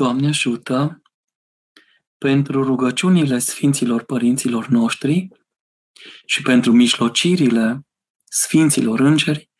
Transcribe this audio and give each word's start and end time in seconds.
Doamne 0.00 0.28
ajută 0.28 1.02
pentru 2.18 2.62
rugăciunile 2.62 3.38
Sfinților 3.38 4.02
Părinților 4.02 4.66
noștri 4.66 5.28
și 6.26 6.42
pentru 6.42 6.72
mijlocirile 6.72 7.86
Sfinților 8.24 9.00
Îngeri, 9.00 9.50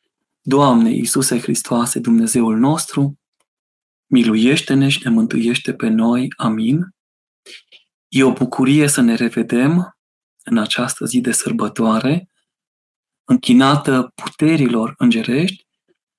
Doamne 0.41 0.91
Iisuse 0.91 1.39
Hristoase, 1.41 1.99
Dumnezeul 1.99 2.59
nostru, 2.59 3.19
miluiește-ne 4.07 4.89
și 4.89 5.01
ne 5.05 5.11
mântuiește 5.11 5.75
pe 5.75 5.89
noi. 5.89 6.29
Amin. 6.37 6.95
E 8.09 8.25
o 8.25 8.33
bucurie 8.33 8.87
să 8.87 9.01
ne 9.01 9.15
revedem 9.15 9.99
în 10.45 10.59
această 10.59 11.05
zi 11.05 11.21
de 11.21 11.33
sărbătoare, 11.33 12.29
închinată 13.25 14.13
puterilor 14.15 14.95
îngerești 14.97 15.67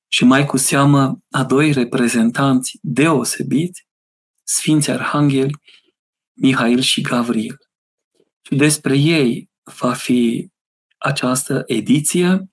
și 0.08 0.24
mai 0.24 0.46
cu 0.46 0.58
seamă 0.58 1.20
a 1.30 1.44
doi 1.44 1.72
reprezentanți 1.72 2.80
deosebiți, 2.82 3.90
Sfinții 4.44 4.92
Arhangheli, 4.92 5.56
Mihail 6.34 6.80
și 6.80 7.02
Gavril. 7.02 7.58
Și 8.42 8.56
despre 8.56 8.98
ei 8.98 9.50
va 9.80 9.94
fi 9.94 10.50
această 10.98 11.64
ediție, 11.66 12.52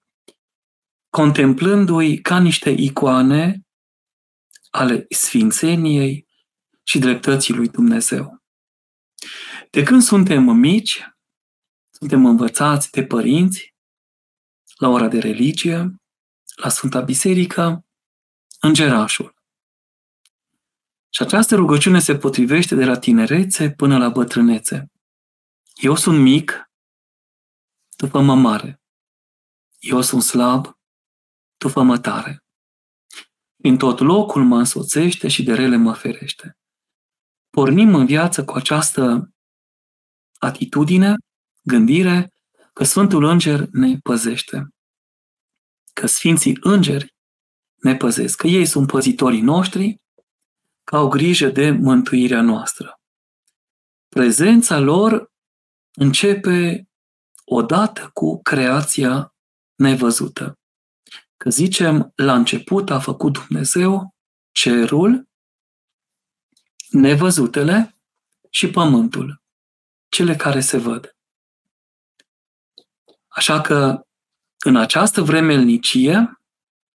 contemplându-i 1.11 2.21
ca 2.21 2.41
niște 2.41 2.71
icoane 2.71 3.63
ale 4.71 5.07
sfințeniei 5.09 6.27
și 6.83 6.99
dreptății 6.99 7.55
lui 7.55 7.69
Dumnezeu. 7.69 8.43
De 9.71 9.83
când 9.83 10.03
suntem 10.03 10.43
mici, 10.43 11.03
suntem 11.91 12.27
învățați 12.27 12.91
de 12.91 13.05
părinți 13.05 13.75
la 14.77 14.89
ora 14.89 15.09
de 15.09 15.19
religie, 15.19 15.95
la 16.57 16.69
Sfânta 16.69 17.01
Biserică, 17.01 17.87
îngerașul. 18.61 19.38
Și 21.11 21.23
această 21.23 21.55
rugăciune 21.55 22.01
se 22.01 22.17
potrivește 22.17 22.75
de 22.75 22.85
la 22.85 22.99
tinerețe 22.99 23.71
până 23.71 23.99
la 23.99 24.09
bătrânețe. 24.09 24.87
Eu 25.75 25.97
sunt 25.97 26.23
mic, 26.23 26.71
tu 27.97 28.07
fă 28.07 28.21
mă 28.21 28.35
mare. 28.35 28.81
Eu 29.79 30.01
sunt 30.01 30.23
slab, 30.23 30.79
tu 31.57 31.69
fă 31.69 31.83
mă 31.83 31.99
tare. 31.99 32.45
În 33.57 33.77
tot 33.77 33.99
locul 33.99 34.45
mă 34.45 34.59
însoțește 34.59 35.29
și 35.29 35.43
de 35.43 35.55
rele 35.55 35.77
mă 35.77 35.93
ferește. 35.93 36.57
Pornim 37.51 37.95
în 37.95 38.07
viață 38.07 38.45
cu 38.45 38.53
această 38.53 39.31
atitudine, 40.39 41.15
gândire, 41.63 42.33
că 42.73 42.85
Sfântul 42.85 43.25
Înger 43.25 43.67
ne 43.73 43.99
păzește. 43.99 44.69
Că 45.93 46.07
Sfinții 46.07 46.57
Îngeri 46.61 47.15
ne 47.75 47.97
păzesc, 47.97 48.37
că 48.37 48.47
ei 48.47 48.67
sunt 48.67 48.87
păzitorii 48.87 49.41
noștri 49.41 50.01
că 50.89 50.97
au 50.97 51.09
grijă 51.09 51.49
de 51.49 51.71
mântuirea 51.71 52.41
noastră. 52.41 53.01
Prezența 54.09 54.79
lor 54.79 55.33
începe 55.95 56.89
odată 57.45 58.11
cu 58.13 58.43
creația 58.43 59.35
nevăzută. 59.75 60.59
Că 61.37 61.51
zicem, 61.51 62.13
la 62.15 62.35
început 62.35 62.91
a 62.91 62.99
făcut 62.99 63.33
Dumnezeu 63.33 64.15
cerul, 64.51 65.29
nevăzutele 66.91 67.99
și 68.51 68.71
pământul, 68.71 69.43
cele 70.09 70.37
care 70.37 70.61
se 70.61 70.79
văd. 70.79 71.17
Așa 73.27 73.61
că 73.61 74.07
în 74.59 74.77
această 74.77 75.23
vremelnicie, 75.23 76.41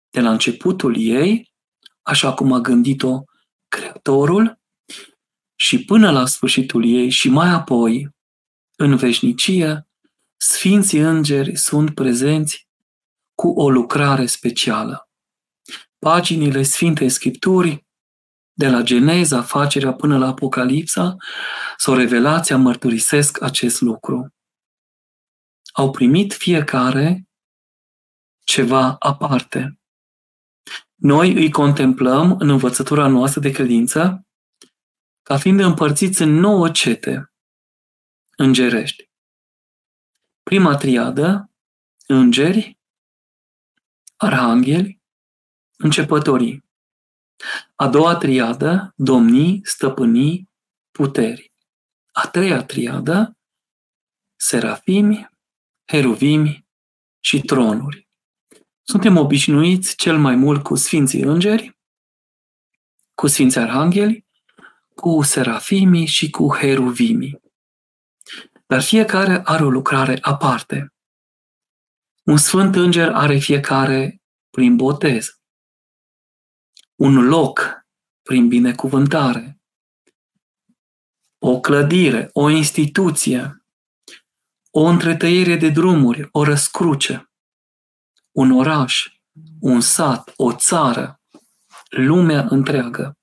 de 0.09 0.21
la 0.21 0.31
începutul 0.31 0.97
ei, 0.97 1.53
așa 2.01 2.33
cum 2.33 2.51
a 2.53 2.59
gândit-o 2.59 3.23
Creatorul 3.73 4.59
și 5.55 5.85
până 5.85 6.11
la 6.11 6.25
sfârșitul 6.25 6.85
ei 6.85 7.09
și 7.09 7.29
mai 7.29 7.49
apoi, 7.49 8.09
în 8.75 8.95
veșnicie, 8.95 9.87
Sfinții 10.37 10.99
Îngeri 10.99 11.55
sunt 11.55 11.93
prezenți 11.93 12.67
cu 13.35 13.47
o 13.47 13.69
lucrare 13.69 14.25
specială. 14.25 15.09
Paginile 15.99 16.63
Sfintei 16.63 17.09
Scripturii, 17.09 17.87
de 18.53 18.69
la 18.69 18.81
Geneza, 18.81 19.41
facerea 19.41 19.93
până 19.93 20.17
la 20.17 20.27
Apocalipsa, 20.27 21.15
sau 21.77 21.95
Revelația 21.95 22.57
mărturisesc 22.57 23.41
acest 23.41 23.81
lucru. 23.81 24.33
Au 25.73 25.91
primit 25.91 26.33
fiecare 26.33 27.27
ceva 28.43 28.95
aparte. 28.99 29.77
Noi 31.03 31.33
îi 31.33 31.51
contemplăm 31.51 32.35
în 32.39 32.49
învățătura 32.49 33.07
noastră 33.07 33.41
de 33.41 33.51
credință 33.51 34.27
ca 35.21 35.37
fiind 35.37 35.59
împărțiți 35.59 36.21
în 36.21 36.29
nouă 36.29 36.71
cete 36.71 37.33
îngerești. 38.37 39.11
Prima 40.43 40.75
triadă, 40.75 41.51
îngeri, 42.07 42.79
arhangheli, 44.15 45.01
începătorii. 45.77 46.65
A 47.75 47.87
doua 47.87 48.15
triadă, 48.15 48.93
domnii, 48.95 49.59
stăpânii, 49.63 50.49
puteri. 50.91 51.53
A 52.11 52.27
treia 52.27 52.63
triadă, 52.63 53.37
serafimi, 54.35 55.29
heruvimi 55.85 56.67
și 57.19 57.41
tronuri. 57.41 58.02
Suntem 58.85 59.17
obișnuiți 59.17 59.95
cel 59.95 60.17
mai 60.17 60.35
mult 60.35 60.63
cu 60.63 60.75
Sfinții 60.75 61.21
Îngeri, 61.21 61.77
cu 63.13 63.27
Sfinții 63.27 63.59
Arhangheli, 63.59 64.25
cu 64.95 65.21
Serafimii 65.21 66.05
și 66.05 66.29
cu 66.29 66.55
Heruvimii. 66.55 67.41
Dar 68.65 68.81
fiecare 68.81 69.41
are 69.43 69.63
o 69.63 69.69
lucrare 69.69 70.17
aparte. 70.21 70.93
Un 72.23 72.37
Sfânt 72.37 72.75
Înger 72.75 73.11
are 73.11 73.37
fiecare 73.37 74.21
prin 74.49 74.75
botez. 74.75 75.41
Un 76.95 77.27
loc 77.27 77.85
prin 78.21 78.47
binecuvântare. 78.47 79.61
O 81.37 81.59
clădire, 81.59 82.29
o 82.33 82.49
instituție, 82.49 83.65
o 84.71 84.81
întretăiere 84.81 85.55
de 85.55 85.69
drumuri, 85.69 86.27
o 86.31 86.43
răscruce 86.43 87.32
un 88.33 88.51
oraș, 88.51 89.07
un 89.59 89.81
sat, 89.81 90.33
o 90.35 90.53
țară, 90.53 91.21
lumea 91.89 92.45
întreagă. 92.49 93.17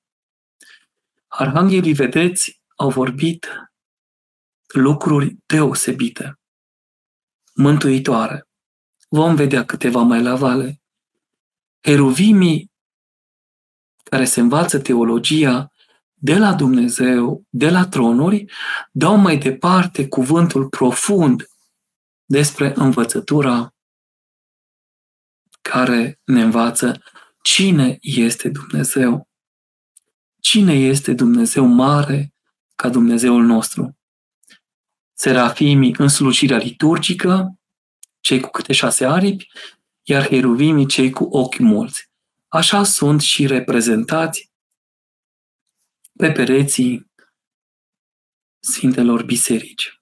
Arhanghelii, 1.26 1.92
vedeți, 1.92 2.62
au 2.76 2.90
vorbit 2.90 3.46
lucruri 4.66 5.36
deosebite, 5.46 6.40
mântuitoare. 7.54 8.48
Vom 9.08 9.34
vedea 9.34 9.64
câteva 9.64 10.02
mai 10.02 10.22
la 10.22 10.34
vale. 10.34 10.82
Heruvimii 11.80 12.70
care 14.02 14.24
se 14.24 14.40
învață 14.40 14.80
teologia 14.80 15.72
de 16.14 16.38
la 16.38 16.54
Dumnezeu, 16.54 17.44
de 17.48 17.70
la 17.70 17.88
tronuri, 17.88 18.44
dau 18.92 19.16
mai 19.16 19.38
departe 19.38 20.08
cuvântul 20.08 20.68
profund 20.68 21.48
despre 22.24 22.72
învățătura 22.76 23.74
care 25.60 26.20
ne 26.24 26.42
învață 26.42 27.02
cine 27.42 27.98
este 28.00 28.48
Dumnezeu. 28.48 29.28
Cine 30.40 30.72
este 30.72 31.12
Dumnezeu 31.12 31.64
mare 31.64 32.34
ca 32.74 32.88
Dumnezeul 32.88 33.44
nostru? 33.44 33.96
Serafimii 35.12 35.94
în 35.98 36.08
slujirea 36.08 36.56
liturgică, 36.56 37.58
cei 38.20 38.40
cu 38.40 38.50
câte 38.50 38.72
șase 38.72 39.04
aripi, 39.04 39.48
iar 40.02 40.26
heruvimii 40.26 40.86
cei 40.86 41.10
cu 41.10 41.24
ochi 41.24 41.58
mulți. 41.58 42.10
Așa 42.48 42.84
sunt 42.84 43.20
și 43.20 43.46
reprezentați 43.46 44.52
pe 46.16 46.32
pereții 46.32 47.10
Sfintelor 48.60 49.24
Biserici. 49.24 50.00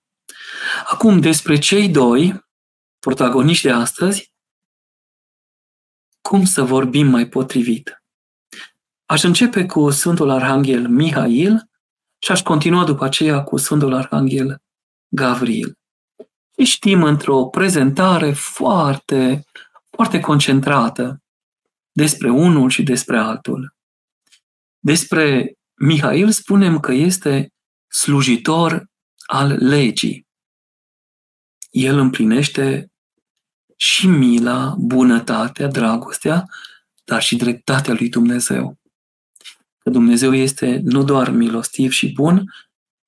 Acum, 0.84 1.20
despre 1.20 1.58
cei 1.58 1.88
doi 1.88 2.46
protagoniști 2.98 3.66
de 3.66 3.72
astăzi, 3.72 4.32
cum 6.20 6.44
să 6.44 6.62
vorbim 6.62 7.06
mai 7.06 7.28
potrivit. 7.28 8.02
Aș 9.06 9.22
începe 9.22 9.66
cu 9.66 9.90
Sfântul 9.90 10.30
Arhanghel 10.30 10.88
Mihail 10.88 11.70
și 12.18 12.32
aș 12.32 12.42
continua 12.42 12.84
după 12.84 13.04
aceea 13.04 13.42
cu 13.42 13.56
Sfântul 13.56 13.94
Arhanghel 13.94 14.62
Gavril. 15.08 15.78
Și 16.58 16.64
știm 16.64 17.02
într-o 17.02 17.46
prezentare 17.46 18.32
foarte, 18.32 19.44
foarte 19.90 20.20
concentrată 20.20 21.22
despre 21.92 22.30
unul 22.30 22.70
și 22.70 22.82
despre 22.82 23.18
altul. 23.18 23.76
Despre 24.78 25.52
Mihail 25.74 26.30
spunem 26.30 26.80
că 26.80 26.92
este 26.92 27.52
slujitor 27.88 28.86
al 29.26 29.52
legii. 29.52 30.26
El 31.70 31.98
împlinește 31.98 32.90
și 33.80 34.06
mila, 34.06 34.74
bunătatea, 34.78 35.66
dragostea, 35.66 36.44
dar 37.04 37.22
și 37.22 37.36
dreptatea 37.36 37.94
lui 37.94 38.08
Dumnezeu. 38.08 38.78
că 39.78 39.90
Dumnezeu 39.90 40.34
este 40.34 40.80
nu 40.84 41.04
doar 41.04 41.30
milostiv 41.30 41.90
și 41.90 42.12
bun, 42.12 42.44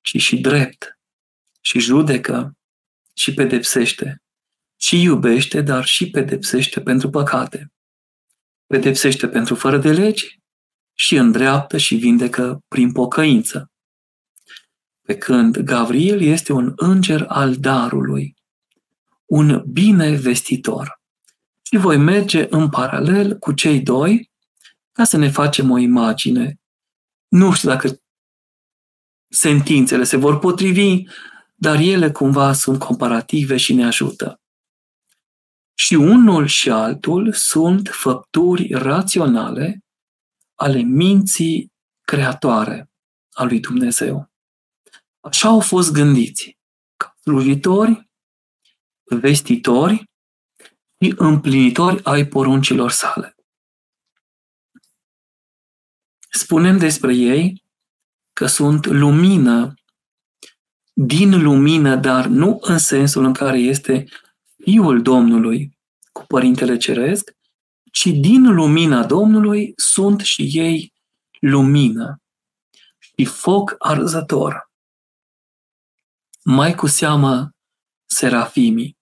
ci 0.01 0.21
și 0.21 0.39
drept, 0.39 0.99
și 1.61 1.79
judecă, 1.79 2.57
și 3.13 3.33
pedepsește, 3.33 4.21
și 4.79 5.01
iubește, 5.01 5.61
dar 5.61 5.85
și 5.85 6.09
pedepsește 6.09 6.81
pentru 6.81 7.09
păcate. 7.09 7.71
Pedepsește 8.67 9.27
pentru 9.27 9.55
fără 9.55 9.77
de 9.77 9.91
legi 9.91 10.39
și 10.93 11.15
îndreaptă 11.15 11.77
și 11.77 11.95
vindecă 11.95 12.59
prin 12.67 12.91
pocăință. 12.91 13.71
Pe 15.01 15.17
când 15.17 15.57
Gabriel 15.57 16.21
este 16.21 16.53
un 16.53 16.73
înger 16.75 17.25
al 17.27 17.55
darului, 17.55 18.35
un 19.31 19.63
bine 19.71 20.15
vestitor. 20.15 21.01
Și 21.61 21.77
voi 21.77 21.97
merge 21.97 22.47
în 22.49 22.69
paralel 22.69 23.37
cu 23.37 23.51
cei 23.53 23.81
doi 23.81 24.31
ca 24.91 25.03
să 25.03 25.17
ne 25.17 25.29
facem 25.29 25.71
o 25.71 25.77
imagine. 25.77 26.59
Nu 27.27 27.53
știu 27.53 27.69
dacă 27.69 28.01
sentințele 29.29 30.03
se 30.03 30.17
vor 30.17 30.39
potrivi, 30.39 31.03
dar 31.55 31.79
ele 31.79 32.11
cumva 32.11 32.53
sunt 32.53 32.79
comparative 32.79 33.57
și 33.57 33.73
ne 33.73 33.85
ajută. 33.85 34.41
Și 35.73 35.93
unul 35.93 36.45
și 36.45 36.69
altul 36.69 37.33
sunt 37.33 37.87
făpturi 37.87 38.73
raționale 38.73 39.79
ale 40.55 40.79
minții 40.81 41.71
creatoare 42.01 42.89
a 43.31 43.43
lui 43.43 43.59
Dumnezeu. 43.59 44.31
Așa 45.19 45.47
au 45.47 45.59
fost 45.59 45.91
gândiți, 45.91 46.57
ca 46.97 47.15
slujitori, 47.21 48.10
vestitori 49.19 50.09
și 51.03 51.13
împlinitori 51.17 52.03
ai 52.03 52.27
poruncilor 52.27 52.91
sale. 52.91 53.35
Spunem 56.31 56.77
despre 56.77 57.15
ei 57.15 57.63
că 58.33 58.45
sunt 58.45 58.85
lumină 58.85 59.73
din 60.93 61.43
lumină, 61.43 61.95
dar 61.95 62.25
nu 62.25 62.57
în 62.61 62.77
sensul 62.77 63.25
în 63.25 63.33
care 63.33 63.57
este 63.57 64.05
Fiul 64.63 65.01
Domnului 65.01 65.77
cu 66.11 66.25
Părintele 66.27 66.77
Ceresc, 66.77 67.31
ci 67.91 68.05
din 68.05 68.53
lumina 68.53 69.05
Domnului 69.05 69.73
sunt 69.75 70.19
și 70.19 70.49
ei 70.53 70.93
lumină 71.39 72.21
și 72.99 73.25
foc 73.25 73.75
arzător. 73.77 74.71
Mai 76.43 76.75
cu 76.75 76.87
seamă 76.87 77.49
serafimii. 78.05 78.97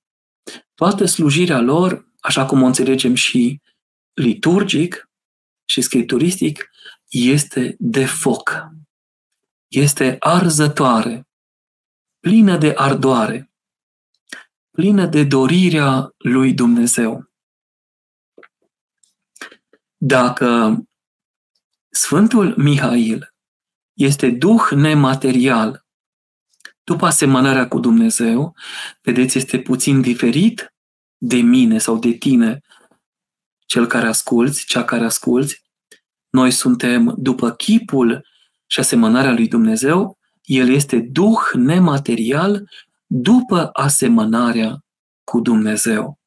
Toată 0.80 1.06
slujirea 1.06 1.60
lor, 1.60 2.08
așa 2.20 2.46
cum 2.46 2.62
o 2.62 2.66
înțelegem 2.66 3.16
și 3.16 3.62
liturgic 4.14 5.10
și 5.66 5.82
scripturistic, 5.82 6.70
este 7.08 7.76
de 7.80 8.06
foc. 8.06 8.68
Este 9.68 10.16
arzătoare, 10.20 11.28
plină 12.20 12.58
de 12.58 12.74
ardoare, 12.78 13.52
plină 14.72 15.06
de 15.06 15.24
dorirea 15.24 16.14
lui 16.18 16.54
Dumnezeu. 16.54 17.32
Dacă 19.98 20.78
Sfântul 21.90 22.58
Mihail 22.58 23.34
este 23.94 24.30
duh 24.30 24.70
nematerial, 24.72 25.86
după 26.90 27.06
asemănarea 27.06 27.68
cu 27.68 27.80
Dumnezeu, 27.80 28.56
vedeți, 29.02 29.38
este 29.38 29.60
puțin 29.60 30.02
diferit 30.02 30.74
de 31.18 31.36
mine 31.36 31.78
sau 31.78 31.98
de 31.98 32.12
tine, 32.12 32.62
cel 33.66 33.86
care 33.88 34.08
asculți, 34.08 34.66
cea 34.66 34.84
care 34.84 35.06
asculți. 35.06 35.64
Noi 36.30 36.52
suntem 36.52 37.16
după 37.18 37.52
chipul 37.52 38.26
și 38.66 38.80
asemănarea 38.80 39.32
lui 39.32 39.48
Dumnezeu, 39.48 40.18
el 40.44 40.70
este 40.70 41.00
duh 41.00 41.40
nematerial 41.54 42.70
după 43.06 43.70
asemănarea 43.74 44.84
cu 45.24 45.40
Dumnezeu. 45.40 46.20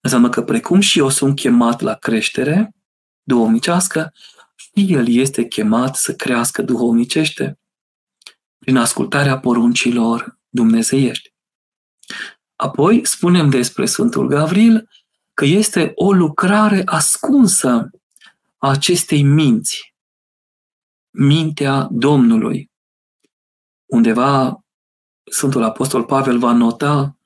Înseamnă 0.00 0.28
că 0.28 0.42
precum 0.42 0.80
și 0.80 0.98
eu 0.98 1.08
sunt 1.08 1.34
chemat 1.34 1.80
la 1.80 1.94
creștere 1.94 2.74
duhovnicească, 3.22 4.12
și 4.54 4.92
el 4.92 5.08
este 5.08 5.44
chemat 5.44 5.96
să 5.96 6.14
crească 6.14 6.62
duhovnicește 6.62 7.56
prin 8.62 8.76
ascultarea 8.76 9.38
poruncilor 9.38 10.38
dumnezeiești. 10.48 11.34
Apoi 12.56 13.06
spunem 13.06 13.50
despre 13.50 13.86
Sfântul 13.86 14.26
Gavril 14.26 14.88
că 15.34 15.44
este 15.44 15.92
o 15.94 16.12
lucrare 16.12 16.82
ascunsă 16.84 17.90
a 18.56 18.70
acestei 18.70 19.22
minți, 19.22 19.94
mintea 21.10 21.88
Domnului. 21.90 22.70
Undeva 23.84 24.64
Sfântul 25.30 25.62
Apostol 25.62 26.04
Pavel 26.04 26.38
va 26.38 26.52
nota 26.52 27.16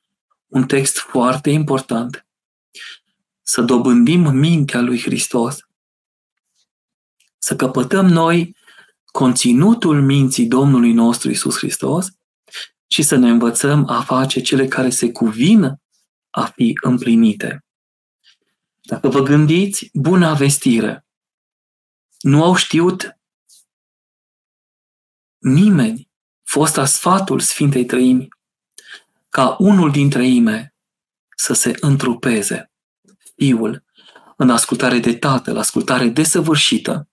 un 0.46 0.66
text 0.66 0.98
foarte 0.98 1.50
important. 1.50 2.26
Să 3.42 3.62
dobândim 3.62 4.30
mintea 4.34 4.80
lui 4.80 5.00
Hristos. 5.00 5.58
Să 7.38 7.56
căpătăm 7.56 8.06
noi 8.06 8.56
conținutul 9.16 10.02
minții 10.02 10.46
Domnului 10.46 10.92
nostru 10.92 11.30
Isus 11.30 11.56
Hristos 11.56 12.06
și 12.86 13.02
să 13.02 13.16
ne 13.16 13.30
învățăm 13.30 13.88
a 13.88 14.02
face 14.02 14.40
cele 14.40 14.68
care 14.68 14.90
se 14.90 15.12
cuvină 15.12 15.80
a 16.30 16.44
fi 16.44 16.78
împlinite. 16.82 17.64
Dacă 18.82 19.08
vă 19.08 19.22
gândiți, 19.22 19.90
buna 19.92 20.34
vestire. 20.34 21.06
Nu 22.20 22.42
au 22.44 22.54
știut 22.54 23.18
nimeni 25.38 26.10
fosta 26.42 26.84
sfatul 26.84 27.40
Sfintei 27.40 27.84
Trăimi 27.84 28.28
ca 29.28 29.56
unul 29.58 29.90
dintre 29.90 30.26
ime 30.26 30.74
să 31.36 31.52
se 31.52 31.76
întrupeze, 31.80 32.72
Fiul, 33.36 33.84
în 34.36 34.50
ascultare 34.50 34.98
de 34.98 35.16
Tatăl, 35.16 35.58
ascultare 35.58 36.08
desăvârșită, 36.08 37.08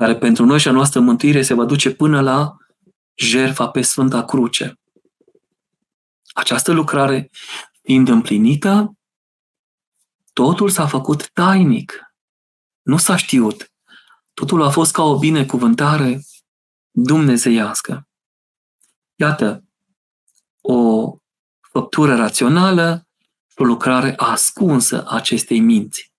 care 0.00 0.16
pentru 0.16 0.44
noi 0.44 0.58
și 0.58 0.68
a 0.68 0.72
noastră 0.72 1.00
mântuire 1.00 1.42
se 1.42 1.54
va 1.54 1.64
duce 1.64 1.94
până 1.94 2.20
la 2.20 2.56
jerfa 3.14 3.68
pe 3.68 3.82
Sfânta 3.82 4.24
Cruce. 4.24 4.78
Această 6.32 6.72
lucrare 6.72 7.30
fiind 7.82 8.08
împlinită, 8.08 8.94
totul 10.32 10.68
s-a 10.68 10.86
făcut 10.86 11.30
tainic. 11.30 12.00
Nu 12.82 12.96
s-a 12.96 13.16
știut. 13.16 13.72
Totul 14.34 14.62
a 14.62 14.70
fost 14.70 14.92
ca 14.92 15.02
o 15.02 15.18
binecuvântare 15.18 16.20
dumnezeiască. 16.90 18.08
Iată, 19.14 19.64
o 20.60 21.10
făptură 21.60 22.16
rațională 22.16 23.08
și 23.46 23.56
o 23.56 23.64
lucrare 23.64 24.14
ascunsă 24.16 25.04
a 25.04 25.14
acestei 25.14 25.60
minți. 25.60 26.12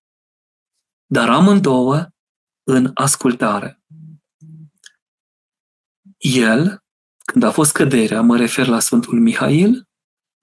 Dar 1.06 1.28
amândouă 1.28 2.11
în 2.62 2.90
ascultare. 2.94 3.82
El, 6.18 6.84
când 7.24 7.42
a 7.42 7.50
fost 7.50 7.72
căderea, 7.72 8.20
mă 8.20 8.36
refer 8.36 8.66
la 8.66 8.78
Sfântul 8.78 9.20
Mihail, 9.20 9.88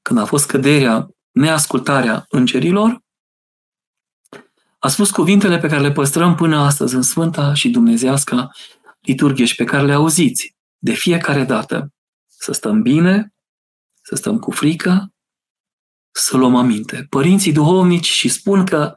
când 0.01 0.19
a 0.19 0.25
fost 0.25 0.47
căderea, 0.47 1.07
neascultarea 1.31 2.25
îngerilor, 2.29 3.03
a 4.79 4.88
spus 4.88 5.11
cuvintele 5.11 5.57
pe 5.57 5.67
care 5.67 5.81
le 5.81 5.91
păstrăm 5.91 6.35
până 6.35 6.57
astăzi 6.57 6.95
în 6.95 7.01
Sfânta 7.01 7.53
și 7.53 7.69
Dumnezească 7.69 8.51
liturghie 8.99 9.45
și 9.45 9.55
pe 9.55 9.63
care 9.63 9.85
le 9.85 9.93
auziți 9.93 10.55
de 10.77 10.93
fiecare 10.93 11.43
dată. 11.43 11.93
Să 12.27 12.51
stăm 12.51 12.81
bine, 12.81 13.33
să 14.01 14.15
stăm 14.15 14.39
cu 14.39 14.51
frică, 14.51 15.13
să 16.11 16.38
luăm 16.38 16.55
aminte. 16.55 17.05
Părinții 17.09 17.51
duhovnici 17.51 18.07
și 18.07 18.29
spun 18.29 18.65
că 18.65 18.95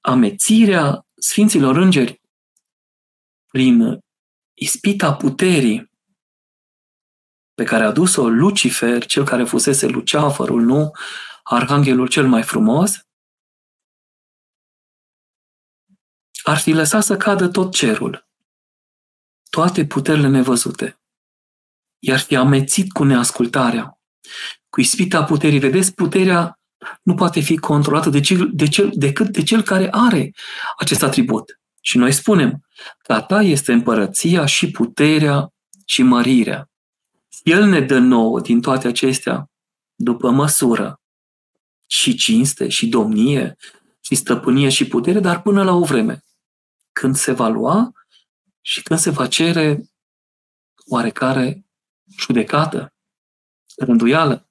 amețirea 0.00 1.06
Sfinților 1.14 1.76
Îngeri 1.76 2.20
prin 3.54 3.98
ispita 4.54 5.14
puterii 5.14 5.90
pe 7.54 7.64
care 7.64 7.84
a 7.84 7.90
dus-o 7.90 8.28
Lucifer, 8.28 9.06
cel 9.06 9.24
care 9.24 9.44
fusese 9.44 9.86
Luceafărul, 9.86 10.62
nu 10.62 10.90
arhanghelul 11.42 12.08
cel 12.08 12.28
mai 12.28 12.42
frumos, 12.42 12.98
ar 16.42 16.58
fi 16.58 16.72
lăsat 16.72 17.04
să 17.04 17.16
cadă 17.16 17.48
tot 17.48 17.72
cerul, 17.72 18.28
toate 19.50 19.86
puterile 19.86 20.28
nevăzute, 20.28 21.00
iar 21.98 22.18
fi 22.18 22.36
amețit 22.36 22.92
cu 22.92 23.04
neascultarea, 23.04 23.98
cu 24.68 24.80
ispita 24.80 25.24
puterii. 25.24 25.58
Vedeți, 25.58 25.94
puterea 25.94 26.60
nu 27.02 27.14
poate 27.14 27.40
fi 27.40 27.56
controlată 27.56 28.10
de 28.10 28.20
cel, 28.20 28.50
de 28.52 28.68
cel, 28.68 28.90
decât 28.94 29.28
de 29.28 29.42
cel 29.42 29.62
care 29.62 29.88
are 29.90 30.32
acest 30.78 31.02
atribut. 31.02 31.58
Și 31.86 31.98
noi 31.98 32.12
spunem 32.12 32.66
că 32.98 33.12
a 33.12 33.22
ta 33.22 33.42
este 33.42 33.72
împărăția 33.72 34.46
și 34.46 34.70
puterea 34.70 35.52
și 35.84 36.02
mărirea. 36.02 36.70
El 37.42 37.64
ne 37.64 37.80
dă 37.80 37.98
nouă 37.98 38.40
din 38.40 38.60
toate 38.60 38.88
acestea 38.88 39.50
după 39.94 40.30
măsură 40.30 41.00
și 41.86 42.14
cinste 42.14 42.68
și 42.68 42.86
domnie 42.86 43.56
și 44.00 44.14
stăpânie 44.14 44.68
și 44.68 44.88
putere, 44.88 45.20
dar 45.20 45.42
până 45.42 45.62
la 45.62 45.72
o 45.72 45.84
vreme. 45.84 46.24
Când 46.92 47.16
se 47.16 47.32
va 47.32 47.48
lua, 47.48 47.92
și 48.60 48.82
când 48.82 48.98
se 48.98 49.10
va 49.10 49.26
cere 49.26 49.82
oarecare 50.86 51.66
judecată, 52.18 52.94
rânduială, 53.76 54.48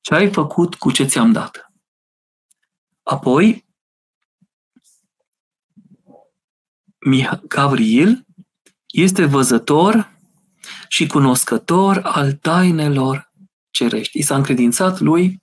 ce 0.00 0.14
ai 0.14 0.32
făcut 0.32 0.74
cu 0.74 0.90
ce 0.90 1.04
ți-am 1.04 1.32
dat. 1.32 1.72
Apoi, 3.02 3.66
Gabriel 7.48 8.26
este 8.86 9.24
văzător 9.24 10.12
și 10.88 11.06
cunoscător 11.06 12.00
al 12.02 12.32
tainelor 12.32 13.32
cerești. 13.70 14.18
I 14.18 14.22
s-a 14.22 14.36
încredințat 14.36 15.00
lui 15.00 15.42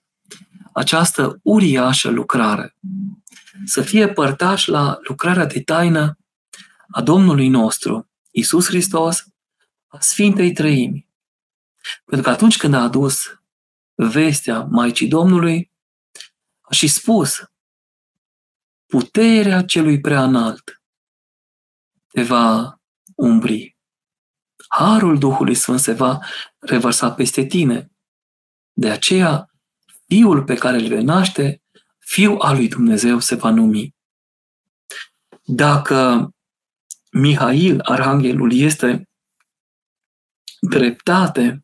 această 0.74 1.40
uriașă 1.44 2.10
lucrare. 2.10 2.76
Să 3.66 3.82
fie 3.82 4.10
părtaș 4.10 4.66
la 4.66 5.00
lucrarea 5.02 5.46
de 5.46 5.62
taină 5.62 6.18
a 6.92 7.02
Domnului 7.02 7.48
nostru, 7.48 8.10
Isus 8.32 8.68
Hristos, 8.68 9.26
a 9.88 10.00
Sfintei 10.00 10.52
Trăimi. 10.52 11.08
Pentru 12.06 12.28
că 12.28 12.34
atunci 12.34 12.58
când 12.58 12.74
a 12.74 12.82
adus 12.82 13.22
vestea 13.96 14.62
Maicii 14.62 15.08
Domnului, 15.08 15.72
a 16.62 16.74
și 16.74 16.88
spus, 16.88 17.44
puterea 18.86 19.64
celui 19.64 20.00
prea 20.00 20.24
înalt 20.24 20.79
te 22.12 22.24
va 22.24 22.80
umbri. 23.16 23.78
Harul 24.68 25.18
Duhului 25.18 25.56
Sfânt 25.56 25.80
se 25.80 25.94
va 25.94 26.20
revărsa 26.60 27.12
peste 27.12 27.46
tine. 27.46 27.92
De 28.74 28.90
aceea, 28.90 29.50
Fiul 30.08 30.44
pe 30.44 30.54
care 30.54 30.78
îl 30.78 30.88
vei 30.88 31.04
naște, 31.04 31.62
Fiul 32.00 32.40
al 32.40 32.56
lui 32.56 32.68
Dumnezeu 32.68 33.20
se 33.20 33.36
va 33.36 33.50
numi. 33.50 33.96
Dacă 35.44 36.30
Mihail, 37.12 37.80
Arhanghelul, 37.82 38.54
este 38.54 39.10
dreptate 40.60 41.64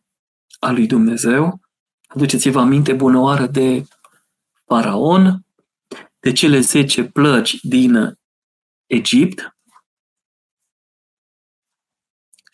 a 0.59 0.71
lui 0.71 0.87
Dumnezeu, 0.87 1.59
aduceți-vă 2.07 2.59
aminte 2.59 2.93
bunăoară 2.93 3.47
de 3.47 3.83
Faraon, 4.65 5.45
de 6.19 6.31
cele 6.31 6.59
zece 6.59 7.03
plăci 7.03 7.59
din 7.61 8.19
Egipt 8.85 9.54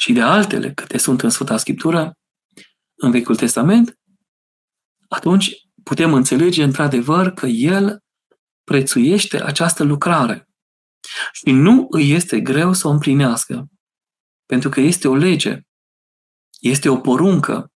și 0.02 0.14
de 0.14 0.22
altele 0.22 0.74
câte 0.74 0.98
sunt 0.98 1.22
în 1.22 1.30
Sfânta 1.30 1.58
Scriptură, 1.58 2.18
în 2.96 3.12
Vechiul 3.12 3.36
Testament, 3.36 4.00
atunci 5.08 5.52
putem 5.84 6.14
înțelege 6.14 6.64
într-adevăr 6.64 7.34
că 7.34 7.46
El 7.46 8.04
prețuiește 8.64 9.44
această 9.44 9.84
lucrare. 9.84 10.50
Și 11.32 11.52
nu 11.52 11.88
îi 11.90 12.12
este 12.12 12.40
greu 12.40 12.74
să 12.74 12.88
o 12.88 12.92
împlinească, 12.92 13.68
pentru 14.46 14.70
că 14.70 14.80
este 14.80 15.08
o 15.08 15.16
lege, 15.16 15.62
este 16.60 16.90
o 16.90 16.98
poruncă 16.98 17.72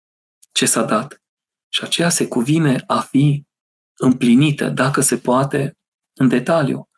ce 0.51 0.65
s-a 0.65 0.83
dat. 0.83 1.21
Și 1.69 1.83
aceea 1.83 2.09
se 2.09 2.27
cuvine 2.27 2.83
a 2.87 3.01
fi 3.01 3.45
împlinită, 3.97 4.69
dacă 4.69 5.01
se 5.01 5.17
poate, 5.17 5.77
în 6.13 6.27
detaliu. 6.27 6.89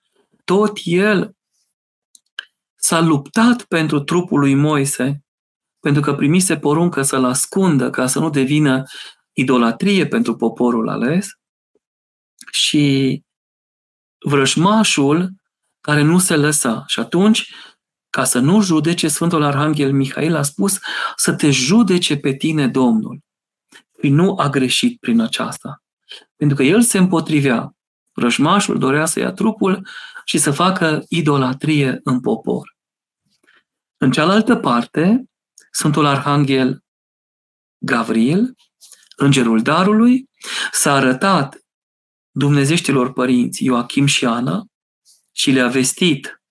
Tot 0.43 0.77
el 0.83 1.35
s-a 2.85 2.99
luptat 2.99 3.63
pentru 3.63 3.99
trupul 3.99 4.39
lui 4.39 4.55
Moise, 4.55 5.23
pentru 5.79 6.01
că 6.01 6.13
primise 6.13 6.57
poruncă 6.57 7.01
să-l 7.01 7.23
ascundă 7.23 7.89
ca 7.89 8.07
să 8.07 8.19
nu 8.19 8.29
devină 8.29 8.83
idolatrie 9.33 10.07
pentru 10.07 10.35
poporul 10.35 10.89
ales 10.89 11.27
și 12.51 13.21
vrăjmașul 14.25 15.33
care 15.81 16.01
nu 16.01 16.19
se 16.19 16.35
lăsa. 16.35 16.83
Și 16.87 16.99
atunci, 16.99 17.53
ca 18.09 18.23
să 18.23 18.39
nu 18.39 18.61
judece, 18.61 19.07
Sfântul 19.07 19.43
Arhanghel 19.43 19.93
Mihail 19.93 20.35
a 20.35 20.41
spus 20.41 20.79
să 21.15 21.33
te 21.33 21.49
judece 21.51 22.17
pe 22.17 22.33
tine 22.33 22.67
Domnul. 22.67 23.19
Și 24.01 24.09
nu 24.09 24.35
a 24.37 24.49
greșit 24.49 24.99
prin 24.99 25.19
aceasta. 25.19 25.83
Pentru 26.35 26.57
că 26.57 26.63
el 26.63 26.81
se 26.81 26.97
împotrivea. 26.97 27.75
Vrăjmașul 28.11 28.77
dorea 28.77 29.05
să 29.05 29.19
ia 29.19 29.31
trupul 29.31 29.87
și 30.25 30.37
să 30.37 30.51
facă 30.51 31.05
idolatrie 31.09 31.99
în 32.03 32.19
popor. 32.19 32.74
În 33.97 34.11
cealaltă 34.11 34.55
parte, 34.55 35.29
Sfântul 35.71 36.05
Arhanghel 36.05 36.83
Gavril, 37.77 38.55
îngerul 39.15 39.61
darului, 39.61 40.29
s-a 40.71 40.93
arătat 40.93 41.65
dumnezeștilor 42.31 43.13
părinți 43.13 43.63
Ioachim 43.63 44.05
și 44.05 44.25
Ana 44.25 44.65
și 45.31 45.51
le-a 45.51 45.67
vestit 45.67 46.41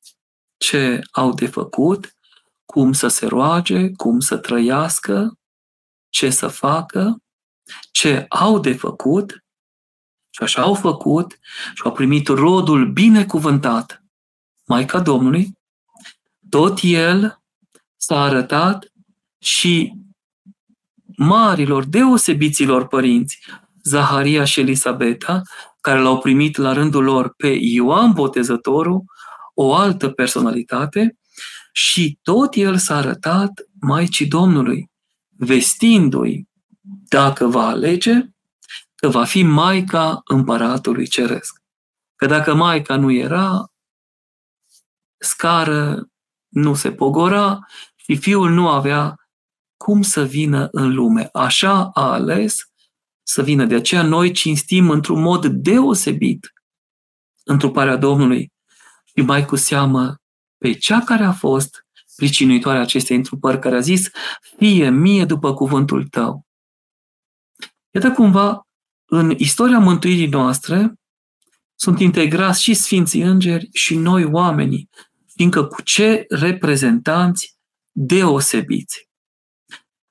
ce 0.57 1.01
au 1.11 1.35
de 1.35 1.47
făcut, 1.47 2.17
cum 2.65 2.93
să 2.93 3.09
se 3.09 3.27
roage, 3.27 3.91
cum 3.91 4.21
să 4.21 4.37
trăiască, 4.37 5.39
ce 6.09 6.31
să 6.31 6.49
facă, 6.49 7.23
ce 7.93 8.25
au 8.29 8.59
de 8.59 8.73
făcut 8.73 9.45
și 10.31 10.43
așa 10.43 10.63
au 10.63 10.75
făcut 10.75 11.39
și 11.75 11.83
au 11.85 11.93
primit 11.93 12.29
rodul 12.29 12.93
binecuvântat. 12.93 14.05
Maica 14.69 15.01
Domnului, 15.01 15.53
tot 16.55 16.79
el 16.83 17.43
s-a 17.97 18.21
arătat 18.21 18.93
și 19.39 19.93
marilor, 21.17 21.85
deosebiților 21.85 22.87
părinți, 22.87 23.39
Zaharia 23.83 24.45
și 24.45 24.61
Elisabeta, 24.61 25.43
care 25.81 26.01
l-au 26.01 26.19
primit 26.19 26.57
la 26.57 26.73
rândul 26.73 27.05
lor 27.05 27.35
pe 27.37 27.47
Ioan 27.61 28.13
Botezătorul, 28.13 29.05
o 29.55 29.75
altă 29.75 30.09
personalitate, 30.09 31.19
și 31.73 32.19
tot 32.23 32.55
el 32.55 32.77
s-a 32.77 32.97
arătat 32.97 33.51
Maicii 33.81 34.27
Domnului, 34.27 34.91
vestindu-i, 35.29 36.49
dacă 37.09 37.47
va 37.47 37.67
alege, 37.67 38.29
că 38.95 39.09
va 39.09 39.25
fi 39.25 39.43
Maica 39.43 40.21
Împăratului 40.25 41.07
Ceresc. 41.07 41.63
Că 42.17 42.27
dacă 42.27 42.55
Maica 42.55 42.97
nu 42.97 43.13
era, 43.13 43.73
scară 45.19 46.09
nu 46.55 46.75
se 46.75 46.93
pogora 46.93 47.59
și 47.95 48.17
fiul 48.17 48.51
nu 48.51 48.69
avea 48.69 49.15
cum 49.77 50.03
să 50.03 50.25
vină 50.25 50.69
în 50.71 50.95
lume. 50.95 51.29
Așa 51.33 51.91
a 51.95 52.13
ales 52.13 52.57
să 53.23 53.43
vină. 53.43 53.65
De 53.65 53.75
aceea 53.75 54.03
noi 54.03 54.33
cinstim 54.33 54.91
într-un 54.91 55.21
mod 55.21 55.47
deosebit 55.47 56.53
întruparea 57.45 57.97
Domnului 57.97 58.53
și 59.05 59.21
mai 59.21 59.45
cu 59.45 59.57
seamă 59.57 60.17
pe 60.59 60.73
cea 60.73 61.01
care 61.01 61.25
a 61.25 61.33
fost 61.33 61.87
pricinuitoarea 62.17 62.81
acestei 62.81 63.17
întrupări, 63.17 63.59
care 63.59 63.77
a 63.77 63.81
zis, 63.81 64.11
fie 64.57 64.91
mie 64.91 65.25
după 65.25 65.55
cuvântul 65.55 66.07
tău. 66.07 66.47
Iată 67.91 68.13
cumva, 68.13 68.69
în 69.05 69.35
istoria 69.37 69.79
mântuirii 69.79 70.27
noastre, 70.27 70.95
sunt 71.75 72.01
integrați 72.01 72.63
și 72.63 72.75
Sfinții 72.75 73.23
Îngeri 73.23 73.69
și 73.73 73.97
noi 73.97 74.25
oamenii, 74.25 74.89
fiindcă 75.35 75.65
cu 75.67 75.83
ce 75.83 76.25
reprezentanți 76.29 77.57
deosebiți. 77.93 79.09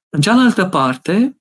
În 0.10 0.22
cealaltă 0.22 0.66
parte, 0.70 1.38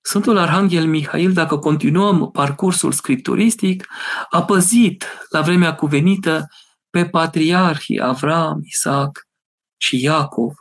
Sfântul 0.00 0.36
Arhanghel 0.36 0.86
Mihail, 0.86 1.32
dacă 1.32 1.58
continuăm 1.58 2.30
parcursul 2.30 2.92
scripturistic, 2.92 3.88
a 4.30 4.44
păzit 4.44 5.04
la 5.28 5.40
vremea 5.40 5.74
cuvenită 5.74 6.48
pe 6.90 7.08
patriarhii 7.08 8.00
Avram, 8.00 8.60
Isaac 8.62 9.28
și 9.76 10.02
Iacov, 10.02 10.54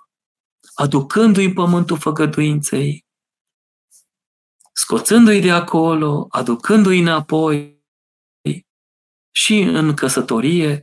aducându-i 0.74 1.46
în 1.46 1.54
pământul 1.54 1.98
făgăduinței, 1.98 3.06
scoțându-i 4.74 5.42
de 5.42 5.52
acolo, 5.52 6.28
aducându-i 6.30 7.00
înapoi 7.00 7.86
și 9.32 9.60
în 9.60 9.94
căsătorie, 9.94 10.82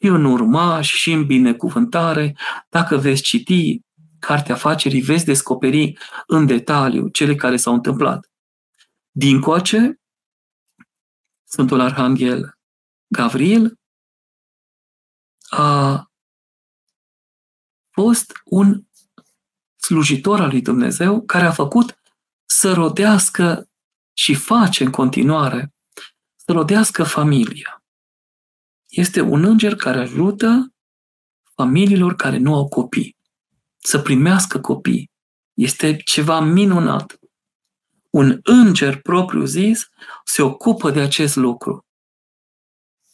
și 0.00 0.06
în 0.06 0.24
urmaș, 0.24 0.92
și 0.92 1.12
în 1.12 1.26
binecuvântare. 1.26 2.36
Dacă 2.68 2.96
veți 2.96 3.22
citi 3.22 3.80
Cartea 4.18 4.54
Afacerii, 4.54 5.00
veți 5.00 5.24
descoperi 5.24 5.98
în 6.26 6.46
detaliu 6.46 7.08
cele 7.08 7.34
care 7.34 7.56
s-au 7.56 7.74
întâmplat. 7.74 8.30
Din 9.10 9.40
coace, 9.40 10.00
Sfântul 11.44 11.80
Arhanghel 11.80 12.58
Gavril 13.06 13.78
a 15.48 16.04
fost 17.90 18.32
un 18.44 18.84
slujitor 19.76 20.40
al 20.40 20.48
lui 20.48 20.62
Dumnezeu 20.62 21.22
care 21.22 21.46
a 21.46 21.52
făcut 21.52 21.98
să 22.44 22.72
rodească 22.72 23.68
și 24.12 24.34
face 24.34 24.84
în 24.84 24.90
continuare 24.90 25.74
să 26.36 26.52
rodească 26.52 27.04
familia. 27.04 27.79
Este 28.90 29.20
un 29.20 29.44
înger 29.44 29.74
care 29.74 30.00
ajută 30.00 30.74
familiilor 31.54 32.14
care 32.14 32.36
nu 32.36 32.54
au 32.54 32.68
copii 32.68 33.18
să 33.82 33.98
primească 33.98 34.60
copii. 34.60 35.10
Este 35.54 35.96
ceva 35.96 36.40
minunat. 36.40 37.18
Un 38.10 38.40
înger 38.42 39.00
propriu 39.00 39.44
zis 39.44 39.88
se 40.24 40.42
ocupă 40.42 40.90
de 40.90 41.00
acest 41.00 41.36
lucru. 41.36 41.86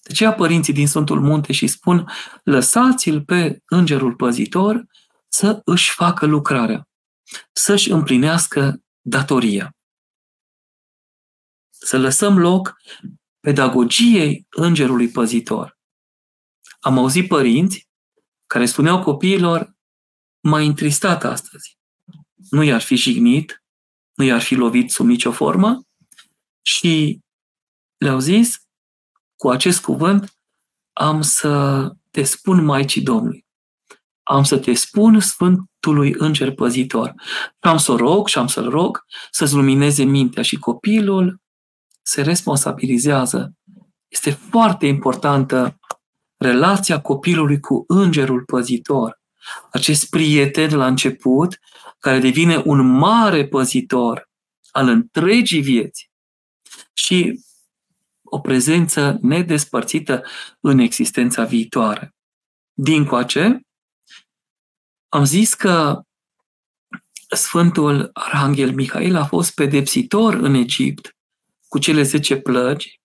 De 0.02 0.12
aceea 0.12 0.34
părinții 0.34 0.72
din 0.72 0.86
Sfântul 0.86 1.20
Munte 1.20 1.52
și 1.52 1.66
spun, 1.66 2.10
lăsați-l 2.44 3.24
pe 3.24 3.62
îngerul 3.64 4.14
păzitor 4.14 4.86
să 5.28 5.60
își 5.64 5.90
facă 5.90 6.26
lucrarea, 6.26 6.88
să-și 7.52 7.90
împlinească 7.90 8.82
datoria. 9.00 9.70
Să 11.70 11.98
lăsăm 11.98 12.38
loc 12.38 12.76
pedagogiei 13.46 14.46
îngerului 14.50 15.08
păzitor. 15.08 15.78
Am 16.80 16.98
auzit 16.98 17.28
părinți 17.28 17.88
care 18.46 18.66
spuneau 18.66 19.02
copiilor, 19.02 19.76
m-a 20.40 20.58
întristat 20.58 21.24
astăzi. 21.24 21.78
Nu 22.50 22.62
i-ar 22.62 22.80
fi 22.80 22.96
jignit, 22.96 23.64
nu 24.14 24.24
i-ar 24.24 24.40
fi 24.40 24.54
lovit 24.54 24.90
sub 24.90 25.06
nicio 25.06 25.32
formă 25.32 25.82
și 26.62 27.20
le-au 27.96 28.18
zis, 28.18 28.56
cu 29.36 29.48
acest 29.50 29.80
cuvânt, 29.80 30.38
am 30.92 31.22
să 31.22 31.90
te 32.10 32.22
spun 32.22 32.64
Maicii 32.64 33.02
Domnului. 33.02 33.46
Am 34.22 34.44
să 34.44 34.58
te 34.58 34.74
spun 34.74 35.20
Sfântului 35.20 36.14
Înger 36.18 36.54
Păzitor. 36.54 37.14
Și 37.44 37.70
am 37.70 37.76
să 37.76 37.92
rog 37.92 38.28
și 38.28 38.38
am 38.38 38.46
să-l 38.46 38.68
rog 38.68 39.04
să-ți 39.30 39.54
lumineze 39.54 40.04
mintea 40.04 40.42
și 40.42 40.56
copilul 40.56 41.44
se 42.06 42.22
responsabilizează. 42.22 43.54
Este 44.08 44.30
foarte 44.30 44.86
importantă 44.86 45.78
relația 46.36 47.00
copilului 47.00 47.60
cu 47.60 47.84
Îngerul 47.86 48.44
Păzitor. 48.44 49.20
Acest 49.70 50.10
prieten 50.10 50.74
la 50.74 50.86
început, 50.86 51.58
care 51.98 52.18
devine 52.18 52.62
un 52.64 52.86
mare 52.86 53.46
păzitor 53.46 54.30
al 54.70 54.88
întregii 54.88 55.62
vieți 55.62 56.10
și 56.92 57.44
o 58.22 58.40
prezență 58.40 59.18
nedespărțită 59.20 60.22
în 60.60 60.78
existența 60.78 61.44
viitoare. 61.44 62.14
Din 62.72 63.04
coace, 63.04 63.60
am 65.08 65.24
zis 65.24 65.54
că 65.54 66.00
Sfântul 67.28 68.10
Arhanghel 68.12 68.74
Mihail 68.74 69.16
a 69.16 69.24
fost 69.24 69.54
pedepsitor 69.54 70.34
în 70.34 70.54
Egipt 70.54 71.15
cu 71.68 71.78
cele 71.78 72.02
zece 72.02 72.36
plăgi 72.36 73.00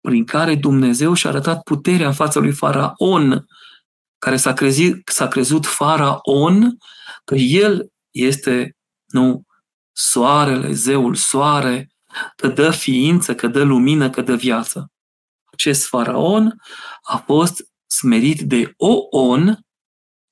prin 0.00 0.24
care 0.24 0.54
Dumnezeu 0.54 1.14
și-a 1.14 1.30
arătat 1.30 1.62
puterea 1.62 2.06
în 2.06 2.14
fața 2.14 2.40
lui 2.40 2.52
Faraon, 2.52 3.46
care 4.18 4.36
s-a, 4.36 4.52
crezit, 4.52 5.08
s-a 5.08 5.28
crezut 5.28 5.66
Faraon 5.66 6.76
că 7.24 7.34
el 7.34 7.92
este, 8.10 8.76
nu, 9.06 9.42
soarele, 9.92 10.72
zeul 10.72 11.14
soare, 11.14 11.90
că 12.36 12.48
dă 12.48 12.70
ființă, 12.70 13.34
că 13.34 13.46
dă 13.46 13.62
lumină, 13.62 14.10
că 14.10 14.22
dă 14.22 14.34
viață. 14.34 14.90
Acest 15.44 15.86
faraon 15.86 16.62
a 17.02 17.16
fost 17.16 17.68
smerit 17.86 18.40
de 18.40 18.72
Oon, 18.76 19.60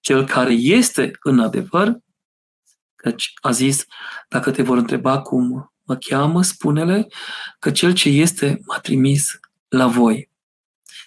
cel 0.01 0.27
care 0.27 0.53
este 0.53 1.11
în 1.23 1.41
adevăr, 1.41 1.99
căci 2.95 3.33
a 3.41 3.51
zis, 3.51 3.85
dacă 4.29 4.51
te 4.51 4.63
vor 4.63 4.77
întreba 4.77 5.21
cum 5.21 5.74
mă 5.85 5.97
cheamă, 5.97 6.43
spune-le 6.43 7.07
că 7.59 7.71
cel 7.71 7.95
ce 7.95 8.09
este 8.09 8.61
m-a 8.67 8.79
trimis 8.79 9.41
la 9.69 9.87
voi. 9.87 10.31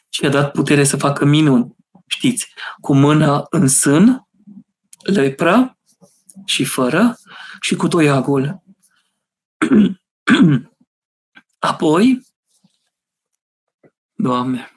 Și 0.10 0.26
a 0.26 0.30
dat 0.30 0.52
putere 0.52 0.84
să 0.84 0.98
facă 0.98 1.26
minuni. 1.26 1.76
Știți, 2.08 2.54
cu 2.82 2.96
mâna 2.96 3.46
în 3.50 3.68
sân, 3.68 4.28
lepra 5.04 5.78
și 6.46 6.64
fără 6.64 7.18
și 7.62 7.76
cu 7.76 7.88
toiagul. 7.88 8.64
Apoi, 11.60 12.28
Doamne, 14.20 14.72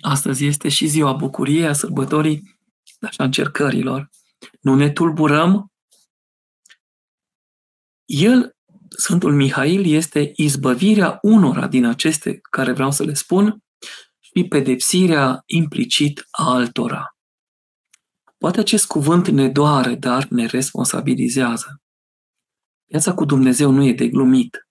astăzi 0.00 0.46
este 0.46 0.68
și 0.68 0.86
ziua 0.86 1.12
bucuriei, 1.12 1.66
a 1.66 1.72
sărbătorii, 1.72 2.58
așa 3.00 3.24
încercărilor. 3.24 4.10
Nu 4.60 4.74
ne 4.74 4.90
tulburăm. 4.90 5.72
El, 8.04 8.56
Sfântul 8.88 9.34
Mihail, 9.34 9.92
este 9.92 10.32
izbăvirea 10.36 11.18
unora 11.22 11.68
din 11.68 11.84
aceste 11.84 12.40
care 12.50 12.72
vreau 12.72 12.90
să 12.90 13.02
le 13.02 13.14
spun 13.14 13.62
și 14.20 14.44
pedepsirea 14.48 15.42
implicit 15.46 16.26
a 16.30 16.52
altora. 16.52 17.16
Poate 18.38 18.60
acest 18.60 18.86
cuvânt 18.86 19.28
ne 19.28 19.48
doare, 19.48 19.94
dar 19.94 20.26
ne 20.28 20.46
responsabilizează. 20.46 21.82
Viața 22.84 23.14
cu 23.14 23.24
Dumnezeu 23.24 23.70
nu 23.70 23.84
e 23.84 23.92
de 23.92 24.08
glumit. 24.08 24.68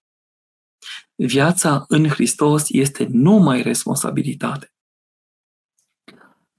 Viața 1.15 1.83
în 1.87 2.07
Hristos 2.07 2.69
este 2.69 3.07
numai 3.09 3.61
responsabilitate. 3.61 4.73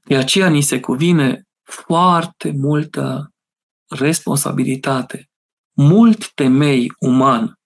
De 0.05 0.17
aceea 0.17 0.49
ni 0.49 0.61
se 0.63 0.81
cuvine 0.81 1.43
foarte 1.63 2.51
multă 2.51 3.33
responsabilitate, 3.89 5.31
mult 5.75 6.33
temei 6.35 6.93
uman 6.99 7.59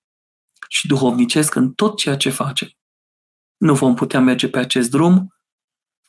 și 0.68 0.87
duhovnicesc 0.87 1.55
în 1.55 1.73
tot 1.73 1.97
ceea 1.97 2.16
ce 2.16 2.31
facem. 2.31 2.68
Nu 3.57 3.75
vom 3.75 3.94
putea 3.94 4.21
merge 4.21 4.49
pe 4.49 4.59
acest 4.59 4.90
drum 4.90 5.35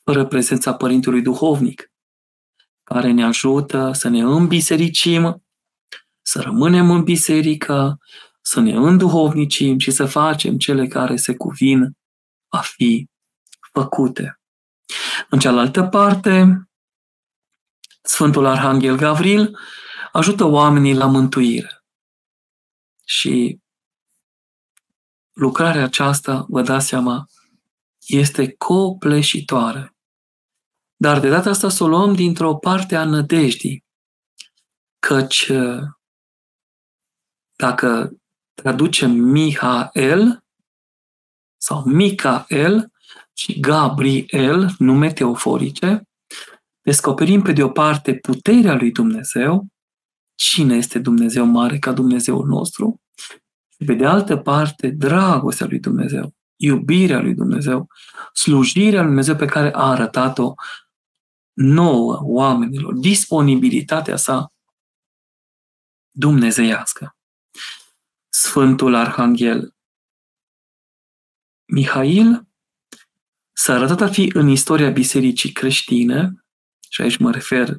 fără 0.03 0.25
prezența 0.25 0.73
Părintelui 0.73 1.21
Duhovnic, 1.21 1.91
care 2.83 3.11
ne 3.11 3.23
ajută 3.23 3.91
să 3.93 4.07
ne 4.07 4.19
îmbisericim, 4.19 5.43
să 6.21 6.41
rămânem 6.41 6.91
în 6.91 7.03
biserică, 7.03 7.97
să 8.41 8.59
ne 8.59 8.71
înduhovnicim 8.71 9.79
și 9.79 9.91
să 9.91 10.05
facem 10.05 10.57
cele 10.57 10.87
care 10.87 11.15
se 11.15 11.35
cuvin 11.35 11.97
a 12.47 12.59
fi 12.59 13.07
făcute. 13.73 14.39
În 15.29 15.39
cealaltă 15.39 15.83
parte, 15.83 16.63
Sfântul 18.01 18.45
Arhanghel 18.45 18.95
Gavril 18.95 19.57
ajută 20.11 20.43
oamenii 20.43 20.95
la 20.95 21.05
mântuire. 21.05 21.78
Și 23.09 23.59
lucrarea 25.33 25.83
aceasta, 25.83 26.45
vă 26.49 26.61
dați 26.61 26.87
seama, 26.87 27.25
este 28.07 28.51
copleșitoare. 28.51 29.95
Dar 30.95 31.19
de 31.19 31.29
data 31.29 31.49
asta 31.49 31.69
să 31.69 31.83
o 31.83 31.87
luăm 31.87 32.13
dintr-o 32.13 32.55
parte 32.55 32.95
a 32.95 33.05
nădejdii, 33.05 33.85
căci 34.99 35.51
dacă 37.55 38.11
traducem 38.53 39.11
Mihael 39.11 40.43
sau 41.57 41.83
Micael 41.85 42.91
și 43.33 43.59
Gabriel, 43.59 44.75
nume 44.77 45.13
teoforice, 45.13 46.01
descoperim 46.81 47.41
pe 47.41 47.51
de 47.51 47.63
o 47.63 47.69
parte 47.69 48.15
puterea 48.15 48.73
lui 48.73 48.91
Dumnezeu, 48.91 49.67
cine 50.39 50.75
este 50.75 50.99
Dumnezeu 50.99 51.45
mare 51.45 51.79
ca 51.79 51.93
Dumnezeul 51.93 52.47
nostru, 52.47 53.01
și 53.69 53.85
pe 53.85 53.93
de 53.93 54.05
altă 54.05 54.37
parte 54.37 54.89
dragostea 54.89 55.65
lui 55.65 55.79
Dumnezeu, 55.79 56.35
iubirea 56.55 57.19
lui 57.19 57.33
Dumnezeu, 57.33 57.87
slujirea 58.33 58.99
lui 58.99 59.07
Dumnezeu 59.07 59.35
pe 59.35 59.45
care 59.45 59.73
a 59.73 59.89
arătat-o 59.89 60.53
nouă 61.53 62.19
oamenilor, 62.21 62.93
disponibilitatea 62.93 64.15
sa 64.15 64.53
dumnezeiască. 66.11 67.17
Sfântul 68.29 68.95
Arhanghel 68.95 69.75
Mihail 71.65 72.47
s-a 73.53 73.73
arătat 73.73 74.01
a 74.01 74.07
fi 74.07 74.31
în 74.33 74.47
istoria 74.47 74.89
bisericii 74.89 75.51
creștine, 75.51 76.45
și 76.89 77.01
aici 77.01 77.17
mă 77.17 77.31
refer 77.31 77.77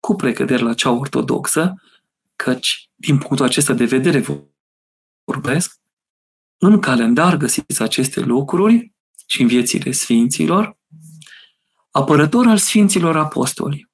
cu 0.00 0.14
precădere 0.14 0.62
la 0.62 0.74
cea 0.74 0.90
ortodoxă, 0.90 1.74
căci 2.36 2.90
din 2.94 3.18
punctul 3.18 3.46
acesta 3.46 3.72
de 3.72 3.84
vedere 3.84 4.24
vorbesc, 5.24 5.80
în 6.58 6.80
calendar 6.80 7.36
găsiți 7.36 7.82
aceste 7.82 8.20
lucruri 8.20 8.94
și 9.26 9.42
în 9.42 9.48
viețile 9.48 9.90
sfinților, 9.90 10.78
apărător 11.90 12.46
al 12.46 12.58
sfinților 12.58 13.16
apostoli, 13.16 13.90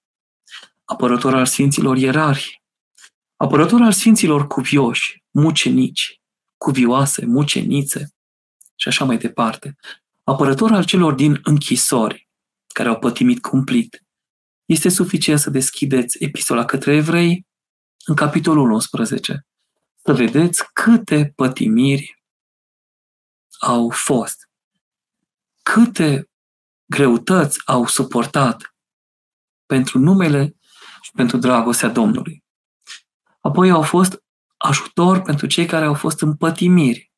apărător 0.85 1.35
al 1.35 1.47
sfinților 1.47 1.97
ierarhi, 1.97 2.63
apărător 3.37 3.81
al 3.81 3.93
sfinților 3.93 4.47
cuvioși, 4.47 5.25
mucenici, 5.31 6.21
cuvioase, 6.57 7.27
mucenițe 7.27 8.15
și 8.77 8.89
așa 8.89 9.05
mai 9.05 9.19
departe. 9.19 9.77
Apărător 10.23 10.73
al 10.73 10.85
celor 10.85 11.15
din 11.15 11.41
închisori, 11.43 12.29
care 12.75 12.89
au 12.89 12.99
pătimit 12.99 13.41
cumplit. 13.41 14.05
Este 14.65 14.89
suficient 14.89 15.39
să 15.39 15.51
deschideți 15.51 16.25
epistola 16.25 16.65
către 16.65 16.95
evrei 16.95 17.47
în 18.05 18.15
capitolul 18.15 18.71
11, 18.71 19.47
să 20.05 20.13
vedeți 20.13 20.73
câte 20.73 21.33
pătimiri 21.37 22.23
au 23.59 23.91
fost, 23.91 24.51
câte 25.63 26.31
greutăți 26.85 27.63
au 27.65 27.87
suportat 27.87 28.77
pentru 29.67 29.99
numele 29.99 30.57
și 31.01 31.11
pentru 31.15 31.37
dragostea 31.37 31.89
Domnului. 31.89 32.45
Apoi 33.41 33.71
au 33.71 33.83
fost 33.83 34.23
ajutor 34.57 35.23
pentru 35.23 35.47
cei 35.47 35.67
care 35.67 35.85
au 35.85 35.95
fost 35.95 36.21
în 36.21 36.37
pătimiri. 36.37 37.11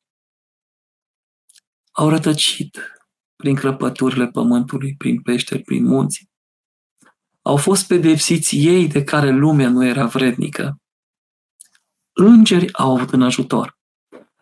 au 1.97 2.09
rătăcit 2.09 2.79
prin 3.35 3.55
crăpăturile 3.55 4.27
pământului, 4.27 4.95
prin 4.95 5.21
peșteri, 5.21 5.61
prin 5.61 5.85
munți. 5.85 6.29
Au 7.45 7.57
fost 7.57 7.87
pedepsiți 7.87 8.57
ei 8.57 8.87
de 8.87 9.03
care 9.03 9.29
lumea 9.29 9.69
nu 9.69 9.85
era 9.85 10.05
vrednică. 10.05 10.81
Îngeri 12.13 12.73
au 12.73 12.95
avut 12.95 13.11
în 13.11 13.21
ajutor. 13.21 13.77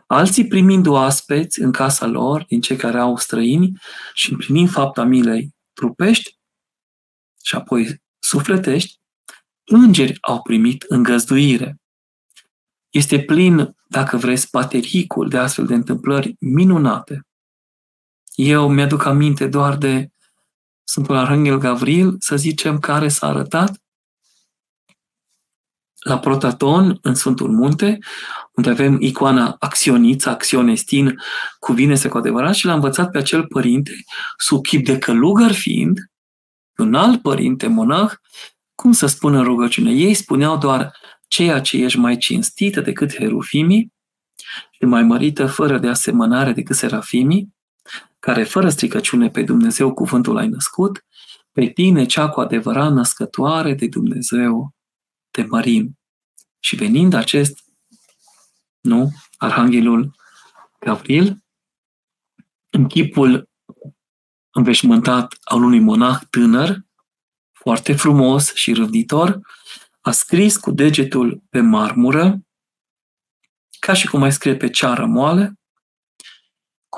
Alții 0.08 0.48
primind 0.48 0.88
oaspeți 0.88 1.62
în 1.62 1.72
casa 1.72 2.06
lor, 2.06 2.46
din 2.46 2.62
cei 2.62 2.78
care 2.78 3.00
au 3.00 3.18
străini, 3.18 3.72
și 4.14 4.32
împlinind 4.32 4.70
fapta 4.70 5.04
milei 5.04 5.56
trupești 5.74 6.38
și 7.44 7.56
apoi 7.56 8.02
sufletești, 8.20 9.00
îngeri 9.64 10.18
au 10.22 10.42
primit 10.42 10.84
îngăzduire. 10.88 11.78
Este 12.90 13.24
plin, 13.24 13.76
dacă 13.90 14.18
vreți, 14.18 14.50
patericul 14.50 15.30
de 15.30 15.38
astfel 15.38 15.66
de 15.66 15.74
întâmplări 15.74 16.36
minunate. 16.40 17.22
Eu 18.36 18.70
mi-aduc 18.70 19.06
aminte 19.06 19.48
doar 19.48 19.78
de 19.78 20.13
Sfântul 20.94 21.16
Arhanghel 21.16 21.58
Gavril, 21.58 22.16
să 22.20 22.36
zicem, 22.36 22.80
care 22.80 23.08
s-a 23.08 23.28
arătat 23.28 23.82
la 26.00 26.20
Protaton, 26.20 26.98
în 27.02 27.16
Sfântul 27.16 27.52
Munte, 27.52 27.98
unde 28.52 28.70
avem 28.70 29.02
icoana 29.02 29.56
Acționița, 29.60 30.32
Acționestin, 30.32 31.20
cuvine-se 31.60 32.08
cu 32.08 32.18
adevărat, 32.18 32.56
și 32.56 32.66
l-a 32.66 32.74
învățat 32.74 33.12
pe 33.12 33.18
acel 33.18 33.48
părinte, 33.48 33.92
sub 34.38 34.62
chip 34.66 34.86
de 34.86 34.98
călugăr 34.98 35.52
fiind, 35.52 36.00
un 36.78 36.96
alt 36.96 37.22
părinte 37.22 37.68
monah, 37.68 38.12
cum 38.76 38.92
să 38.92 39.06
spună 39.06 39.42
rugăciune. 39.42 39.92
Ei 39.92 40.14
spuneau 40.14 40.58
doar 40.58 40.98
ceea 41.28 41.62
ce 41.62 41.78
ești 41.78 42.00
mai 42.00 42.18
cinstită 42.18 42.82
decât 42.82 43.14
herufimii 43.16 43.94
și 44.72 44.86
mai 44.86 45.04
mărită 45.04 45.48
fără 45.48 45.78
de 45.78 45.88
asemănare 45.88 46.52
decât 46.52 46.76
serafimii, 46.76 47.54
care 48.24 48.44
fără 48.44 48.70
stricăciune 48.70 49.30
pe 49.30 49.44
Dumnezeu 49.44 49.94
cuvântul 49.94 50.38
ai 50.38 50.48
născut, 50.48 51.06
pe 51.52 51.66
tine 51.66 52.06
cea 52.06 52.30
cu 52.30 52.40
adevărat 52.40 52.92
născătoare 52.92 53.74
de 53.74 53.88
Dumnezeu 53.88 54.76
te 55.32 55.44
mărim. 55.44 56.00
Și 56.60 56.76
venind 56.76 57.14
acest, 57.14 57.64
nu, 58.82 59.12
Arhanghelul 59.38 60.16
Gavril, 60.80 61.44
în 62.70 62.88
chipul 62.88 63.50
înveșmântat 64.52 65.38
al 65.44 65.64
unui 65.64 65.80
monah 65.80 66.22
tânăr, 66.30 66.78
foarte 67.52 67.94
frumos 67.94 68.54
și 68.54 68.74
râvditor, 68.74 69.40
a 70.02 70.12
scris 70.12 70.58
cu 70.58 70.72
degetul 70.72 71.44
pe 71.50 71.60
marmură, 71.60 72.40
ca 73.80 73.94
și 73.94 74.08
cum 74.08 74.20
mai 74.20 74.32
scrie 74.32 74.56
pe 74.56 74.70
ceară 74.70 75.06
moale, 75.06 75.58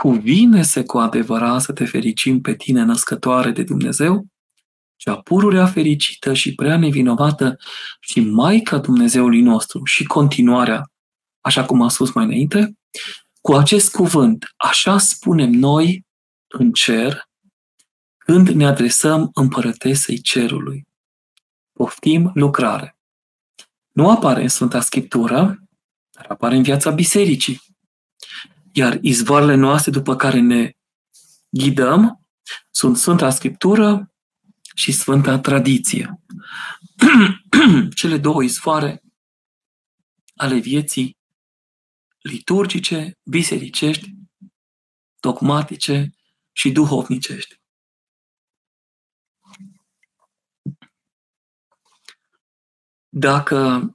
Cuvine-se 0.01 0.83
cu 0.83 0.97
adevărat 0.97 1.61
să 1.61 1.73
te 1.73 1.85
fericim 1.85 2.41
pe 2.41 2.55
tine, 2.55 2.83
născătoare 2.83 3.51
de 3.51 3.63
Dumnezeu, 3.63 4.25
cea 4.95 5.15
pururea 5.15 5.65
fericită 5.65 6.33
și 6.33 6.55
prea 6.55 6.77
nevinovată 6.77 7.57
și 7.99 8.19
Maica 8.19 8.77
Dumnezeului 8.77 9.41
nostru 9.41 9.85
și 9.85 10.03
continuarea, 10.03 10.91
așa 11.41 11.65
cum 11.65 11.81
am 11.81 11.87
spus 11.87 12.13
mai 12.13 12.25
înainte, 12.25 12.77
cu 13.41 13.53
acest 13.53 13.91
cuvânt, 13.91 14.53
așa 14.57 14.97
spunem 14.97 15.49
noi 15.49 16.05
în 16.47 16.71
cer, 16.71 17.23
când 18.17 18.49
ne 18.49 18.65
adresăm 18.65 19.29
împărătesei 19.33 20.21
cerului. 20.21 20.87
Poftim 21.73 22.31
lucrare. 22.33 22.97
Nu 23.91 24.09
apare 24.09 24.41
în 24.41 24.47
Sfânta 24.47 24.81
Scriptură, 24.81 25.59
dar 26.11 26.25
apare 26.27 26.55
în 26.55 26.63
viața 26.63 26.91
bisericii. 26.91 27.61
Iar 28.77 28.97
izvoarele 29.01 29.55
noastre 29.55 29.91
după 29.91 30.15
care 30.15 30.39
ne 30.39 30.71
ghidăm 31.49 32.27
sunt 32.71 32.97
Sfânta 32.97 33.29
Scriptură 33.29 34.13
și 34.75 34.91
Sfânta 34.91 35.39
Tradiție. 35.39 36.21
Cele 37.95 38.17
două 38.17 38.43
izvoare 38.43 39.03
ale 40.35 40.57
vieții 40.57 41.17
liturgice, 42.21 43.19
bisericești, 43.23 44.13
dogmatice 45.19 46.09
și 46.51 46.71
duhovnicești. 46.71 47.61
Dacă 53.09 53.89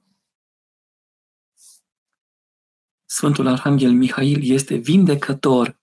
Sfântul 3.20 3.46
Arhanghel 3.46 3.92
Mihail 3.92 4.50
este 4.50 4.74
vindecător 4.74 5.80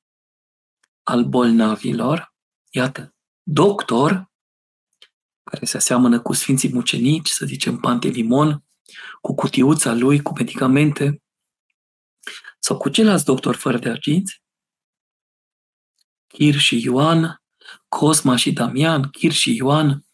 al 1.04 1.24
bolnavilor, 1.24 2.34
iată, 2.70 3.16
doctor, 3.44 4.32
care 5.44 5.66
se 5.66 5.78
aseamănă 5.78 6.22
cu 6.22 6.34
Sfinții 6.34 6.74
Mucenici, 6.74 7.30
să 7.30 7.46
zicem 7.46 7.78
Pantelimon, 7.78 8.64
cu 9.22 9.36
cutiuța 9.36 9.94
lui, 9.94 10.22
cu 10.22 10.34
medicamente, 10.34 11.22
sau 12.60 12.78
cu 12.78 12.90
ceilalți 12.90 13.26
doctori 13.26 13.58
fără 13.58 13.78
de 13.78 13.90
arginți, 13.90 14.42
Chir 16.28 16.56
și 16.56 16.82
Ioan, 16.84 17.42
Cosma 17.88 18.36
și 18.36 18.54
Damian, 18.54 19.10
Chir 19.10 19.32
și 19.32 19.56
Ioan, 19.56 20.06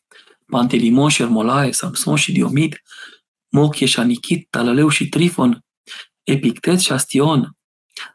Pantelimon 0.45 1.09
și 1.09 1.21
Ermolae, 1.21 1.71
Samson 1.71 2.15
și 2.15 2.31
Diomid, 2.31 2.81
Mochie 3.49 3.87
și 3.87 3.99
Anichit, 3.99 4.49
Talaleu 4.49 4.89
și 4.89 5.09
Trifon, 5.09 5.63
Epictet 6.23 6.79
și 6.79 6.91
Astion, 6.91 7.57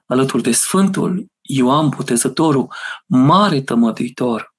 alături 0.07 0.43
de 0.43 0.53
Sfântul 0.53 1.27
Ioan 1.41 1.89
Botezătorul, 1.89 2.73
mare 3.07 3.63
tămăduitor, 3.63 4.55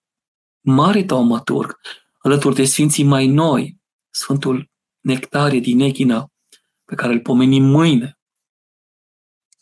mare 0.60 1.04
taumaturg, 1.04 1.80
alături 2.18 2.56
de 2.56 2.66
Sfinții 2.66 3.04
mai 3.04 3.28
noi, 3.28 3.78
Sfântul 4.10 4.70
Nectarie 5.00 5.60
din 5.60 5.80
Echina, 5.80 6.32
pe 6.86 6.96
care 6.96 7.14
îl 7.14 7.20
pomenim 7.20 7.64
mâine, 7.64 8.20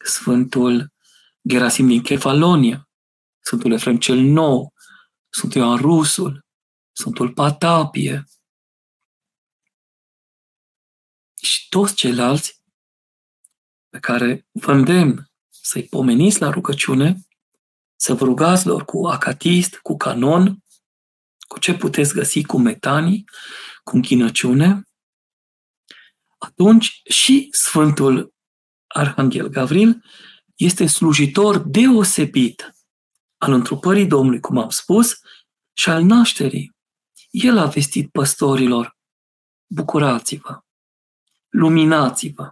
Sfântul 0.06 0.94
Gerasim 1.48 1.88
din 1.88 2.02
Kefalonia, 2.02 2.90
Sfântul 3.40 3.72
Efrem 3.72 3.98
cel 3.98 4.18
Nou, 4.18 4.74
Sfântul 5.30 5.62
Ioan 5.62 5.78
Rusul, 5.78 6.46
Sfântul 6.92 7.34
Patapie 7.34 8.24
și 11.42 11.70
toți 11.70 11.96
ceilalți 11.96 12.62
pe 13.90 14.00
care 14.00 14.48
vă 14.52 14.72
îndemn 14.72 15.30
să-i 15.50 15.84
pomeniți 15.84 16.42
la 16.42 16.50
rugăciune, 16.50 17.28
să 17.96 18.14
vă 18.14 18.26
rugați 18.26 18.68
lor 18.68 18.86
cu 18.86 19.08
acatist, 19.08 19.78
cu 19.78 19.98
canon, 19.98 20.58
cu 21.48 21.60
ce 21.60 21.74
puteți 21.74 22.14
găsi, 22.14 22.44
cu 22.44 22.58
metanii, 22.58 23.24
cu 23.84 23.96
închinăciune, 23.96 24.88
atunci 26.38 27.02
și 27.10 27.48
Sfântul 27.52 28.34
Arhanghel 28.88 29.48
Gavril 29.48 30.04
este 30.56 30.86
slujitor 30.88 31.58
deosebit 31.58 32.72
al 33.38 33.52
întrupării 33.52 34.08
Domnului, 34.08 34.40
cum 34.40 34.58
am 34.58 34.70
spus, 34.70 35.20
și 35.74 35.90
al 35.90 36.04
nașterii. 36.04 36.76
El 37.30 37.58
a 37.58 37.66
vestit 37.66 38.12
păstorilor, 38.12 38.98
bucurați-vă, 39.68 40.66
luminați-vă, 41.50 42.52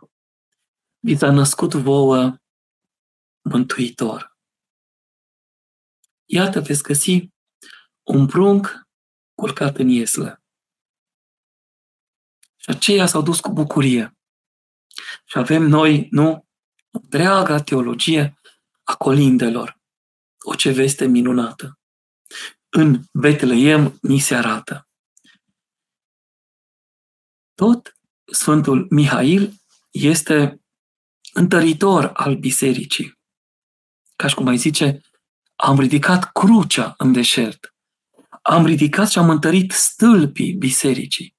vi 1.05 1.17
s-a 1.17 1.31
născut 1.31 1.73
vouă 1.73 2.37
mântuitor. 3.41 4.37
Iată, 6.25 6.61
veți 6.61 6.83
găsi 6.83 7.29
un 8.03 8.25
prunc 8.25 8.87
culcat 9.35 9.77
în 9.77 9.87
ieslă. 9.87 10.43
Și 12.55 12.69
aceia 12.69 13.05
s-au 13.05 13.21
dus 13.21 13.39
cu 13.39 13.51
bucurie. 13.51 14.17
Și 15.25 15.37
avem 15.37 15.63
noi, 15.63 16.07
nu, 16.11 16.47
întreaga 16.89 17.63
teologie 17.63 18.39
a 18.83 18.95
colindelor. 18.95 19.79
O 20.45 20.55
ce 20.55 20.71
veste 20.71 21.05
minunată. 21.05 21.79
În 22.69 23.01
Betleem 23.11 23.97
ni 24.01 24.19
se 24.19 24.35
arată. 24.35 24.87
Tot 27.53 27.97
Sfântul 28.31 28.87
Mihail 28.89 29.53
este 29.91 30.59
întăritor 31.37 32.11
al 32.13 32.35
bisericii. 32.35 33.19
Ca 34.15 34.27
și 34.27 34.35
cum 34.35 34.43
mai 34.43 34.57
zice, 34.57 35.01
am 35.55 35.79
ridicat 35.79 36.31
crucea 36.31 36.93
în 36.97 37.11
deșert. 37.11 37.75
Am 38.41 38.65
ridicat 38.65 39.09
și 39.09 39.17
am 39.17 39.29
întărit 39.29 39.71
stâlpii 39.71 40.53
bisericii. 40.53 41.37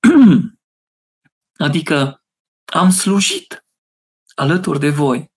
adică 1.66 2.24
am 2.64 2.90
slujit 2.90 3.66
alături 4.34 4.80
de 4.80 4.90
voi, 4.90 5.32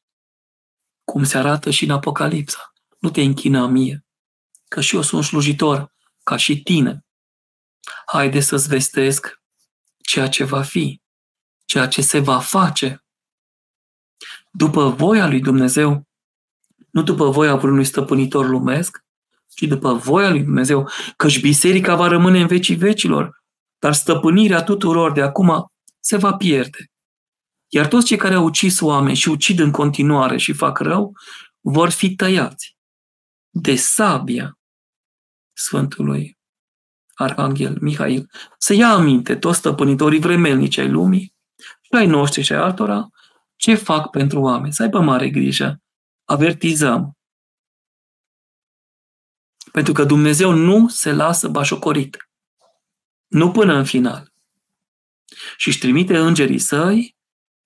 cum 1.04 1.24
se 1.24 1.38
arată 1.38 1.70
și 1.70 1.84
în 1.84 1.92
Apocalipsa. 1.92 2.74
Nu 3.00 3.10
te 3.10 3.22
închina 3.22 3.68
mie, 3.68 4.06
că 4.68 4.82
și 4.82 4.96
eu 4.96 5.02
sunt 5.02 5.24
slujitor, 5.24 5.94
ca 6.24 6.36
și 6.36 6.62
tine. 6.62 7.06
Haide 8.06 8.40
să-ți 8.40 8.68
vestesc 8.68 9.42
ceea 9.98 10.30
ce 10.30 10.44
va 10.44 10.64
fi, 10.64 11.02
ceea 11.66 11.88
ce 11.88 12.02
se 12.02 12.20
va 12.20 12.40
face 12.40 13.04
după 14.50 14.90
voia 14.90 15.28
lui 15.28 15.42
Dumnezeu 15.42 16.10
nu 16.90 17.04
după 17.04 17.30
voia 17.30 17.56
vreunui 17.56 17.86
stăpânitor 17.86 18.50
lumesc, 18.50 19.04
ci 19.48 19.62
după 19.62 19.94
voia 19.94 20.30
lui 20.30 20.44
Dumnezeu, 20.44 20.90
căci 21.16 21.42
biserica 21.42 21.96
va 21.96 22.08
rămâne 22.08 22.42
în 22.42 22.48
vecii 22.48 22.76
vecilor, 22.76 23.44
dar 23.80 23.94
stăpânirea 23.94 24.64
tuturor 24.64 25.12
de 25.12 25.22
acum 25.22 25.72
se 26.00 26.18
va 26.18 26.34
pierde. 26.34 26.92
Iar 27.68 27.88
toți 27.88 28.06
cei 28.06 28.18
care 28.18 28.36
au 28.36 28.44
ucis 28.44 28.80
oameni 28.80 29.16
și 29.16 29.30
ucid 29.30 29.60
în 29.60 29.72
continuare 29.72 30.38
și 30.38 30.54
fac 30.54 30.80
rău, 30.80 31.18
vor 31.60 31.90
fi 31.90 32.16
tăiați 32.16 32.78
de 33.50 33.76
sabia 33.76 34.60
Sfântului 35.54 36.38
Arhanghel 37.14 37.78
Mihail. 37.82 38.30
Să 38.58 38.74
ia 38.74 38.90
aminte 38.90 39.36
toți 39.36 39.58
stăpânitorii 39.58 40.20
vremelnici 40.20 40.78
ai 40.78 40.90
lumii 40.90 41.34
și 41.82 41.90
ai 41.92 42.08
noștri 42.08 42.42
și 42.42 42.54
ai 42.54 42.60
altora 42.60 43.10
ce 43.60 43.76
fac 43.76 44.10
pentru 44.10 44.42
oameni. 44.42 44.74
Să 44.74 44.84
aibă 44.84 45.00
mare 45.00 45.30
grijă. 45.30 45.82
Avertizăm. 46.26 47.18
Pentru 49.72 49.94
că 49.94 50.04
Dumnezeu 50.04 50.52
nu 50.52 50.88
se 50.88 51.12
lasă 51.12 51.48
bașocorit. 51.48 52.30
Nu 53.28 53.52
până 53.52 53.74
în 53.74 53.86
final. 53.86 54.32
Și 55.58 55.68
își 55.68 55.80
trimite 55.80 56.18
îngerii 56.18 56.60
săi 56.60 57.16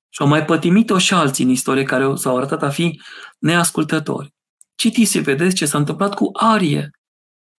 și 0.09 0.21
au 0.21 0.27
mai 0.27 0.45
pătimit-o 0.45 0.97
și 0.97 1.13
alții 1.13 1.43
în 1.43 1.49
istorie 1.49 1.83
care 1.83 2.15
s-au 2.15 2.37
arătat 2.37 2.63
a 2.63 2.69
fi 2.69 3.01
neascultători. 3.37 4.33
Citiți 4.75 5.11
și 5.11 5.19
vedeți 5.19 5.55
ce 5.55 5.65
s-a 5.65 5.77
întâmplat 5.77 6.13
cu 6.13 6.29
Arie. 6.33 6.89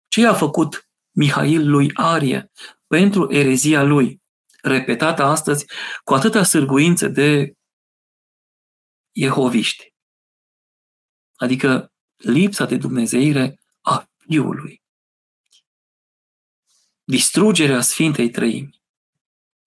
Ce 0.08 0.26
a 0.26 0.34
făcut 0.34 0.88
Mihail 1.10 1.70
lui 1.70 1.90
Arie 1.94 2.50
pentru 2.86 3.32
erezia 3.32 3.82
lui, 3.82 4.20
repetată 4.62 5.22
astăzi 5.22 5.66
cu 6.04 6.14
atâta 6.14 6.42
sârguință 6.42 7.08
de 7.08 7.54
jehoviști. 9.14 9.94
Adică 11.36 11.92
lipsa 12.16 12.64
de 12.64 12.76
dumnezeire 12.76 13.60
a 13.80 14.08
Fiului. 14.16 14.82
Distrugerea 17.04 17.80
Sfintei 17.80 18.30
Trăimi, 18.30 18.82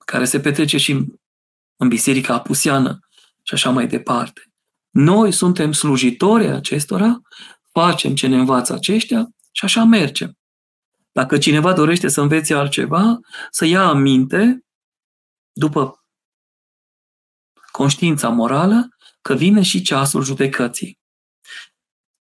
care 0.06 0.26
se 0.26 0.40
petrece 0.40 0.78
și 0.78 0.92
în 1.76 1.88
Biserica 1.88 2.34
Apusiană 2.34 3.00
și 3.44 3.54
așa 3.54 3.70
mai 3.70 3.88
departe. 3.88 4.42
Noi 4.90 5.32
suntem 5.32 5.72
slujitori 5.72 6.48
acestora, 6.48 7.22
facem 7.72 8.16
ce 8.16 8.28
ne 8.28 8.38
învață 8.38 8.74
aceștia 8.74 9.30
și 9.52 9.66
așa 9.66 9.84
mergem. 9.84 10.38
Dacă 11.12 11.38
cineva 11.38 11.74
dorește 11.74 12.08
să 12.08 12.22
învețe 12.22 12.54
altceva, 12.54 13.20
să 13.52 13.66
ia 13.66 13.88
aminte, 13.88 14.66
după 15.54 16.06
conștiința 17.72 18.30
morală, 18.30 18.88
că 19.28 19.34
vine 19.34 19.62
și 19.62 19.82
ceasul 19.82 20.24
judecății. 20.24 21.00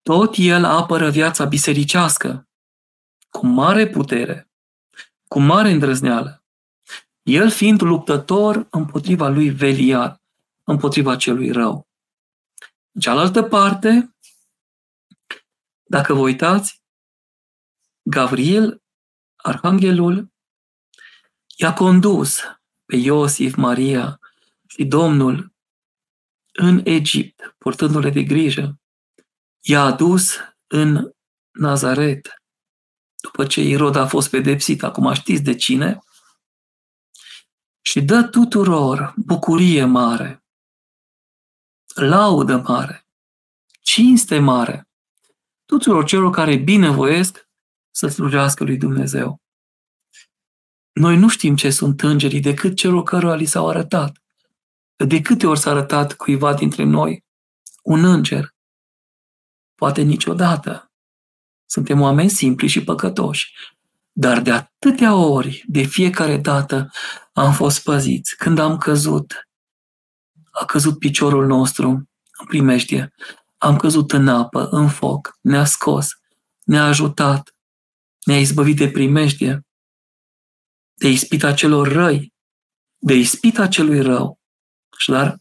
Tot 0.03 0.35
el 0.37 0.65
apără 0.65 1.11
viața 1.11 1.45
bisericească, 1.45 2.49
cu 3.29 3.47
mare 3.47 3.89
putere, 3.89 4.51
cu 5.29 5.41
mare 5.41 5.71
îndrăzneală. 5.71 6.45
El 7.23 7.51
fiind 7.51 7.83
luptător 7.83 8.67
împotriva 8.71 9.29
lui 9.29 9.51
Veliar, 9.51 10.23
împotriva 10.65 11.17
celui 11.17 11.51
rău. 11.51 11.89
În 12.93 13.01
cealaltă 13.01 13.43
parte, 13.43 14.17
dacă 15.83 16.15
vă 16.15 16.21
uitați, 16.21 16.83
Gabriel, 18.03 18.83
Arhanghelul, 19.37 20.33
i-a 21.57 21.73
condus 21.73 22.41
pe 22.85 22.97
Iosif, 22.97 23.55
Maria 23.55 24.21
și 24.67 24.85
Domnul 24.85 25.55
în 26.57 26.81
Egipt, 26.85 27.55
purtându-le 27.59 28.11
de 28.11 28.23
grijă. 28.23 28.81
I-a 29.61 29.83
adus 29.83 30.37
în 30.67 31.11
Nazaret, 31.51 32.35
după 33.23 33.47
ce 33.47 33.61
Irod 33.61 33.97
a 33.97 34.07
fost 34.07 34.31
pedepsit, 34.31 34.83
acum 34.83 35.13
știți 35.13 35.43
de 35.43 35.55
cine, 35.55 35.99
și 37.81 38.01
dă 38.01 38.23
tuturor 38.23 39.15
bucurie 39.17 39.85
mare, 39.85 40.45
laudă 41.95 42.57
mare, 42.57 43.07
cinste 43.81 44.39
mare, 44.39 44.89
tuturor 45.65 46.05
celor 46.05 46.31
care 46.31 46.57
binevoiesc 46.57 47.49
să 47.91 48.09
slujească 48.09 48.65
lui 48.65 48.77
Dumnezeu. 48.77 49.41
Noi 50.93 51.17
nu 51.17 51.29
știm 51.29 51.57
ce 51.57 51.71
sunt 51.71 52.01
îngerii 52.01 52.41
decât 52.41 52.77
celor 52.77 53.03
cărora 53.03 53.35
li 53.35 53.45
s-au 53.45 53.69
arătat. 53.69 54.26
De 54.97 55.21
câte 55.21 55.47
ori 55.47 55.59
s-a 55.59 55.71
arătat 55.71 56.13
cuiva 56.13 56.55
dintre 56.55 56.85
noi 56.85 57.25
un 57.83 58.05
înger? 58.05 58.55
Poate 59.75 60.03
niciodată. 60.03 60.91
Suntem 61.67 62.01
oameni 62.01 62.31
simpli 62.31 62.69
și 62.69 62.85
păcătoși. 62.85 63.53
Dar 64.13 64.41
de 64.41 64.51
atâtea 64.51 65.15
ori, 65.15 65.65
de 65.67 65.83
fiecare 65.83 66.37
dată, 66.37 66.91
am 67.33 67.53
fost 67.53 67.83
păziți. 67.83 68.37
Când 68.37 68.59
am 68.59 68.79
căzut, 68.79 69.49
a 70.51 70.65
căzut 70.65 70.99
piciorul 70.99 71.47
nostru 71.47 71.89
în 72.39 72.47
primejdie, 72.47 73.15
am 73.59 73.77
căzut 73.77 74.13
în 74.13 74.29
apă, 74.29 74.69
în 74.71 74.89
foc, 74.89 75.39
ne-a 75.41 75.65
scos, 75.65 76.09
ne-a 76.65 76.85
ajutat, 76.85 77.55
ne-a 78.25 78.41
izbăvit 78.41 78.77
de 78.77 78.91
primejdie, 78.91 79.67
de 80.95 81.09
ispita 81.09 81.55
celor 81.55 81.89
răi, 81.89 82.33
de 82.99 83.15
ispita 83.15 83.69
celui 83.69 84.01
rău. 84.01 84.36
Și 84.97 85.11
dar 85.11 85.41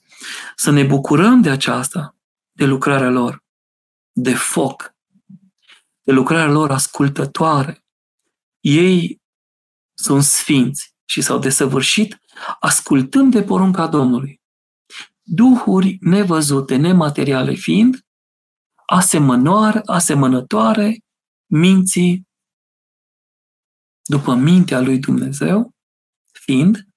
să 0.55 0.71
ne 0.71 0.83
bucurăm 0.83 1.41
de 1.41 1.49
aceasta, 1.49 2.15
de 2.51 2.65
lucrarea 2.65 3.09
lor, 3.09 3.43
de 4.11 4.35
foc, 4.35 4.95
de 6.01 6.11
lucrarea 6.11 6.51
lor 6.51 6.71
ascultătoare. 6.71 7.85
Ei 8.59 9.21
sunt 9.93 10.23
sfinți 10.23 10.95
și 11.05 11.21
s-au 11.21 11.39
desăvârșit 11.39 12.19
ascultând 12.59 13.31
de 13.31 13.43
porunca 13.43 13.87
Domnului. 13.87 14.41
Duhuri 15.21 15.97
nevăzute, 16.01 16.75
nemateriale 16.75 17.53
fiind, 17.53 18.05
asemănoare, 18.85 19.81
asemănătoare 19.85 20.99
minții 21.45 22.27
după 24.03 24.33
mintea 24.33 24.79
lui 24.79 24.99
Dumnezeu, 24.99 25.75
fiind 26.31 26.87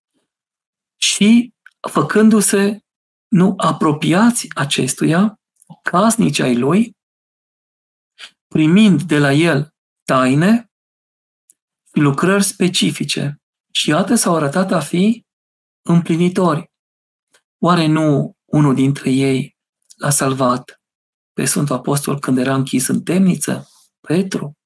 și 0.96 1.54
făcându-se 1.90 2.80
nu 3.28 3.54
apropiați 3.56 4.48
acestuia, 4.54 5.40
casnici 5.82 6.38
ai 6.38 6.56
lui, 6.56 6.96
primind 8.48 9.02
de 9.02 9.18
la 9.18 9.32
el 9.32 9.74
taine 10.04 10.70
și 11.94 12.00
lucrări 12.00 12.44
specifice. 12.44 13.40
Și 13.72 13.88
iată 13.88 14.14
s-au 14.14 14.36
arătat 14.36 14.72
a 14.72 14.80
fi 14.80 15.26
împlinitori. 15.82 16.70
Oare 17.58 17.86
nu 17.86 18.36
unul 18.44 18.74
dintre 18.74 19.10
ei 19.10 19.56
l-a 19.96 20.10
salvat 20.10 20.80
pe 21.32 21.44
Sfântul 21.44 21.76
Apostol 21.76 22.18
când 22.18 22.38
era 22.38 22.54
închis 22.54 22.88
în 22.88 23.02
temniță? 23.02 23.68
Petru? 24.00 24.56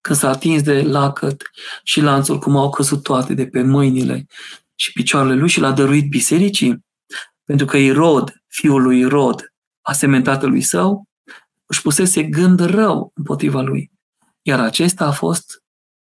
Când 0.00 0.18
s-a 0.18 0.28
atins 0.28 0.62
de 0.62 0.82
lacăt 0.82 1.42
și 1.82 2.00
lanțul, 2.00 2.38
cum 2.38 2.56
au 2.56 2.70
căzut 2.70 3.02
toate 3.02 3.34
de 3.34 3.46
pe 3.46 3.62
mâinile 3.62 4.26
și 4.74 4.92
picioarele 4.92 5.34
lui 5.34 5.48
și 5.48 5.60
l-a 5.60 5.72
dăruit 5.72 6.08
bisericii? 6.08 6.84
Pentru 7.44 7.66
că 7.66 7.76
Irod, 7.76 8.34
fiul 8.46 8.82
lui 8.82 8.98
Irod, 8.98 9.52
asemenea 9.80 10.40
lui 10.42 10.62
său, 10.62 11.04
își 11.66 11.82
pusese 11.82 12.22
gând 12.22 12.60
rău 12.60 13.10
împotriva 13.14 13.60
lui. 13.60 13.90
Iar 14.42 14.60
acesta 14.60 15.06
a 15.06 15.12
fost 15.12 15.62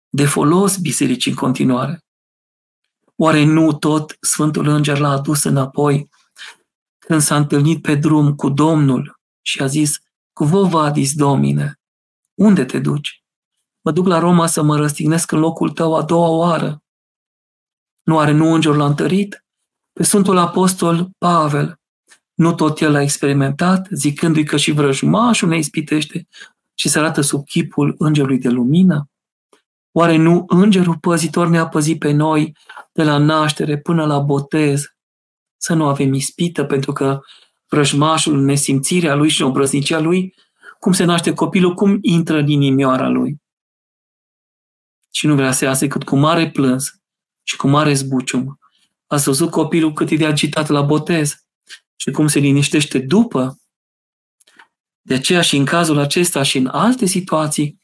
de 0.10 0.26
folos 0.26 0.78
bisericii 0.78 1.32
în 1.32 1.38
continuare. 1.38 2.00
Oare 3.16 3.44
nu 3.44 3.74
tot 3.74 4.18
Sfântul 4.22 4.68
Înger 4.68 4.98
l-a 4.98 5.10
adus 5.10 5.44
înapoi 5.44 6.10
când 6.98 7.22
s-a 7.22 7.36
întâlnit 7.36 7.82
pe 7.82 7.96
drum 7.96 8.36
cu 8.36 8.50
Domnul 8.50 9.20
și 9.42 9.62
a 9.62 9.66
zis, 9.66 9.98
cu 10.34 10.44
vă 10.44 10.64
vadis, 10.64 11.14
Domine, 11.14 11.80
unde 12.34 12.66
te 12.66 12.80
duci? 12.80 13.24
Mă 13.82 13.92
duc 13.92 14.08
la 14.08 14.20
Roma 14.20 14.48
să 14.48 14.62
mă 14.62 14.76
răstignesc 14.76 15.32
în 15.32 15.40
locul 15.40 15.70
tău 15.70 15.96
a 15.96 16.04
doua 16.04 16.28
oară. 16.28 16.84
Nu 18.04 18.20
are 18.20 18.32
nu 18.32 18.54
îngerul 18.54 18.78
l-a 18.78 18.86
întărit? 18.86 19.46
Pe 19.94 20.04
Sfântul 20.04 20.38
Apostol 20.38 21.10
Pavel, 21.18 21.80
nu 22.34 22.54
tot 22.54 22.80
el 22.80 22.96
a 22.96 23.02
experimentat, 23.02 23.88
zicându-i 23.92 24.44
că 24.44 24.58
și 24.58 24.72
vrăjmașul 24.72 25.50
ne 25.50 25.58
ispitește 25.58 26.28
și 26.74 26.90
se 26.90 27.00
arată 27.00 27.22
sub 27.22 27.46
chipul 27.46 27.96
îngerului 27.98 28.40
de 28.40 28.50
lumină? 28.50 29.10
Oare 29.92 30.16
nu 30.16 30.44
îngerul 30.48 30.98
păzitor 30.98 31.48
ne-a 31.48 31.68
păzit 31.68 32.00
pe 32.00 32.12
noi 32.12 32.58
de 32.92 33.04
la 33.04 33.18
naștere 33.18 33.78
până 33.78 34.06
la 34.06 34.20
botez 34.20 34.86
să 35.58 35.74
nu 35.74 35.88
avem 35.88 36.14
ispită, 36.14 36.64
pentru 36.64 36.94
că 36.94 37.20
vrăjmașul, 37.68 38.42
nesimțirea 38.42 39.16
lui 39.16 39.30
și 39.30 39.42
obrăznicia 39.42 40.00
lui, 40.00 40.36
cum 40.80 40.92
se 40.92 41.04
naște 41.04 41.34
copilul, 41.34 41.74
cum 41.74 41.98
intră 42.02 42.38
în 42.38 42.48
inimioara 42.48 43.10
lui. 43.10 43.42
Și 45.12 45.28
nu 45.28 45.36
vrea 45.36 45.52
să 45.52 45.66
iasă 45.66 45.88
cât 45.88 46.04
cu 46.04 46.16
mare 46.16 46.52
plâns 46.52 47.01
și 47.44 47.56
cu 47.56 47.68
mare 47.68 47.94
zbucium. 47.94 48.60
Ați 49.08 49.24
văzut 49.24 49.52
copilul 49.52 49.94
cât 49.94 50.10
e 50.10 50.16
de 50.16 50.26
agitat 50.26 50.68
la 50.68 50.82
botez 50.82 51.46
și 51.96 52.12
cum 52.12 52.28
se 52.28 52.40
liniștește 52.40 53.00
după? 53.00 53.56
De 55.02 55.14
aceea 55.14 55.42
și 55.42 55.56
în 55.56 55.66
cazul 55.66 56.00
acesta 56.00 56.44
și 56.44 56.58
în 56.58 56.68
alte 56.68 57.06
situații, 57.06 57.80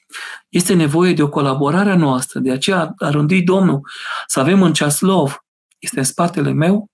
este 0.49 0.73
nevoie 0.73 1.13
de 1.13 1.23
o 1.23 1.29
colaborare 1.29 1.89
a 1.89 1.95
noastră. 1.95 2.39
De 2.39 2.51
aceea 2.51 2.93
a 2.97 3.09
rânduit 3.09 3.45
Domnul 3.45 3.89
să 4.27 4.39
avem 4.39 4.61
în 4.61 4.73
ceaslov, 4.73 5.45
este 5.77 5.99
în 5.99 6.05
spatele 6.05 6.51
meu, 6.51 6.91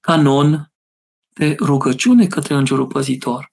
canon 0.00 0.72
de 1.28 1.56
rugăciune 1.60 2.26
către 2.26 2.54
Îngerul 2.54 2.86
Păzitor. 2.86 3.52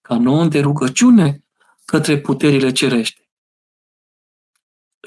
Canon 0.00 0.48
de 0.48 0.60
rugăciune 0.60 1.44
către 1.84 2.20
puterile 2.20 2.72
cerești. 2.72 3.25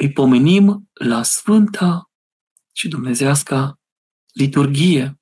Îi 0.01 0.11
pomenim 0.11 0.89
la 0.93 1.23
Sfânta 1.23 2.09
și 2.71 2.87
Dumnezeasca 2.87 3.79
liturghie 4.31 5.19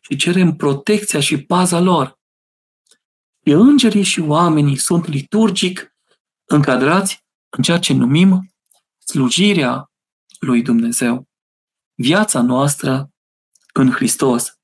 și 0.00 0.16
cerem 0.16 0.56
protecția 0.56 1.20
și 1.20 1.44
paza 1.44 1.80
lor. 1.80 2.18
Și 3.46 3.52
îngerii 3.52 4.02
și 4.02 4.20
oamenii 4.20 4.76
sunt 4.76 5.06
liturgic 5.06 5.96
încadrați 6.44 7.24
în 7.48 7.62
ceea 7.62 7.78
ce 7.78 7.92
numim 7.92 8.54
slujirea 8.98 9.90
lui 10.38 10.62
Dumnezeu, 10.62 11.28
viața 11.94 12.42
noastră 12.42 13.10
în 13.72 13.90
Hristos. 13.90 14.58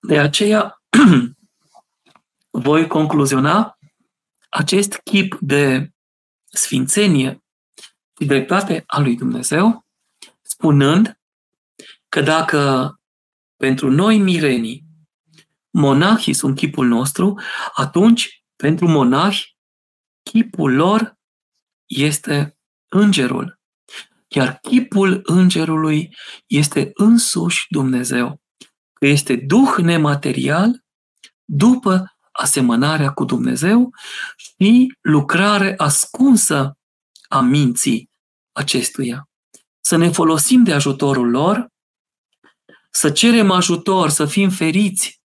De 0.00 0.18
aceea 0.18 0.82
voi 2.66 2.86
concluziona 2.86 3.77
acest 4.48 5.00
chip 5.04 5.36
de 5.40 5.90
sfințenie 6.44 7.44
și 8.20 8.26
dreptate 8.26 8.84
a 8.86 9.00
lui 9.00 9.16
Dumnezeu, 9.16 9.86
spunând 10.42 11.20
că 12.08 12.20
dacă 12.20 12.92
pentru 13.56 13.90
noi 13.90 14.18
mirenii 14.18 14.84
monahii 15.70 16.34
sunt 16.34 16.56
chipul 16.56 16.86
nostru, 16.86 17.40
atunci 17.74 18.44
pentru 18.56 18.88
monahi 18.88 19.56
chipul 20.22 20.74
lor 20.74 21.18
este 21.86 22.58
îngerul. 22.88 23.60
Iar 24.28 24.58
chipul 24.62 25.20
îngerului 25.24 26.16
este 26.46 26.90
însuși 26.94 27.66
Dumnezeu, 27.68 28.40
că 28.92 29.06
este 29.06 29.36
duh 29.36 29.74
nematerial 29.76 30.84
după 31.44 32.17
asemănarea 32.38 33.12
cu 33.12 33.24
Dumnezeu 33.24 33.94
și 34.36 34.94
lucrare 35.00 35.74
ascunsă 35.76 36.78
a 37.28 37.40
minții 37.40 38.10
acestuia. 38.52 39.28
Să 39.80 39.96
ne 39.96 40.10
folosim 40.10 40.62
de 40.64 40.72
ajutorul 40.72 41.30
lor, 41.30 41.66
să 42.90 43.10
cerem 43.10 43.50
ajutor, 43.50 44.08
să 44.08 44.26
fim 44.26 44.50
feriți 44.50 45.22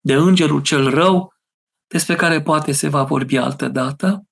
de 0.00 0.14
îngerul 0.14 0.62
cel 0.62 0.90
rău, 0.90 1.34
despre 1.86 2.14
care 2.14 2.42
poate 2.42 2.72
se 2.72 2.88
va 2.88 3.02
vorbi 3.02 3.36
altă 3.36 3.68
dată, 3.68 4.26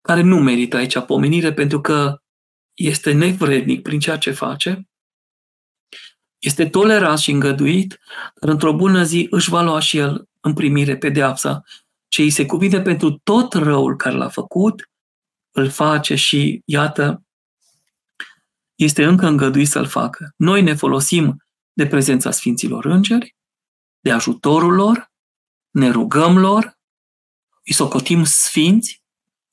care 0.00 0.20
nu 0.20 0.36
merită 0.36 0.76
aici 0.76 0.98
pomenire 0.98 1.52
pentru 1.52 1.80
că 1.80 2.22
este 2.74 3.12
nevrednic 3.12 3.82
prin 3.82 4.00
ceea 4.00 4.18
ce 4.18 4.30
face, 4.30 4.88
este 6.38 6.68
tolerat 6.68 7.18
și 7.18 7.30
îngăduit, 7.30 7.98
dar 8.40 8.50
într-o 8.50 8.74
bună 8.74 9.02
zi 9.02 9.26
își 9.30 9.50
va 9.50 9.62
lua 9.62 9.80
și 9.80 9.98
el 9.98 10.30
în 10.42 10.54
primire 10.54 10.96
pedeapsa 10.96 11.62
ce 12.08 12.22
îi 12.22 12.30
se 12.30 12.46
cuvine 12.46 12.80
pentru 12.80 13.10
tot 13.10 13.52
răul 13.52 13.96
care 13.96 14.16
l-a 14.16 14.28
făcut, 14.28 14.90
îl 15.50 15.68
face 15.68 16.14
și, 16.14 16.62
iată, 16.64 17.22
este 18.74 19.04
încă 19.04 19.26
îngăduit 19.26 19.68
să-l 19.68 19.86
facă. 19.86 20.32
Noi 20.36 20.62
ne 20.62 20.74
folosim 20.74 21.36
de 21.72 21.86
prezența 21.86 22.30
Sfinților 22.30 22.84
Îngeri, 22.84 23.36
de 24.00 24.12
ajutorul 24.12 24.74
lor, 24.74 25.10
ne 25.70 25.90
rugăm 25.90 26.38
lor, 26.38 26.78
îi 27.64 27.74
socotim 27.74 28.24
sfinți, 28.24 29.02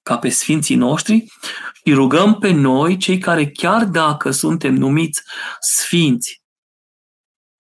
ca 0.02 0.18
pe 0.18 0.30
sfinții 0.30 0.76
noștri, 0.76 1.26
și 1.74 1.94
rugăm 1.94 2.40
pe 2.40 2.52
noi, 2.52 2.98
cei 2.98 3.18
care 3.18 3.52
chiar 3.52 3.86
dacă 3.86 4.32
suntem 4.32 4.74
numiți 4.74 5.22
sfinți, 5.60 6.42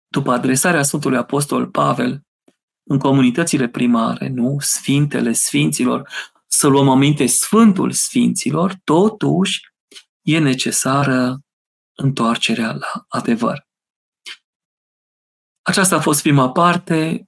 după 0.08 0.32
adresarea 0.32 0.84
Sfântului 0.84 1.18
Apostol 1.18 1.68
Pavel 1.68 2.22
în 2.90 2.98
comunitățile 2.98 3.68
primare, 3.68 4.28
nu? 4.28 4.58
Sfintele 4.60 5.34
Sfinților, 5.34 6.10
să 6.48 6.68
luăm 6.68 6.90
aminte 6.90 7.26
Sfântul 7.26 7.92
Sfinților, 7.92 8.76
totuși 8.84 9.62
e 10.22 10.40
necesară 10.40 11.40
întoarcerea 11.96 12.72
la 12.72 13.06
adevăr. 13.08 13.68
Aceasta 15.62 15.96
a 15.96 16.00
fost 16.00 16.22
prima 16.22 16.52
parte. 16.52 17.24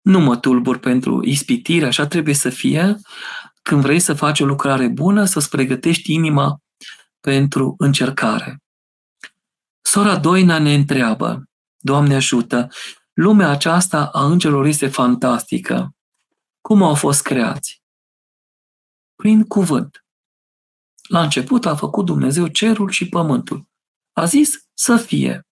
Nu 0.00 0.20
mă 0.20 0.36
tulbur 0.36 0.78
pentru 0.78 1.24
ispitire, 1.24 1.86
așa 1.86 2.06
trebuie 2.06 2.34
să 2.34 2.50
fie. 2.50 2.96
Când 3.62 3.82
vrei 3.82 4.00
să 4.00 4.14
faci 4.14 4.40
o 4.40 4.44
lucrare 4.44 4.88
bună, 4.88 5.24
să-ți 5.24 5.48
pregătești 5.48 6.12
inima 6.12 6.58
pentru 7.20 7.74
încercare. 7.78 8.62
Sora 9.80 10.16
Doina 10.16 10.58
ne 10.58 10.74
întreabă, 10.74 11.42
Doamne 11.78 12.14
ajută, 12.14 12.68
lumea 13.20 13.48
aceasta 13.48 14.06
a 14.06 14.24
îngerilor 14.24 14.66
este 14.66 14.88
fantastică. 14.88 15.94
Cum 16.60 16.82
au 16.82 16.94
fost 16.94 17.22
creați? 17.22 17.82
Prin 19.14 19.44
cuvânt. 19.44 20.04
La 21.08 21.22
început 21.22 21.66
a 21.66 21.76
făcut 21.76 22.04
Dumnezeu 22.04 22.46
cerul 22.46 22.90
și 22.90 23.08
pământul. 23.08 23.68
A 24.12 24.24
zis 24.24 24.68
să 24.74 24.96
fie. 24.96 25.46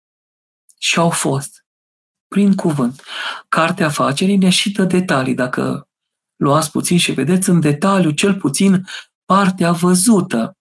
Și 0.79 0.99
au 0.99 1.11
fost. 1.11 1.65
Prin 2.29 2.55
cuvânt. 2.55 3.03
Cartea 3.49 3.87
afacerii 3.87 4.37
ne 4.37 4.51
și 4.51 4.71
dă 4.73 4.85
detalii. 4.85 5.35
Dacă 5.35 5.89
luați 6.37 6.71
puțin 6.71 6.99
și 6.99 7.13
vedeți 7.13 7.49
în 7.49 7.61
detaliu, 7.61 8.11
cel 8.11 8.35
puțin, 8.35 8.87
partea 9.25 9.73
văzută. 9.73 10.57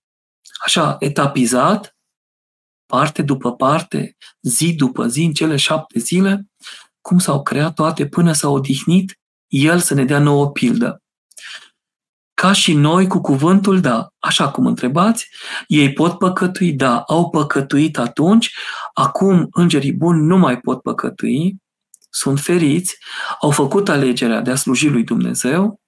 Așa, 0.65 0.95
etapizat, 0.99 1.97
parte 2.85 3.21
după 3.21 3.55
parte, 3.55 4.17
zi 4.41 4.73
după 4.73 5.07
zi, 5.07 5.23
în 5.23 5.33
cele 5.33 5.55
șapte 5.55 5.99
zile, 5.99 6.49
cum 7.05 7.17
s-au 7.17 7.43
creat 7.43 7.73
toate 7.73 8.07
până 8.07 8.31
s-au 8.31 8.53
odihnit, 8.53 9.19
El 9.47 9.79
să 9.79 9.93
ne 9.93 10.05
dea 10.05 10.19
nouă 10.19 10.51
pildă. 10.51 11.03
Ca 12.33 12.51
și 12.51 12.73
noi 12.73 13.07
cu 13.07 13.21
cuvântul, 13.21 13.81
da, 13.81 14.07
așa 14.19 14.51
cum 14.51 14.65
întrebați, 14.65 15.29
ei 15.67 15.93
pot 15.93 16.17
păcătui, 16.17 16.73
da, 16.73 16.99
au 16.99 17.29
păcătuit 17.29 17.97
atunci, 17.97 18.55
acum 18.93 19.47
îngerii 19.51 19.93
buni 19.93 20.21
nu 20.21 20.37
mai 20.37 20.59
pot 20.59 20.81
păcătui, 20.81 21.55
sunt 22.09 22.39
feriți, 22.39 22.97
au 23.41 23.51
făcut 23.51 23.89
alegerea 23.89 24.41
de 24.41 24.51
a 24.51 24.55
sluji 24.55 24.87
lui 24.87 25.03
Dumnezeu, 25.03 25.79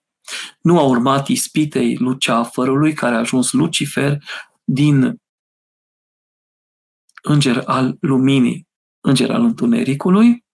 nu 0.62 0.80
au 0.80 0.89
urmat 0.89 1.27
ispitei 1.27 1.95
Luceafărului, 1.95 2.93
care 2.93 3.15
a 3.15 3.19
ajuns 3.19 3.51
Lucifer 3.51 4.17
din 4.63 5.21
înger 7.21 7.63
al 7.65 7.97
luminii, 7.99 8.67
înger 9.01 9.32
al 9.32 9.43
întunericului. 9.43 10.45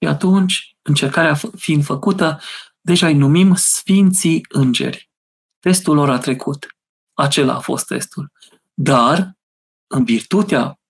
Și 0.00 0.08
atunci, 0.08 0.76
încercarea 0.82 1.38
fiind 1.56 1.84
făcută, 1.84 2.40
deja 2.80 3.06
îi 3.06 3.14
numim 3.14 3.54
Sfinții 3.54 4.44
Îngeri. 4.48 5.10
Testul 5.58 5.94
lor 5.94 6.10
a 6.10 6.18
trecut. 6.18 6.66
Acela 7.12 7.54
a 7.54 7.60
fost 7.60 7.86
testul. 7.86 8.32
Dar, 8.74 9.32
în 9.86 10.04
virtutea 10.04 10.80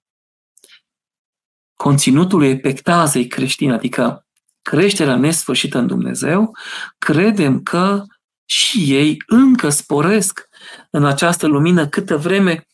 conținutului 1.75 2.49
epectazei 2.49 3.27
creștine, 3.27 3.73
adică 3.73 4.27
creșterea 4.63 5.17
nesfârșită 5.17 5.79
în 5.79 5.87
Dumnezeu, 5.87 6.57
credem 6.99 7.63
că 7.63 8.05
și 8.45 8.95
ei 8.95 9.17
încă 9.27 9.69
sporesc 9.69 10.49
în 10.91 11.05
această 11.05 11.47
lumină 11.47 11.89
câtă 11.89 12.17
vreme 12.17 12.67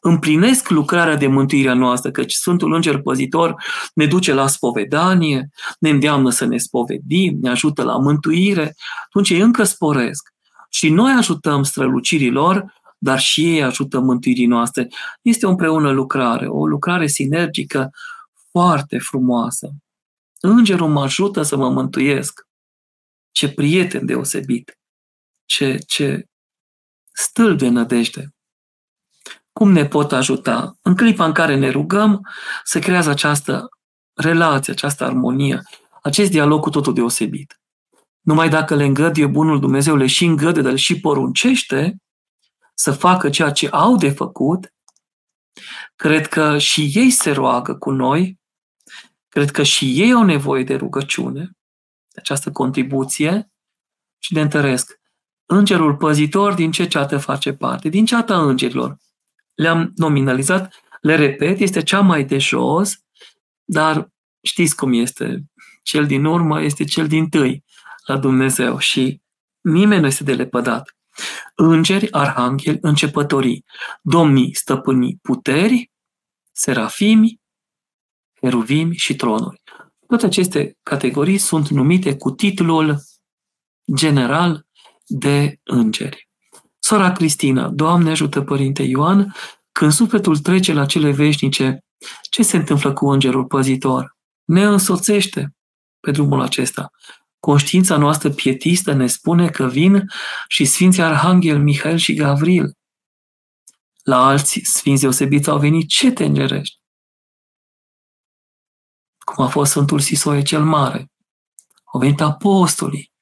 împlinesc 0.00 0.68
lucrarea 0.68 1.16
de 1.16 1.26
mântuire 1.26 1.68
a 1.68 1.74
noastră, 1.74 2.10
căci 2.10 2.32
Sfântul 2.32 2.74
Înger 2.74 3.00
Păzitor 3.00 3.54
ne 3.94 4.06
duce 4.06 4.32
la 4.32 4.46
spovedanie, 4.46 5.50
ne 5.78 5.90
îndeamnă 5.90 6.30
să 6.30 6.44
ne 6.44 6.56
spovedim, 6.56 7.38
ne 7.40 7.50
ajută 7.50 7.82
la 7.82 7.96
mântuire, 7.98 8.74
atunci 9.04 9.30
ei 9.30 9.40
încă 9.40 9.64
sporesc. 9.64 10.28
Și 10.70 10.88
noi 10.88 11.12
ajutăm 11.12 11.62
strălucirii 11.62 12.30
lor, 12.30 12.76
dar 12.98 13.18
și 13.18 13.54
ei 13.54 13.62
ajută 13.62 14.00
mântuirii 14.00 14.46
noastre. 14.46 14.88
Este 15.22 15.46
o 15.46 15.50
împreună 15.50 15.90
lucrare, 15.90 16.46
o 16.46 16.66
lucrare 16.66 17.06
sinergică 17.06 17.90
foarte 18.50 18.98
frumoasă. 18.98 19.70
Îngerul 20.40 20.88
mă 20.88 21.02
ajută 21.02 21.42
să 21.42 21.56
mă 21.56 21.70
mântuiesc. 21.70 22.46
Ce 23.30 23.52
prieten 23.52 24.06
deosebit! 24.06 24.78
Ce, 25.44 25.78
ce 25.86 26.26
stâlp 27.12 27.58
de 27.58 27.68
nădejde! 27.68 28.32
Cum 29.58 29.72
ne 29.72 29.86
pot 29.86 30.12
ajuta? 30.12 30.78
În 30.82 30.96
clipa 30.96 31.24
în 31.24 31.32
care 31.32 31.56
ne 31.56 31.70
rugăm, 31.70 32.28
se 32.64 32.78
creează 32.78 33.10
această 33.10 33.68
relație, 34.14 34.72
această 34.72 35.04
armonie, 35.04 35.62
acest 36.02 36.30
dialog 36.30 36.60
cu 36.60 36.70
totul 36.70 36.94
deosebit. 36.94 37.60
Numai 38.20 38.48
dacă 38.48 38.74
le 38.74 38.84
îngăduie 38.84 39.26
Bunul 39.26 39.60
Dumnezeu, 39.60 39.96
le 39.96 40.06
și 40.06 40.24
îngăduie, 40.24 40.62
dar 40.62 40.72
le 40.72 40.78
și 40.78 41.00
poruncește 41.00 41.96
să 42.74 42.92
facă 42.92 43.30
ceea 43.30 43.50
ce 43.50 43.68
au 43.68 43.96
de 43.96 44.10
făcut, 44.10 44.72
cred 45.96 46.26
că 46.26 46.58
și 46.58 46.90
ei 46.94 47.10
se 47.10 47.30
roagă 47.30 47.74
cu 47.74 47.90
noi 47.90 48.38
Cred 49.28 49.50
că 49.50 49.62
și 49.62 50.00
ei 50.00 50.12
au 50.12 50.24
nevoie 50.24 50.64
de 50.64 50.74
rugăciune, 50.74 51.40
de 52.08 52.20
această 52.20 52.50
contribuție 52.52 53.52
și 54.18 54.32
de 54.32 54.40
întăresc. 54.40 55.00
Îngerul 55.44 55.96
păzitor 55.96 56.54
din 56.54 56.70
ce 56.70 56.86
ceată 56.86 57.18
face 57.18 57.52
parte? 57.52 57.88
Din 57.88 58.04
ceata 58.04 58.40
îngerilor. 58.40 58.96
Le-am 59.58 59.92
nominalizat, 59.96 60.74
le 61.00 61.14
repet, 61.14 61.58
este 61.58 61.82
cea 61.82 62.00
mai 62.00 62.24
de 62.24 62.38
jos, 62.38 62.98
dar 63.64 64.10
știți 64.42 64.76
cum 64.76 64.92
este. 64.92 65.44
Cel 65.82 66.06
din 66.06 66.24
urmă 66.24 66.62
este 66.62 66.84
cel 66.84 67.06
din 67.06 67.28
tâi 67.28 67.64
la 68.06 68.16
Dumnezeu 68.16 68.78
și 68.78 69.22
nimeni 69.60 70.00
nu 70.00 70.06
este 70.06 70.24
de 70.24 70.34
lepădat. 70.34 70.96
Îngeri, 71.54 72.12
arhangheli, 72.12 72.78
începătorii, 72.80 73.64
domnii, 74.02 74.54
stăpânii, 74.54 75.18
puteri, 75.22 75.90
serafimi, 76.52 77.40
heruvimi 78.40 78.96
și 78.96 79.16
tronuri. 79.16 79.62
Toate 80.06 80.26
aceste 80.26 80.78
categorii 80.82 81.38
sunt 81.38 81.68
numite 81.68 82.16
cu 82.16 82.30
titlul 82.30 82.98
general 83.94 84.66
de 85.06 85.60
îngeri. 85.64 86.27
Sora 86.88 87.12
Cristina, 87.12 87.68
Doamne 87.68 88.10
ajută 88.10 88.42
Părinte 88.42 88.82
Ioan, 88.82 89.34
când 89.72 89.92
sufletul 89.92 90.38
trece 90.38 90.72
la 90.72 90.86
cele 90.86 91.10
veșnice, 91.10 91.84
ce 92.30 92.42
se 92.42 92.56
întâmplă 92.56 92.92
cu 92.92 93.08
îngerul 93.08 93.44
păzitor? 93.44 94.16
Ne 94.44 94.64
însoțește 94.64 95.56
pe 96.00 96.10
drumul 96.10 96.40
acesta. 96.40 96.90
Conștiința 97.38 97.96
noastră 97.96 98.30
pietistă 98.30 98.92
ne 98.92 99.06
spune 99.06 99.48
că 99.48 99.66
vin 99.66 100.04
și 100.48 100.64
Sfinții 100.64 101.02
Arhanghel 101.02 101.62
Mihail 101.62 101.96
și 101.96 102.14
Gavril. 102.14 102.72
La 104.02 104.26
alți 104.26 104.60
sfinți 104.62 105.00
deosebiți 105.00 105.50
au 105.50 105.58
venit 105.58 105.88
ce 105.88 106.12
te 106.12 106.24
îngerești? 106.24 106.80
Cum 109.18 109.44
a 109.44 109.48
fost 109.48 109.70
Sfântul 109.70 110.00
Sisoie 110.00 110.42
cel 110.42 110.64
Mare. 110.64 111.10
Au 111.84 112.00
venit 112.00 112.20
apostolii, 112.20 113.12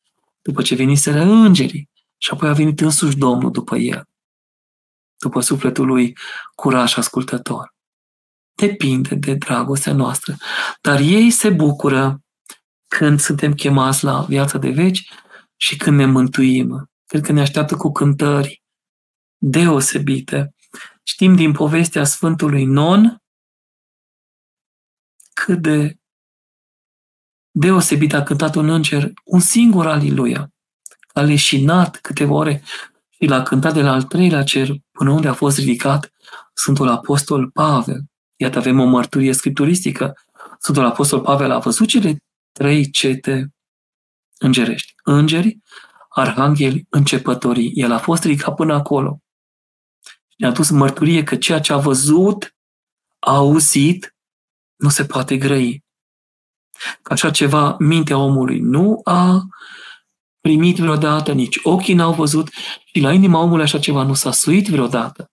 după 0.42 0.62
ce 0.62 0.74
veniseră 0.74 1.20
îngerii 1.20 1.94
și 2.16 2.30
apoi 2.32 2.48
a 2.48 2.52
venit 2.52 2.80
însuși 2.80 3.16
Domnul 3.16 3.50
după 3.50 3.76
el, 3.76 4.04
după 5.18 5.40
sufletul 5.40 5.86
lui 5.86 6.16
curaj 6.54 6.96
ascultător. 6.96 7.74
Depinde 8.54 9.14
de 9.14 9.34
dragostea 9.34 9.92
noastră, 9.92 10.36
dar 10.80 11.00
ei 11.00 11.30
se 11.30 11.50
bucură 11.50 12.20
când 12.88 13.20
suntem 13.20 13.54
chemați 13.54 14.04
la 14.04 14.22
viața 14.22 14.58
de 14.58 14.70
veci 14.70 15.10
și 15.56 15.76
când 15.76 15.96
ne 15.96 16.06
mântuim. 16.06 16.90
Cred 17.06 17.22
că 17.22 17.32
ne 17.32 17.40
așteaptă 17.40 17.76
cu 17.76 17.92
cântări 17.92 18.62
deosebite. 19.36 20.54
Știm 21.02 21.34
din 21.34 21.52
povestea 21.52 22.04
Sfântului 22.04 22.64
Non 22.64 23.22
cât 25.32 25.62
de 25.62 25.96
deosebit 27.50 28.12
a 28.12 28.22
cântat 28.22 28.54
un 28.54 28.68
înger, 28.68 29.12
un 29.24 29.40
singur 29.40 29.86
aliluia. 29.86 30.50
A 31.16 31.20
leșinat 31.20 31.96
câteva 31.96 32.34
ore 32.34 32.62
și 33.10 33.26
l-a 33.26 33.42
cântat 33.42 33.74
de 33.74 33.82
la 33.82 33.92
al 33.92 34.02
treilea 34.02 34.42
cer 34.42 34.68
până 34.90 35.10
unde 35.10 35.28
a 35.28 35.32
fost 35.32 35.58
ridicat 35.58 36.12
Sfântul 36.54 36.88
Apostol 36.88 37.50
Pavel. 37.50 38.04
Iată, 38.36 38.58
avem 38.58 38.80
o 38.80 38.84
mărturie 38.84 39.32
scripturistică. 39.32 40.14
Sfântul 40.58 40.84
Apostol 40.84 41.20
Pavel 41.20 41.50
a 41.50 41.58
văzut 41.58 41.88
cele 41.88 42.16
trei 42.52 42.90
cete 42.90 43.54
îngerești. 44.38 44.92
Îngeri, 45.02 45.58
arhangheli, 46.08 46.86
începătorii. 46.90 47.72
El 47.74 47.92
a 47.92 47.98
fost 47.98 48.24
ridicat 48.24 48.54
până 48.54 48.74
acolo. 48.74 49.20
Ne-a 50.36 50.50
dus 50.50 50.70
mărturie 50.70 51.22
că 51.22 51.36
ceea 51.36 51.60
ce 51.60 51.72
a 51.72 51.76
văzut, 51.76 52.54
a 53.18 53.34
auzit, 53.34 54.14
nu 54.76 54.88
se 54.88 55.04
poate 55.04 55.36
grăi. 55.36 55.84
Că 57.02 57.12
așa 57.12 57.30
ceva 57.30 57.76
mintea 57.78 58.18
omului 58.18 58.60
nu 58.60 59.00
a 59.04 59.46
primit 60.46 60.76
vreodată, 60.78 61.32
nici 61.32 61.58
ochii 61.62 61.94
n-au 61.94 62.12
văzut 62.12 62.48
și 62.84 63.00
la 63.00 63.12
inima 63.12 63.40
omului 63.40 63.64
așa 63.64 63.78
ceva 63.78 64.02
nu 64.02 64.14
s-a 64.14 64.30
suit 64.30 64.68
vreodată. 64.68 65.30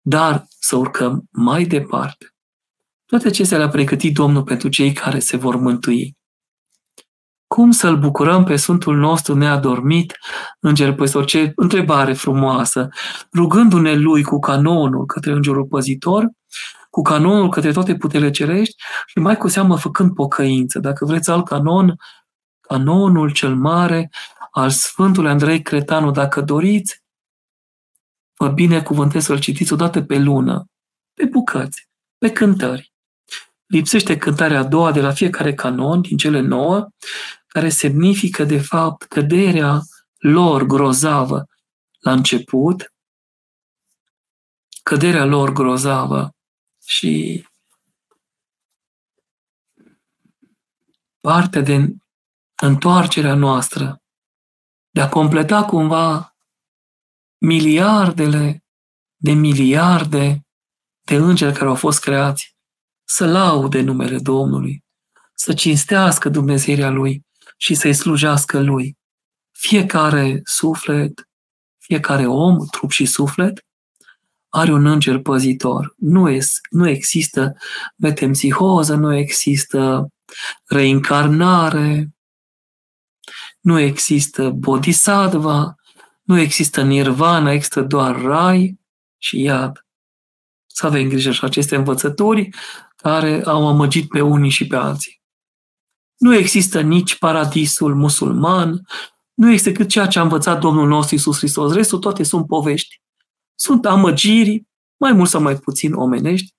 Dar 0.00 0.44
să 0.58 0.76
urcăm 0.76 1.24
mai 1.30 1.64
departe. 1.64 2.34
Toate 3.06 3.28
acestea 3.28 3.58
le-a 3.58 3.68
pregătit 3.68 4.14
Domnul 4.14 4.42
pentru 4.42 4.68
cei 4.68 4.92
care 4.92 5.18
se 5.18 5.36
vor 5.36 5.56
mântui. 5.56 6.16
Cum 7.46 7.70
să-L 7.70 7.96
bucurăm 7.96 8.44
pe 8.44 8.56
Sfântul 8.56 8.96
nostru 8.96 9.34
neadormit, 9.34 10.18
Înger 10.60 10.94
Păstor? 10.94 11.24
Ce 11.24 11.52
întrebare 11.54 12.12
frumoasă! 12.12 12.88
Rugându-ne 13.34 13.94
Lui 13.94 14.22
cu 14.22 14.38
canonul 14.38 15.06
către 15.06 15.32
Îngerul 15.32 15.64
Păzitor, 15.64 16.30
cu 16.90 17.02
canonul 17.02 17.48
către 17.48 17.72
toate 17.72 17.94
puterile 17.94 18.30
cerești 18.30 18.74
și 19.06 19.18
mai 19.18 19.36
cu 19.36 19.48
seamă 19.48 19.76
făcând 19.76 20.14
pocăință. 20.14 20.78
Dacă 20.78 21.04
vreți 21.04 21.30
alt 21.30 21.44
canon, 21.44 21.96
canonul 22.68 23.32
cel 23.32 23.54
mare 23.54 24.10
al 24.50 24.70
Sfântului 24.70 25.30
Andrei 25.30 25.62
Cretanu, 25.62 26.10
dacă 26.10 26.40
doriți, 26.40 27.02
vă 28.36 28.48
binecuvântez 28.48 29.24
să-l 29.24 29.38
citiți 29.38 29.72
odată 29.72 30.02
pe 30.02 30.18
lună, 30.18 30.66
pe 31.14 31.24
bucăți, 31.24 31.88
pe 32.18 32.32
cântări. 32.32 32.92
Lipsește 33.66 34.16
cântarea 34.16 34.58
a 34.58 34.64
doua 34.64 34.92
de 34.92 35.00
la 35.00 35.12
fiecare 35.12 35.54
canon 35.54 36.00
din 36.00 36.16
cele 36.16 36.40
nouă, 36.40 36.88
care 37.46 37.68
semnifică, 37.68 38.44
de 38.44 38.58
fapt, 38.58 39.02
căderea 39.02 39.80
lor 40.18 40.62
grozavă 40.62 41.48
la 41.98 42.12
început, 42.12 42.92
căderea 44.82 45.24
lor 45.24 45.52
grozavă 45.52 46.34
și 46.84 47.44
partea 51.20 51.60
de 51.60 51.96
întoarcerea 52.56 53.34
noastră, 53.34 54.02
de 54.90 55.00
a 55.00 55.08
completa 55.08 55.64
cumva 55.64 56.36
miliardele 57.38 58.64
de 59.16 59.32
miliarde 59.32 60.46
de 61.06 61.14
îngeri 61.14 61.52
care 61.52 61.68
au 61.68 61.74
fost 61.74 62.00
creați 62.00 62.56
să 63.04 63.26
laude 63.26 63.80
numele 63.80 64.18
Domnului, 64.18 64.84
să 65.34 65.52
cinstească 65.52 66.28
Dumnezeirea 66.28 66.90
Lui 66.90 67.26
și 67.56 67.74
să-i 67.74 67.94
slujească 67.94 68.60
Lui. 68.60 68.98
Fiecare 69.52 70.40
suflet, 70.44 71.28
fiecare 71.78 72.26
om, 72.26 72.66
trup 72.66 72.90
și 72.90 73.06
suflet, 73.06 73.64
are 74.48 74.72
un 74.72 74.86
înger 74.86 75.18
păzitor. 75.18 75.94
Nu, 75.96 76.28
es, 76.30 76.58
nu 76.70 76.88
există 76.88 77.56
metempsihoză, 77.96 78.94
nu 78.94 79.14
există 79.14 80.08
reincarnare, 80.64 82.15
nu 83.66 83.78
există 83.78 84.50
bodhisattva, 84.50 85.74
nu 86.22 86.38
există 86.38 86.82
nirvana, 86.82 87.52
există 87.52 87.82
doar 87.82 88.20
rai 88.20 88.80
și 89.18 89.40
iad. 89.40 89.86
Să 90.66 90.86
avem 90.86 91.08
grijă 91.08 91.30
și 91.30 91.44
aceste 91.44 91.76
învățături 91.76 92.48
care 92.96 93.42
au 93.44 93.68
amăgit 93.68 94.08
pe 94.08 94.20
unii 94.20 94.50
și 94.50 94.66
pe 94.66 94.76
alții. 94.76 95.22
Nu 96.16 96.34
există 96.34 96.80
nici 96.80 97.18
paradisul 97.18 97.94
musulman, 97.94 98.86
nu 99.34 99.52
este 99.52 99.72
cât 99.72 99.88
ceea 99.88 100.06
ce 100.06 100.18
a 100.18 100.22
învățat 100.22 100.60
Domnul 100.60 100.88
nostru 100.88 101.14
Isus 101.14 101.38
Hristos. 101.38 101.72
Restul 101.72 101.98
toate 101.98 102.22
sunt 102.22 102.46
povești. 102.46 103.00
Sunt 103.54 103.86
amăgiri, 103.86 104.66
mai 104.96 105.12
mult 105.12 105.28
sau 105.28 105.40
mai 105.40 105.56
puțin 105.56 105.92
omenești, 105.92 106.54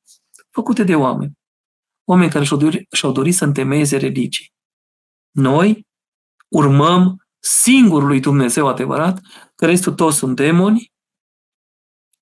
făcute 0.49 0.83
de 0.83 0.95
oameni. 0.95 1.31
Oameni 2.03 2.31
care 2.31 2.45
și-au 2.45 2.59
dorit, 2.59 2.93
și-au 2.93 3.11
dorit 3.11 3.35
să 3.35 3.43
întemeieze 3.43 3.97
religii. 3.97 4.53
Noi 5.31 5.86
urmăm 6.47 7.27
singurului 7.39 8.19
Dumnezeu 8.19 8.67
adevărat, 8.67 9.21
că 9.55 9.65
restul 9.65 9.93
toți 9.93 10.17
sunt 10.17 10.35
demoni, 10.35 10.93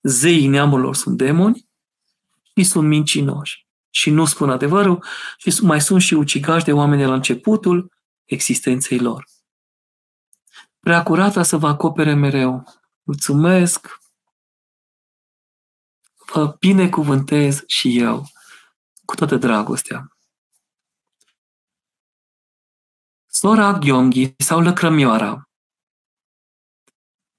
zeii 0.01 0.47
neamurilor 0.47 0.95
sunt 0.95 1.17
demoni 1.17 1.69
și 2.55 2.63
sunt 2.63 2.87
mincinoși 2.87 3.67
și 3.89 4.09
nu 4.09 4.25
spun 4.25 4.49
adevărul 4.49 5.05
și 5.37 5.63
mai 5.63 5.81
sunt 5.81 6.01
și 6.01 6.13
ucigași 6.13 6.65
de 6.65 6.73
oameni 6.73 7.01
de 7.01 7.07
la 7.07 7.13
începutul 7.13 7.91
existenței 8.23 8.99
lor. 8.99 9.25
Prea 10.79 11.03
curata 11.03 11.43
să 11.43 11.57
vă 11.57 11.67
acopere 11.67 12.13
mereu. 12.13 12.63
Mulțumesc! 13.03 13.99
Vă 16.33 16.55
binecuvântez 16.59 17.63
și 17.67 17.99
eu 17.99 18.27
cu 19.05 19.15
toată 19.15 19.35
dragostea. 19.35 20.14
Sora 23.45 23.77
Gheonghi 23.77 24.33
sau 24.37 24.59
Lăcrămioara. 24.61 25.49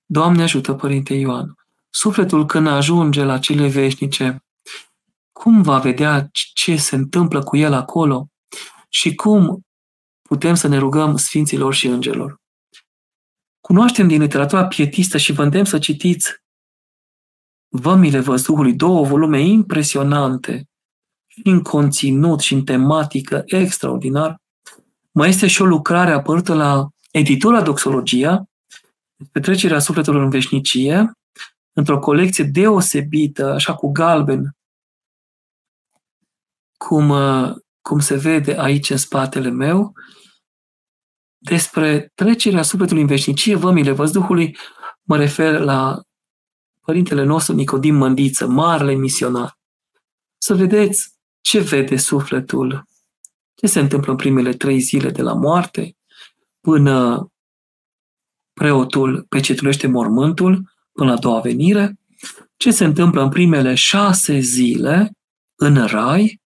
Doamne 0.05 0.43
ajută, 0.43 0.75
Părinte 0.75 1.15
Ioan! 1.15 1.55
Sufletul 1.91 2.47
când 2.47 2.67
ajunge 2.67 3.23
la 3.23 3.39
cele 3.39 3.69
veșnice, 3.69 4.45
cum 5.33 5.63
va 5.63 5.79
vedea 5.79 6.29
ce 6.55 6.77
se 6.77 6.97
întâmplă 6.97 7.43
cu 7.43 7.57
el 7.57 7.73
acolo 7.73 8.29
și 8.89 9.15
cum 9.15 9.67
putem 10.23 10.55
să 10.55 10.69
ne 10.69 10.79
rugăm 10.79 11.17
Sfinților 11.17 11.75
și 11.75 11.87
Îngerilor. 11.87 12.41
Cunoaștem 13.61 14.09
din 14.09 14.21
literatura 14.21 14.67
pietistă 14.67 15.19
și 15.19 15.33
vă 15.33 15.43
îndemn 15.43 15.65
să 15.65 15.79
citiți 15.79 16.35
Vămile 17.69 18.21
Văzduhului, 18.21 18.75
două 18.75 19.05
volume 19.05 19.41
impresionante 19.41 20.69
și 21.27 21.41
în 21.45 21.63
conținut 21.63 22.41
și 22.41 22.55
în 22.55 22.65
tematică 22.65 23.43
extraordinar. 23.47 24.45
Mai 25.19 25.29
este 25.29 25.47
și 25.47 25.62
o 25.62 25.64
lucrare 25.64 26.12
apărută 26.12 26.55
la 26.55 26.89
editura 27.11 27.62
Doxologia, 27.62 28.49
petrecerea 29.33 29.79
sufletului 29.79 30.23
în 30.23 30.31
veșnicie, 30.31 31.12
într-o 31.73 31.99
colecție 31.99 32.45
deosebită, 32.45 33.53
așa 33.53 33.75
cu 33.75 33.93
galben, 33.93 34.57
cum, 36.77 37.09
uh, 37.09 37.55
cum 37.81 37.99
se 37.99 38.17
vede 38.17 38.59
aici 38.59 38.91
în 38.91 38.97
spatele 38.97 39.51
meu, 39.51 39.93
despre 41.39 42.12
trecerea 42.14 42.62
sufletului 42.62 43.03
în 43.03 43.09
veșnicie, 43.09 43.55
vămile 43.55 43.91
văzduhului, 43.91 44.57
mă 45.03 45.17
refer 45.17 45.61
la 45.61 46.01
părintele 46.81 47.25
nostru 47.25 47.55
Nicodim 47.55 47.95
Mândiță, 47.95 48.47
marele 48.47 48.95
misionar. 48.95 49.59
Să 50.39 50.55
vedeți 50.55 51.14
ce 51.41 51.61
vede 51.61 51.97
sufletul, 51.97 52.85
ce 53.57 53.67
se 53.67 53.81
întâmplă 53.81 54.11
în 54.11 54.19
primele 54.19 54.53
trei 54.53 54.79
zile 54.81 55.11
de 55.11 55.23
la 55.23 55.33
moarte, 55.33 55.97
până 56.61 57.27
preotul 58.53 59.27
pecetulește 59.29 59.87
mormântul, 59.87 60.75
până 60.93 61.11
la 61.11 61.19
doua 61.19 61.41
venire, 61.41 61.99
ce 62.57 62.71
se 62.71 62.85
întâmplă 62.85 63.23
în 63.23 63.29
primele 63.29 63.75
șase 63.75 64.39
zile 64.39 65.13
în 65.55 65.87
rai 65.87 66.41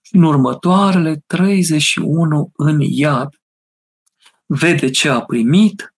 și 0.00 0.14
în 0.14 0.22
următoarele 0.22 1.22
31 1.26 2.50
în 2.56 2.80
iad. 2.80 3.28
Vede 4.46 4.90
ce 4.90 5.08
a 5.08 5.20
primit, 5.20 5.94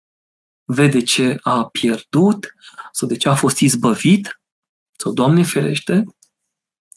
vede 0.65 1.03
ce 1.03 1.39
a 1.43 1.69
pierdut 1.69 2.55
sau 2.93 3.09
de 3.09 3.17
ce 3.17 3.29
a 3.29 3.35
fost 3.35 3.59
izbăvit, 3.59 4.41
sau 4.99 5.13
Doamne 5.13 5.43
ferește, 5.43 6.05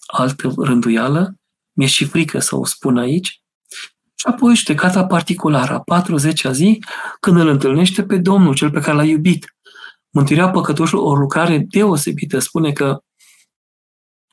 altă 0.08 0.54
rânduială, 0.58 1.36
mi-e 1.72 1.88
și 1.88 2.06
frică 2.06 2.40
să 2.40 2.56
o 2.56 2.66
spun 2.66 2.98
aici, 2.98 3.44
și 4.20 4.28
apoi 4.28 4.56
judecata 4.56 5.06
particulară, 5.06 5.84
a 5.86 6.02
40-a 6.02 6.52
zi, 6.52 6.84
când 7.20 7.38
îl 7.38 7.48
întâlnește 7.48 8.04
pe 8.04 8.18
Domnul, 8.18 8.56
cel 8.56 8.72
pe 8.72 8.80
care 8.80 8.98
l-a 8.98 9.04
iubit. 9.04 9.56
Mântuirea 10.10 10.50
păcătoșului, 10.50 11.06
o 11.06 11.16
lucrare 11.16 11.66
deosebită, 11.70 12.40
spune 12.40 12.72
că 12.72 13.04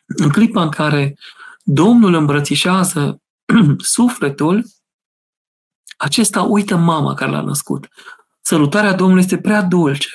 în 0.07 0.29
clipa 0.29 0.63
în 0.63 0.69
care 0.69 1.19
Domnul 1.63 2.15
îmbrățișează 2.15 3.23
sufletul, 3.79 4.65
acesta 5.97 6.43
uită 6.43 6.77
mama 6.77 7.15
care 7.15 7.31
l-a 7.31 7.41
născut. 7.41 7.89
Sărutarea 8.41 8.95
Domnului 8.95 9.23
este 9.23 9.39
prea 9.39 9.63
dulce. 9.63 10.09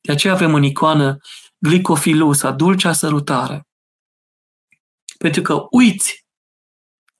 De 0.00 0.12
aceea 0.12 0.32
avem 0.32 0.54
în 0.54 0.62
icoană 0.62 1.18
glicofilusa, 1.58 2.50
dulcea 2.50 2.92
sărutare. 2.92 3.66
Pentru 5.18 5.42
că 5.42 5.66
uiți, 5.70 6.26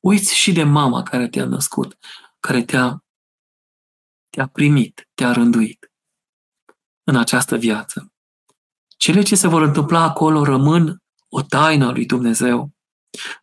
uiți 0.01 0.35
și 0.35 0.53
de 0.53 0.63
mama 0.63 1.03
care 1.03 1.29
te-a 1.29 1.45
născut, 1.45 1.99
care 2.41 2.63
te-a, 2.63 3.05
te-a 4.31 4.47
primit, 4.47 5.09
te-a 5.15 5.33
rânduit 5.33 5.91
în 7.05 7.17
această 7.17 7.57
viață. 7.57 8.13
Cele 8.97 9.23
ce 9.23 9.37
se 9.37 9.49
vor 9.49 9.63
întâmpla 9.63 10.03
acolo 10.03 10.45
rămân 10.45 11.03
o 11.29 11.43
taină 11.43 11.87
a 11.87 11.91
lui 11.91 12.07
Dumnezeu. 12.07 12.71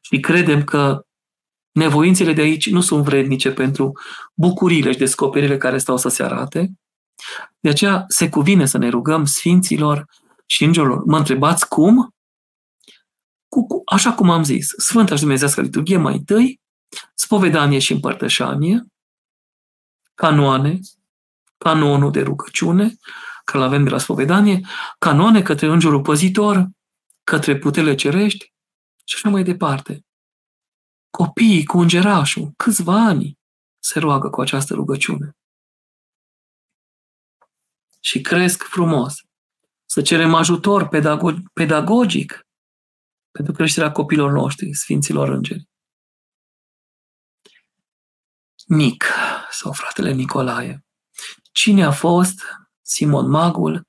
Și 0.01 0.19
credem 0.19 0.63
că 0.63 1.05
nevoințele 1.71 2.33
de 2.33 2.41
aici 2.41 2.69
nu 2.69 2.81
sunt 2.81 3.03
vrednice 3.03 3.51
pentru 3.51 3.91
bucuriile 4.33 4.91
și 4.91 4.97
descoperirile 4.97 5.57
care 5.57 5.77
stau 5.77 5.97
să 5.97 6.09
se 6.09 6.23
arate. 6.23 6.71
De 7.59 7.69
aceea 7.69 8.05
se 8.07 8.29
cuvine 8.29 8.65
să 8.65 8.77
ne 8.77 8.89
rugăm 8.89 9.25
Sfinților 9.25 10.05
și 10.45 10.63
Îngerilor. 10.63 11.03
Mă 11.05 11.17
întrebați 11.17 11.67
cum? 11.67 12.15
Cu, 13.57 13.67
cu, 13.67 13.81
așa 13.85 14.13
cum 14.13 14.29
am 14.29 14.43
zis, 14.43 14.73
Sfânta 14.77 15.13
și 15.13 15.21
Dumnezească 15.21 15.61
Liturghie 15.61 15.97
mai 15.97 16.13
întâi, 16.13 16.61
spovedanie 17.13 17.79
și 17.79 17.91
împărtășanie, 17.91 18.85
canoane, 20.15 20.79
canonul 21.57 22.11
de 22.11 22.21
rugăciune, 22.21 22.95
că 23.45 23.57
avem 23.57 23.83
de 23.83 23.89
la 23.89 23.97
spovedanie, 23.97 24.67
canoane 24.99 25.41
către 25.41 25.67
Îngerul 25.67 26.01
Păzitor, 26.01 26.69
către 27.23 27.57
puterile 27.57 27.95
cerești 27.95 28.53
și 29.03 29.15
așa 29.15 29.29
mai 29.29 29.43
departe. 29.43 30.05
Copiii 31.09 31.65
cu 31.65 31.77
îngerașul, 31.77 32.51
câțiva 32.57 33.05
ani, 33.05 33.39
se 33.79 33.99
roagă 33.99 34.29
cu 34.29 34.41
această 34.41 34.73
rugăciune. 34.73 35.37
Și 37.99 38.21
cresc 38.21 38.63
frumos. 38.63 39.15
Să 39.85 40.01
cerem 40.01 40.33
ajutor 40.33 40.87
pedagogic 41.53 42.46
pentru 43.37 43.55
creșterea 43.55 43.91
copilor 43.91 44.31
noștri, 44.31 44.73
Sfinților 44.73 45.29
Îngeri. 45.29 45.67
Mic, 48.67 49.05
sau 49.51 49.71
fratele 49.71 50.13
Nicolae. 50.13 50.85
Cine 51.51 51.83
a 51.83 51.91
fost 51.91 52.41
Simon 52.81 53.29
Magul 53.29 53.87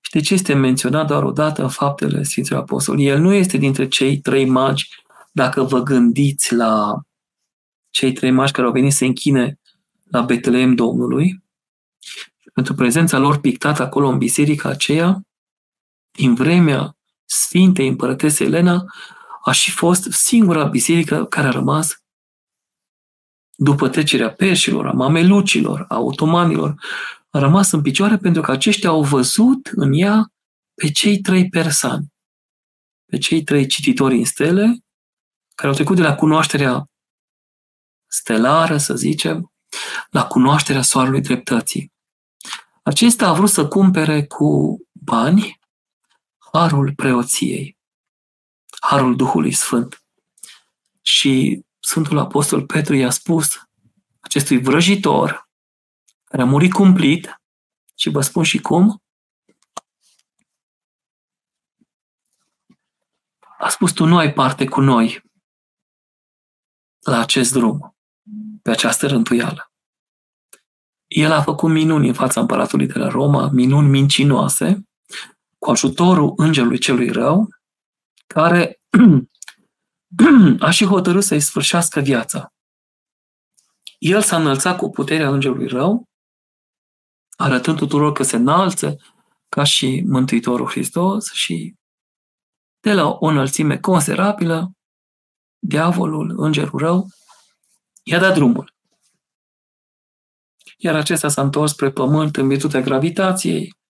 și 0.00 0.10
de 0.10 0.20
ce 0.20 0.34
este 0.34 0.54
menționat 0.54 1.06
doar 1.06 1.22
o 1.22 1.30
dată 1.30 1.62
în 1.62 1.68
faptele 1.68 2.22
Sfinților 2.22 2.60
Apostoli? 2.60 3.06
El 3.06 3.20
nu 3.20 3.32
este 3.32 3.56
dintre 3.56 3.88
cei 3.88 4.20
trei 4.20 4.44
magi, 4.44 4.88
dacă 5.32 5.62
vă 5.62 5.82
gândiți 5.82 6.54
la 6.54 7.00
cei 7.90 8.12
trei 8.12 8.30
magi 8.30 8.52
care 8.52 8.66
au 8.66 8.72
venit 8.72 8.92
să 8.92 9.04
închine 9.04 9.58
la 10.04 10.22
Betleem 10.22 10.74
Domnului, 10.74 11.44
pentru 12.54 12.74
prezența 12.74 13.18
lor 13.18 13.40
pictată 13.40 13.82
acolo 13.82 14.08
în 14.08 14.18
biserica 14.18 14.68
aceea, 14.68 15.22
din 16.10 16.34
vremea 16.34 16.96
Sfintei 17.34 17.88
Împărătese 17.88 18.44
Elena, 18.44 18.84
a 19.44 19.52
și 19.52 19.70
fost 19.70 20.12
singura 20.12 20.64
biserică 20.64 21.24
care 21.24 21.46
a 21.46 21.50
rămas 21.50 21.96
după 23.54 23.88
trecerea 23.88 24.32
perșilor, 24.32 24.86
a 24.86 24.92
mamelucilor, 24.92 25.84
a 25.88 25.98
otomanilor, 25.98 26.74
a 27.30 27.38
rămas 27.38 27.72
în 27.72 27.82
picioare 27.82 28.16
pentru 28.16 28.42
că 28.42 28.50
aceștia 28.50 28.88
au 28.88 29.02
văzut 29.02 29.70
în 29.74 29.92
ea 29.92 30.32
pe 30.74 30.90
cei 30.90 31.20
trei 31.20 31.48
persani, 31.48 32.06
pe 33.06 33.18
cei 33.18 33.42
trei 33.42 33.66
cititori 33.66 34.18
în 34.18 34.24
stele, 34.24 34.78
care 35.54 35.68
au 35.68 35.74
trecut 35.74 35.96
de 35.96 36.02
la 36.02 36.14
cunoașterea 36.14 36.84
stelară, 38.06 38.76
să 38.76 38.94
zicem, 38.94 39.52
la 40.10 40.26
cunoașterea 40.26 40.82
soarelui 40.82 41.20
dreptății. 41.20 41.92
Acesta 42.82 43.28
a 43.28 43.32
vrut 43.32 43.50
să 43.50 43.68
cumpere 43.68 44.26
cu 44.26 44.78
bani 44.92 45.60
harul 46.52 46.94
preoției, 46.94 47.78
harul 48.80 49.16
Duhului 49.16 49.52
Sfânt. 49.52 50.04
Și 51.02 51.64
Sfântul 51.80 52.18
Apostol 52.18 52.66
Petru 52.66 52.94
i-a 52.94 53.10
spus 53.10 53.48
acestui 54.20 54.58
vrăjitor, 54.60 55.50
care 56.24 56.42
a 56.42 56.46
murit 56.46 56.72
cumplit, 56.72 57.40
și 57.94 58.08
vă 58.08 58.20
spun 58.20 58.42
și 58.42 58.60
cum, 58.60 59.02
a 63.58 63.68
spus, 63.68 63.92
tu 63.92 64.04
nu 64.04 64.16
ai 64.16 64.32
parte 64.32 64.68
cu 64.68 64.80
noi 64.80 65.22
la 66.98 67.18
acest 67.20 67.52
drum, 67.52 67.96
pe 68.62 68.70
această 68.70 69.06
rântuială. 69.06 69.72
El 71.06 71.32
a 71.32 71.42
făcut 71.42 71.70
minuni 71.70 72.08
în 72.08 72.14
fața 72.14 72.40
împăratului 72.40 72.86
de 72.86 72.98
la 72.98 73.08
Roma, 73.08 73.48
minuni 73.48 73.88
mincinoase, 73.88 74.82
cu 75.62 75.70
ajutorul 75.70 76.32
îngerului 76.36 76.78
celui 76.78 77.10
rău, 77.10 77.48
care 78.26 78.80
a 80.66 80.70
și 80.70 80.84
hotărât 80.84 81.22
să-i 81.22 81.40
sfârșească 81.40 82.00
viața. 82.00 82.52
El 83.98 84.22
s-a 84.22 84.36
înălțat 84.36 84.76
cu 84.76 84.90
puterea 84.90 85.28
îngerului 85.28 85.66
rău, 85.66 86.08
arătând 87.36 87.76
tuturor 87.76 88.12
că 88.12 88.22
se 88.22 88.36
înalță 88.36 88.96
ca 89.48 89.64
și 89.64 90.04
Mântuitorul 90.06 90.68
Hristos 90.68 91.32
și 91.32 91.74
de 92.80 92.92
la 92.92 93.08
o 93.08 93.26
înălțime 93.26 93.78
considerabilă, 93.78 94.72
diavolul, 95.58 96.34
îngerul 96.36 96.78
rău, 96.78 97.06
i-a 98.02 98.18
dat 98.18 98.34
drumul. 98.34 98.74
Iar 100.76 100.94
acesta 100.94 101.28
s-a 101.28 101.42
întors 101.42 101.70
spre 101.70 101.90
pământ 101.90 102.36
în 102.36 102.48
virtutea 102.48 102.80
gravitației, 102.80 103.80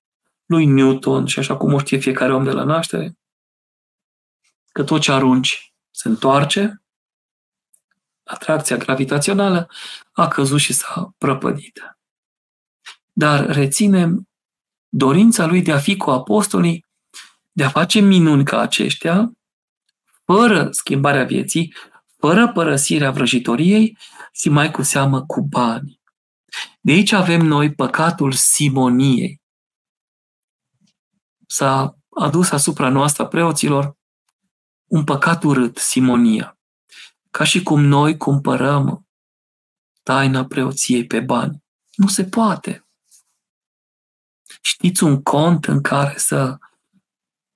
lui 0.46 0.66
Newton 0.66 1.26
și 1.26 1.38
așa 1.38 1.56
cum 1.56 1.72
o 1.72 1.78
știe 1.78 1.98
fiecare 1.98 2.34
om 2.34 2.44
de 2.44 2.50
la 2.50 2.64
naștere, 2.64 3.16
că 4.72 4.84
tot 4.84 5.00
ce 5.00 5.12
arunci 5.12 5.72
se 5.90 6.08
întoarce, 6.08 6.82
atracția 8.22 8.76
gravitațională 8.76 9.70
a 10.12 10.28
căzut 10.28 10.60
și 10.60 10.72
s-a 10.72 11.14
prăpădit. 11.18 11.96
Dar 13.12 13.46
reținem 13.46 14.28
dorința 14.88 15.46
lui 15.46 15.62
de 15.62 15.72
a 15.72 15.78
fi 15.78 15.96
cu 15.96 16.10
apostolii, 16.10 16.86
de 17.52 17.64
a 17.64 17.68
face 17.68 18.00
minuni 18.00 18.44
ca 18.44 18.60
aceștia, 18.60 19.32
fără 20.24 20.70
schimbarea 20.70 21.24
vieții, 21.24 21.74
fără 22.18 22.52
părăsirea 22.52 23.10
vrăjitoriei 23.10 23.98
și 24.32 24.48
mai 24.48 24.70
cu 24.70 24.82
seamă 24.82 25.26
cu 25.26 25.40
bani. 25.40 26.00
De 26.80 26.92
aici 26.92 27.12
avem 27.12 27.40
noi 27.40 27.74
păcatul 27.74 28.32
simoniei 28.32 29.41
s-a 31.52 31.98
adus 32.08 32.50
asupra 32.50 32.88
noastră 32.88 33.26
preoților 33.26 33.96
un 34.86 35.04
păcat 35.04 35.42
urât, 35.42 35.76
simonia. 35.76 36.58
ca 37.30 37.44
și 37.44 37.62
cum 37.62 37.80
noi 37.80 38.16
cumpărăm 38.16 39.06
taina 40.02 40.44
preoției 40.44 41.06
pe 41.06 41.20
bani. 41.20 41.64
Nu 41.96 42.06
se 42.06 42.24
poate. 42.24 42.86
Știți 44.60 45.02
un 45.02 45.22
cont 45.22 45.64
în 45.64 45.80
care 45.80 46.18
să 46.18 46.58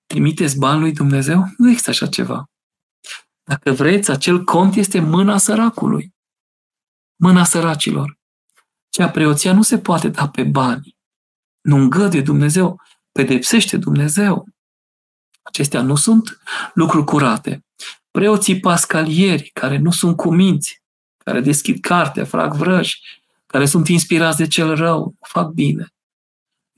trimiteți 0.07 0.59
bani 0.59 0.81
lui 0.81 0.93
Dumnezeu? 0.93 1.45
Nu 1.57 1.69
există 1.69 1.91
așa 1.91 2.07
ceva. 2.07 2.51
Dacă 3.43 3.73
vreți, 3.73 4.11
acel 4.11 4.45
cont 4.45 4.75
este 4.75 5.01
mâna 5.01 5.39
săracului. 5.39 6.15
Mâna 7.17 7.45
săracilor. 7.45 8.19
Cea 8.89 9.11
preoția 9.11 9.53
nu 9.53 9.63
se 9.63 9.79
poate 9.79 10.09
da 10.09 10.29
pe 10.29 10.43
bani. 10.43 10.97
Nu 11.61 11.77
îngăduie 11.77 12.23
Dumnezeu, 12.23 12.81
pedepsește 13.17 13.77
Dumnezeu. 13.77 14.49
Acestea 15.43 15.83
nu 15.83 15.97
sunt 15.97 16.41
lucruri 16.75 17.05
curate. 17.05 17.65
Preoții 18.11 18.61
pascalieri, 18.61 19.51
care 19.53 19.79
nu 19.79 19.91
sunt 19.91 20.17
cuminți, 20.17 20.83
care 21.25 21.41
deschid 21.41 21.81
carte, 21.81 22.23
fac 22.23 22.55
vrăji, 22.55 23.01
care 23.47 23.67
sunt 23.67 23.89
inspirați 23.89 24.37
de 24.37 24.47
cel 24.47 24.75
rău, 24.75 25.15
fac 25.21 25.51
bine. 25.51 25.87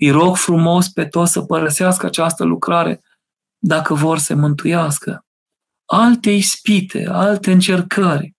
Îi 0.01 0.11
rog 0.11 0.37
frumos 0.37 0.89
pe 0.89 1.05
toți 1.05 1.33
să 1.33 1.41
părăsească 1.41 2.07
această 2.07 2.45
lucrare 2.45 3.03
dacă 3.59 3.95
vor 3.95 4.19
să 4.19 4.35
mântuiască. 4.35 5.25
Alte 5.85 6.31
ispite, 6.31 7.07
alte 7.09 7.53
încercări. 7.53 8.35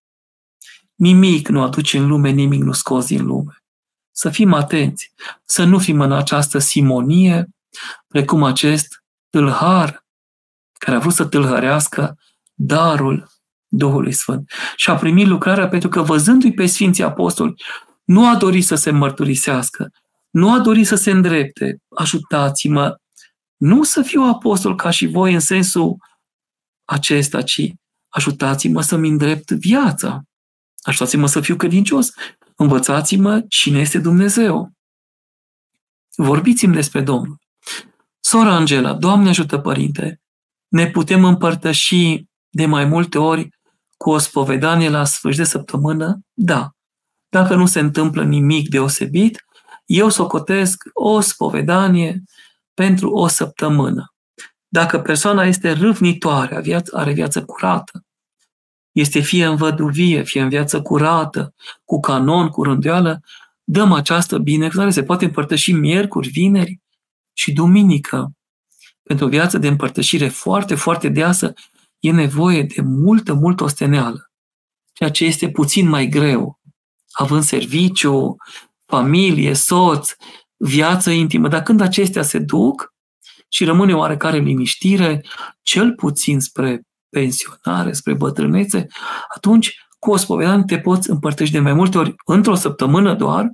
Nimic 0.96 1.48
nu 1.48 1.62
aduce 1.62 1.98
în 1.98 2.08
lume, 2.08 2.30
nimic 2.30 2.62
nu 2.62 2.72
scoți 2.72 3.08
din 3.08 3.26
lume. 3.26 3.64
Să 4.12 4.30
fim 4.30 4.54
atenți, 4.54 5.14
să 5.46 5.64
nu 5.64 5.80
fim 5.80 6.02
în 6.02 6.12
această 6.12 6.58
simonie, 6.58 7.50
precum 8.08 8.44
acest 8.44 9.04
tâlhar 9.30 10.06
care 10.74 10.98
a 10.98 11.00
vrut 11.00 11.14
să 11.14 11.26
tâlhărească 11.26 12.18
darul 12.54 13.30
Duhului 13.68 14.12
Sfânt. 14.12 14.52
Și 14.76 14.90
a 14.90 14.96
primit 14.96 15.28
lucrarea 15.28 15.68
pentru 15.68 15.90
că 15.90 16.02
văzându-i 16.02 16.54
pe 16.54 16.66
Sfinții 16.66 17.04
Apostoli, 17.04 17.54
nu 18.04 18.28
a 18.28 18.36
dorit 18.36 18.66
să 18.66 18.76
se 18.76 18.92
mărturisească, 18.92 19.92
nu 20.30 20.52
a 20.52 20.60
dorit 20.60 20.88
să 20.88 20.96
se 20.96 21.12
îndrepte. 21.12 21.82
Ajutați-mă, 21.96 22.96
nu 23.58 23.84
să 23.84 24.02
fiu 24.02 24.22
apostol 24.22 24.76
ca 24.76 24.90
și 24.90 25.06
voi 25.06 25.34
în 25.34 25.40
sensul 25.40 25.98
acesta, 26.86 27.42
ci 27.42 27.62
ajutați-mă 28.08 28.82
să-mi 28.82 29.10
îndrept 29.10 29.52
viața. 29.52 30.22
Ajutați-mă 30.82 31.28
să 31.28 31.42
fiu 31.42 31.56
credincios. 31.56 32.12
Învățați-mă 32.56 33.42
cine 33.48 33.80
este 33.80 34.00
Dumnezeu. 34.00 34.72
Vorbiți-mi 36.16 36.74
despre 36.74 37.02
Domnul. 37.02 37.38
Sora 38.30 38.56
Angela, 38.56 38.94
Doamne 38.94 39.30
ajută, 39.30 39.58
Părinte, 39.58 40.22
ne 40.68 40.88
putem 40.88 41.24
împărtăși 41.24 42.26
de 42.50 42.66
mai 42.66 42.86
multe 42.86 43.18
ori 43.18 43.50
cu 43.98 44.10
o 44.10 44.18
spovedanie 44.18 44.90
la 44.90 45.04
sfârșit 45.04 45.42
de 45.42 45.48
săptămână? 45.48 46.20
Da. 46.34 46.70
Dacă 47.30 47.56
nu 47.56 47.66
se 47.66 47.80
întâmplă 47.80 48.24
nimic 48.24 48.70
deosebit, 48.70 49.46
eu 49.86 50.10
socotesc 50.10 50.84
o 50.94 51.20
spovedanie 51.20 52.24
pentru 52.74 53.10
o 53.12 53.28
săptămână. 53.28 54.14
Dacă 54.68 55.00
persoana 55.00 55.44
este 55.44 55.72
râvnitoare, 55.72 56.82
are 56.92 57.14
viață 57.14 57.46
curată, 57.46 58.06
este 58.92 59.20
fie 59.20 59.46
în 59.46 59.56
văduvie, 59.56 60.24
fie 60.24 60.42
în 60.42 60.50
viață 60.50 60.82
curată, 60.82 61.54
cu 61.86 62.00
canon, 62.00 62.48
cu 62.48 62.64
rânduială, 62.64 63.22
dăm 63.64 63.92
această 63.92 64.38
binecuvântare. 64.38 64.92
Se 64.92 65.04
poate 65.04 65.26
împărtăși 65.26 65.72
miercuri, 65.72 66.30
vineri 66.30 66.80
și 67.40 67.52
duminică. 67.52 68.32
Pentru 69.04 69.26
o 69.26 69.30
viață 69.30 69.58
de 69.58 69.68
împărtășire 69.68 70.28
foarte, 70.28 70.76
foarte 70.76 71.10
deasă, 71.10 71.54
e 72.00 72.12
nevoie 72.12 72.64
de 72.64 72.82
multă, 72.82 73.34
multă 73.34 73.64
osteneală. 73.64 74.32
Ceea 74.94 75.10
ce 75.10 75.26
este 75.26 75.50
puțin 75.50 75.88
mai 75.88 76.08
greu, 76.08 76.60
având 77.12 77.44
serviciu, 77.44 78.36
familie, 78.86 79.54
soț, 79.54 80.12
viață 80.58 81.10
intimă. 81.10 81.48
Dar 81.48 81.64
când 81.64 81.82
acestea 81.82 82.22
se 82.22 82.40
duc 82.40 82.94
și 83.50 83.66
rămâne 83.66 83.94
oarecare 83.96 84.38
liniștire, 84.38 85.26
cel 85.62 85.94
puțin 85.94 86.40
spre 86.40 86.82
pensionare, 87.10 87.92
spre 87.92 88.14
bătrânețe, 88.14 88.88
atunci 89.36 89.76
cu 90.00 90.12
o 90.12 90.18
spovedanie 90.18 90.64
te 90.64 90.80
poți 90.80 91.10
împărtăși 91.10 91.52
de 91.52 91.60
mai 91.60 91.74
multe 91.74 91.98
ori 91.98 92.16
într-o 92.26 92.56
săptămână 92.56 93.16
doar, 93.16 93.52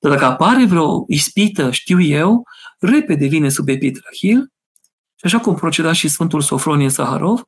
dar 0.00 0.12
dacă 0.12 0.24
apare 0.24 0.64
vreo 0.66 1.04
ispită, 1.08 1.70
știu 1.70 2.00
eu, 2.00 2.42
repede 2.78 3.26
vine 3.26 3.48
sub 3.48 3.68
epitrahil 3.68 4.52
și 5.14 5.24
așa 5.24 5.40
cum 5.40 5.54
proceda 5.54 5.92
și 5.92 6.08
Sfântul 6.08 6.40
Sofronie 6.40 6.88
Saharov, 6.88 7.42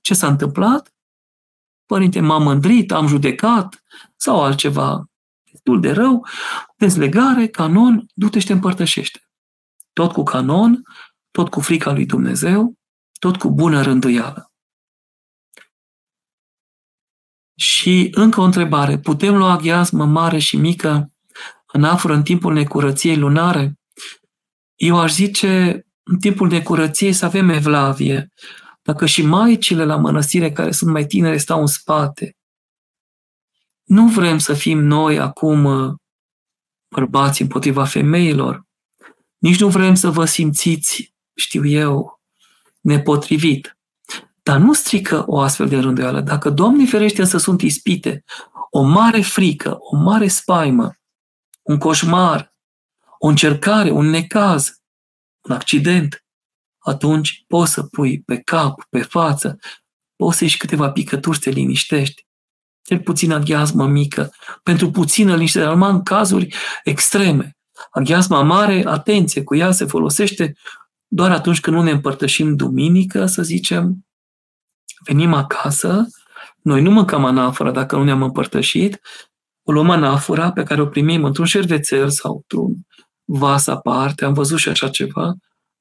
ce 0.00 0.14
s-a 0.14 0.26
întâmplat? 0.26 0.94
Părinte, 1.86 2.20
m-am 2.20 2.42
mândrit, 2.42 2.92
am 2.92 3.06
judecat 3.06 3.82
sau 4.16 4.42
altceva 4.42 5.04
destul 5.50 5.80
de 5.80 5.90
rău, 5.90 6.26
dezlegare, 6.76 7.46
canon, 7.46 8.06
du-te 8.14 8.38
și 8.38 8.46
te 8.46 8.52
împărtășește. 8.52 9.20
Tot 9.92 10.12
cu 10.12 10.22
canon, 10.22 10.82
tot 11.30 11.48
cu 11.48 11.60
frica 11.60 11.92
lui 11.92 12.06
Dumnezeu, 12.06 12.74
tot 13.18 13.36
cu 13.36 13.50
bună 13.50 13.82
rânduială. 13.82 14.52
Și 17.54 18.08
încă 18.12 18.40
o 18.40 18.44
întrebare. 18.44 18.98
Putem 18.98 19.36
lua 19.36 19.56
ghiazmă 19.56 20.04
mare 20.04 20.38
și 20.38 20.56
mică 20.56 21.12
anafură 21.66 22.14
în 22.14 22.22
timpul 22.22 22.52
necurăției 22.52 23.16
lunare? 23.16 23.80
Eu 24.82 24.98
aș 24.98 25.12
zice, 25.12 25.86
în 26.02 26.18
timpul 26.18 26.48
necurăției 26.48 27.12
să 27.12 27.24
avem 27.24 27.48
evlavie. 27.48 28.32
Dacă 28.82 29.06
și 29.06 29.22
maicile 29.22 29.84
la 29.84 29.96
mănăstire 29.96 30.52
care 30.52 30.70
sunt 30.70 30.90
mai 30.90 31.06
tinere 31.06 31.36
stau 31.36 31.60
în 31.60 31.66
spate, 31.66 32.36
nu 33.82 34.08
vrem 34.08 34.38
să 34.38 34.54
fim 34.54 34.78
noi 34.78 35.18
acum 35.18 35.64
uh, 35.64 35.94
bărbați 36.88 37.42
împotriva 37.42 37.84
femeilor. 37.84 38.66
Nici 39.38 39.60
nu 39.60 39.68
vrem 39.68 39.94
să 39.94 40.10
vă 40.10 40.24
simțiți, 40.24 41.14
știu 41.34 41.66
eu, 41.66 42.20
nepotrivit. 42.80 43.78
Dar 44.42 44.58
nu 44.58 44.72
strică 44.72 45.24
o 45.26 45.40
astfel 45.40 45.68
de 45.68 45.78
rânduială. 45.78 46.20
Dacă, 46.20 46.50
Doamne 46.50 46.84
ferește, 46.84 47.24
să 47.24 47.38
sunt 47.38 47.60
ispite, 47.60 48.24
o 48.70 48.82
mare 48.82 49.20
frică, 49.20 49.76
o 49.78 49.96
mare 49.96 50.28
spaimă, 50.28 50.94
un 51.62 51.78
coșmar, 51.78 52.51
o 53.24 53.26
încercare, 53.28 53.90
un 53.90 54.06
necaz, 54.06 54.80
un 55.48 55.54
accident, 55.54 56.24
atunci 56.78 57.44
poți 57.46 57.72
să 57.72 57.82
pui 57.82 58.22
pe 58.22 58.40
cap, 58.40 58.84
pe 58.90 59.02
față, 59.02 59.58
poți 60.16 60.38
să 60.38 60.44
ieși 60.44 60.56
câteva 60.56 60.90
picături 60.90 61.36
să 61.36 61.42
te 61.42 61.50
liniștești. 61.50 62.26
Cel 62.82 63.00
puțin 63.00 63.32
aghiazmă 63.32 63.86
mică, 63.86 64.32
pentru 64.62 64.90
puțină 64.90 65.34
liniște, 65.34 65.60
dar 65.60 65.72
numai 65.72 65.90
în 65.90 66.02
cazuri 66.02 66.54
extreme. 66.84 67.56
Aghiazma 67.90 68.42
mare, 68.42 68.82
atenție, 68.86 69.42
cu 69.42 69.54
ea 69.54 69.70
se 69.70 69.84
folosește 69.84 70.54
doar 71.06 71.30
atunci 71.30 71.60
când 71.60 71.76
nu 71.76 71.82
ne 71.82 71.90
împărtășim 71.90 72.56
duminică, 72.56 73.26
să 73.26 73.42
zicem, 73.42 74.06
venim 75.04 75.32
acasă, 75.32 76.06
noi 76.62 76.82
nu 76.82 76.90
mâncăm 76.90 77.24
anafora 77.24 77.70
dacă 77.70 77.96
nu 77.96 78.04
ne-am 78.04 78.22
împărtășit, 78.22 79.00
o 79.62 79.72
luăm 79.72 79.90
anafora 79.90 80.52
pe 80.52 80.62
care 80.62 80.80
o 80.80 80.86
primim 80.86 81.24
într-un 81.24 81.46
șervețel 81.46 82.10
sau 82.10 82.34
într-un 82.34 82.86
vas 83.34 83.66
aparte, 83.66 84.24
am 84.24 84.32
văzut 84.32 84.58
și 84.58 84.68
așa 84.68 84.88
ceva, 84.88 85.34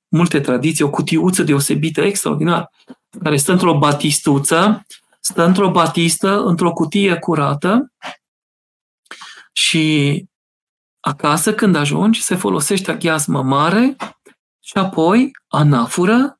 multe 0.07 0.39
tradiții, 0.39 0.83
o 0.83 0.89
cutiuță 0.89 1.43
deosebită, 1.43 2.01
extraordinar, 2.01 2.69
care 3.23 3.37
stă 3.37 3.51
într-o 3.51 3.77
batistuță, 3.77 4.85
stă 5.19 5.45
într-o 5.45 5.71
batistă, 5.71 6.41
într-o 6.41 6.73
cutie 6.73 7.15
curată 7.19 7.93
și 9.51 10.25
acasă, 10.99 11.53
când 11.53 11.75
ajungi, 11.75 12.21
se 12.21 12.35
folosește 12.35 12.91
aghiazmă 12.91 13.43
mare 13.43 13.95
și 14.59 14.77
apoi 14.77 15.31
anafură 15.47 16.39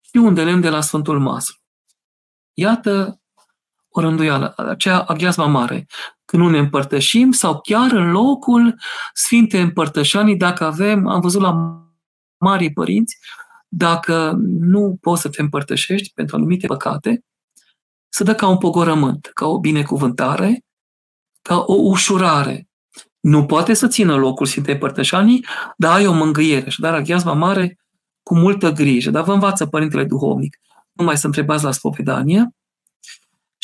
și 0.00 0.16
un 0.16 0.34
de 0.34 0.44
lemn 0.44 0.60
de 0.60 0.68
la 0.68 0.80
Sfântul 0.80 1.20
Maslu. 1.20 1.54
Iată 2.52 3.20
o 3.88 4.00
rânduială, 4.00 4.54
aceea 4.56 5.00
aghiazma 5.00 5.46
mare. 5.46 5.86
Când 6.24 6.42
nu 6.42 6.50
ne 6.50 6.58
împărtășim 6.58 7.32
sau 7.32 7.60
chiar 7.60 7.92
în 7.92 8.10
locul 8.10 8.80
Sfinte 9.12 9.60
Împărtășanii, 9.60 10.36
dacă 10.36 10.64
avem, 10.64 11.06
am 11.06 11.20
văzut 11.20 11.40
la 11.40 11.82
marii 12.38 12.72
părinți, 12.72 13.18
dacă 13.68 14.36
nu 14.60 14.96
poți 15.00 15.20
să 15.20 15.28
te 15.28 15.42
împărtășești 15.42 16.12
pentru 16.14 16.36
anumite 16.36 16.66
păcate, 16.66 17.24
să 18.08 18.24
dă 18.24 18.34
ca 18.34 18.48
un 18.48 18.58
pogorământ, 18.58 19.30
ca 19.34 19.46
o 19.46 19.58
binecuvântare, 19.58 20.64
ca 21.42 21.64
o 21.66 21.74
ușurare. 21.74 22.68
Nu 23.20 23.46
poate 23.46 23.74
să 23.74 23.86
țină 23.86 24.16
locul 24.16 24.46
Sfintei 24.46 24.78
Părtășanii, 24.78 25.46
dar 25.76 25.94
ai 25.94 26.06
o 26.06 26.12
mângâiere. 26.12 26.70
Și 26.70 26.80
dar 26.80 26.94
aghiazma 26.94 27.32
mare 27.32 27.78
cu 28.22 28.34
multă 28.34 28.70
grijă. 28.72 29.10
Dar 29.10 29.24
vă 29.24 29.32
învață 29.32 29.66
Părintele 29.66 30.04
Duhovnic. 30.04 30.58
Nu 30.92 31.04
mai 31.04 31.16
să 31.16 31.26
întrebați 31.26 31.64
la 31.64 31.70
spovedanie. 31.70 32.54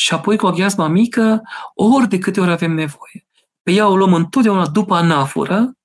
Și 0.01 0.13
apoi 0.13 0.37
cu 0.37 0.47
aghiazma 0.47 0.87
mică, 0.87 1.41
ori 1.75 2.07
de 2.07 2.17
câte 2.17 2.39
ori 2.39 2.51
avem 2.51 2.71
nevoie. 2.71 3.27
Pe 3.63 3.71
ea 3.71 3.87
o 3.87 3.95
luăm 3.95 4.13
întotdeauna 4.13 4.67
după 4.67 4.95
anafură 4.95 5.77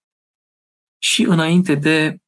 și 0.98 1.22
înainte 1.22 1.74
de 1.74 2.18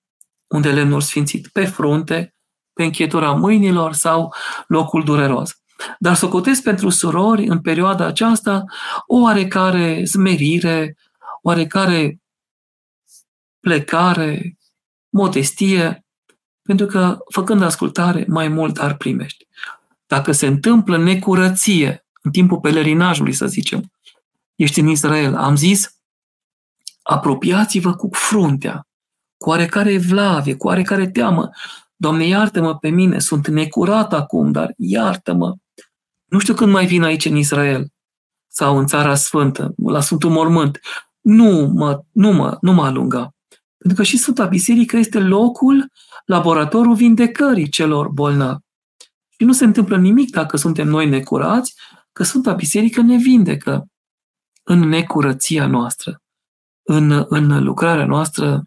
unde 0.46 0.72
lemnul 0.72 1.00
sfințit, 1.00 1.48
pe 1.48 1.64
frunte, 1.64 2.34
pe 2.72 2.84
închetura 2.84 3.32
mâinilor 3.32 3.92
sau 3.92 4.34
locul 4.66 5.04
dureros. 5.04 5.62
dar 5.98 6.14
să 6.14 6.28
cotez 6.28 6.60
pentru 6.60 6.88
surori 6.88 7.46
în 7.46 7.60
perioada 7.60 8.06
aceasta 8.06 8.64
o 9.06 9.16
oarecare 9.16 10.04
smerire, 10.04 10.96
oarecare 11.42 12.20
plecare, 13.60 14.58
modestie, 15.08 16.04
pentru 16.62 16.86
că 16.86 17.18
făcând 17.32 17.62
ascultare 17.62 18.24
mai 18.28 18.48
mult 18.48 18.74
dar 18.74 18.96
primești. 18.96 19.46
Dacă 20.08 20.32
se 20.32 20.46
întâmplă 20.46 20.98
necurăție 20.98 22.06
în 22.22 22.30
timpul 22.30 22.60
pelerinajului, 22.60 23.32
să 23.32 23.46
zicem, 23.46 23.92
ești 24.54 24.80
în 24.80 24.88
Israel, 24.88 25.36
am 25.36 25.56
zis, 25.56 25.98
apropiați-vă 27.02 27.94
cu 27.94 28.08
fruntea, 28.12 28.88
cu 29.36 29.48
oarecare 29.48 29.92
evlavie, 29.92 30.56
cu 30.56 30.66
oarecare 30.66 31.10
teamă. 31.10 31.50
Doamne, 31.96 32.26
iartă-mă 32.26 32.76
pe 32.76 32.88
mine, 32.88 33.18
sunt 33.18 33.48
necurat 33.48 34.12
acum, 34.12 34.52
dar 34.52 34.74
iartă-mă. 34.76 35.54
Nu 36.24 36.38
știu 36.38 36.54
când 36.54 36.72
mai 36.72 36.86
vin 36.86 37.02
aici 37.02 37.24
în 37.24 37.36
Israel 37.36 37.88
sau 38.48 38.78
în 38.78 38.86
Țara 38.86 39.14
Sfântă, 39.14 39.74
la 39.76 40.00
Sfântul 40.00 40.30
Mormânt. 40.30 40.80
Nu 41.20 41.70
mă, 41.74 42.02
nu 42.12 42.32
mă, 42.32 42.58
nu 42.60 42.72
mă 42.72 42.84
alunga. 42.84 43.34
Pentru 43.78 43.96
că 43.96 44.02
și 44.02 44.16
Sfânta 44.16 44.46
Biserică 44.46 44.96
este 44.96 45.18
locul, 45.18 45.92
laboratorul 46.24 46.94
vindecării 46.94 47.68
celor 47.68 48.08
bolnavi. 48.08 48.66
Și 49.38 49.44
nu 49.44 49.52
se 49.52 49.64
întâmplă 49.64 49.96
nimic 49.96 50.30
dacă 50.30 50.56
suntem 50.56 50.88
noi 50.88 51.08
necurați, 51.08 51.74
că 52.12 52.22
Sfânta 52.22 52.52
Biserică 52.52 53.00
ne 53.00 53.16
vindecă 53.16 53.86
în 54.62 54.78
necurăția 54.78 55.66
noastră, 55.66 56.22
în, 56.82 57.24
în 57.28 57.62
lucrarea 57.64 58.06
noastră 58.06 58.62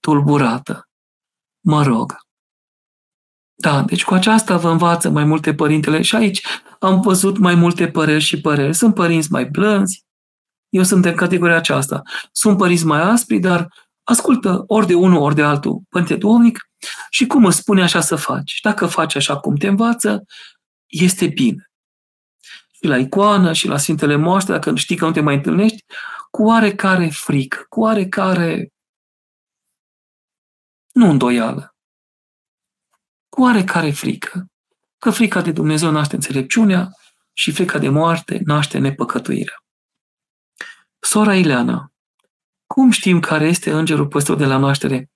tulburată. 0.00 0.88
Mă 1.60 1.82
rog. 1.82 2.16
Da, 3.54 3.82
deci 3.82 4.04
cu 4.04 4.14
aceasta 4.14 4.56
vă 4.56 4.70
învață 4.70 5.10
mai 5.10 5.24
multe 5.24 5.54
părintele 5.54 6.02
și 6.02 6.16
aici 6.16 6.46
am 6.78 7.00
văzut 7.00 7.38
mai 7.38 7.54
multe 7.54 7.88
păreri 7.88 8.22
și 8.22 8.40
păreri. 8.40 8.74
Sunt 8.74 8.94
părinți 8.94 9.32
mai 9.32 9.44
blânzi, 9.44 10.04
eu 10.68 10.82
sunt 10.82 11.04
în 11.04 11.14
categoria 11.14 11.56
aceasta. 11.56 12.02
Sunt 12.32 12.58
părinți 12.58 12.86
mai 12.86 13.00
aspri, 13.00 13.38
dar 13.38 13.68
ascultă 14.08 14.64
ori 14.66 14.86
de 14.86 14.94
unul, 14.94 15.22
ori 15.22 15.34
de 15.34 15.42
altul, 15.42 15.80
Părinte 15.88 16.16
Duhovnic, 16.16 16.58
și 17.10 17.26
cum 17.26 17.44
îți 17.44 17.56
spune 17.56 17.82
așa 17.82 18.00
să 18.00 18.16
faci. 18.16 18.50
Și 18.50 18.62
dacă 18.62 18.86
faci 18.86 19.14
așa 19.14 19.38
cum 19.38 19.56
te 19.56 19.66
învață, 19.66 20.24
este 20.86 21.26
bine. 21.26 21.70
Și 22.70 22.84
la 22.84 22.98
icoană 22.98 23.52
și 23.52 23.66
la 23.66 23.76
Sfintele 23.76 24.16
Moaște, 24.16 24.52
dacă 24.52 24.74
știi 24.74 24.96
că 24.96 25.04
nu 25.04 25.12
te 25.12 25.20
mai 25.20 25.34
întâlnești, 25.34 25.84
cu 26.30 26.42
oarecare 26.42 27.08
frică, 27.08 27.64
cu 27.68 27.80
oarecare 27.80 28.72
nu 30.92 31.10
îndoială, 31.10 31.76
cu 33.28 33.42
oarecare 33.42 33.90
frică. 33.90 34.46
Că 34.98 35.10
frica 35.10 35.42
de 35.42 35.52
Dumnezeu 35.52 35.90
naște 35.90 36.14
înțelepciunea 36.14 36.88
și 37.32 37.52
frica 37.52 37.78
de 37.78 37.88
moarte 37.88 38.40
naște 38.44 38.78
nepăcătuirea. 38.78 39.64
Sora 40.98 41.34
Ileana, 41.34 41.92
cum 42.74 42.90
știm 42.90 43.20
care 43.20 43.46
este 43.46 43.70
îngerul 43.70 44.06
păstor 44.06 44.36
de 44.36 44.44
la 44.44 44.56
naștere? 44.56 45.10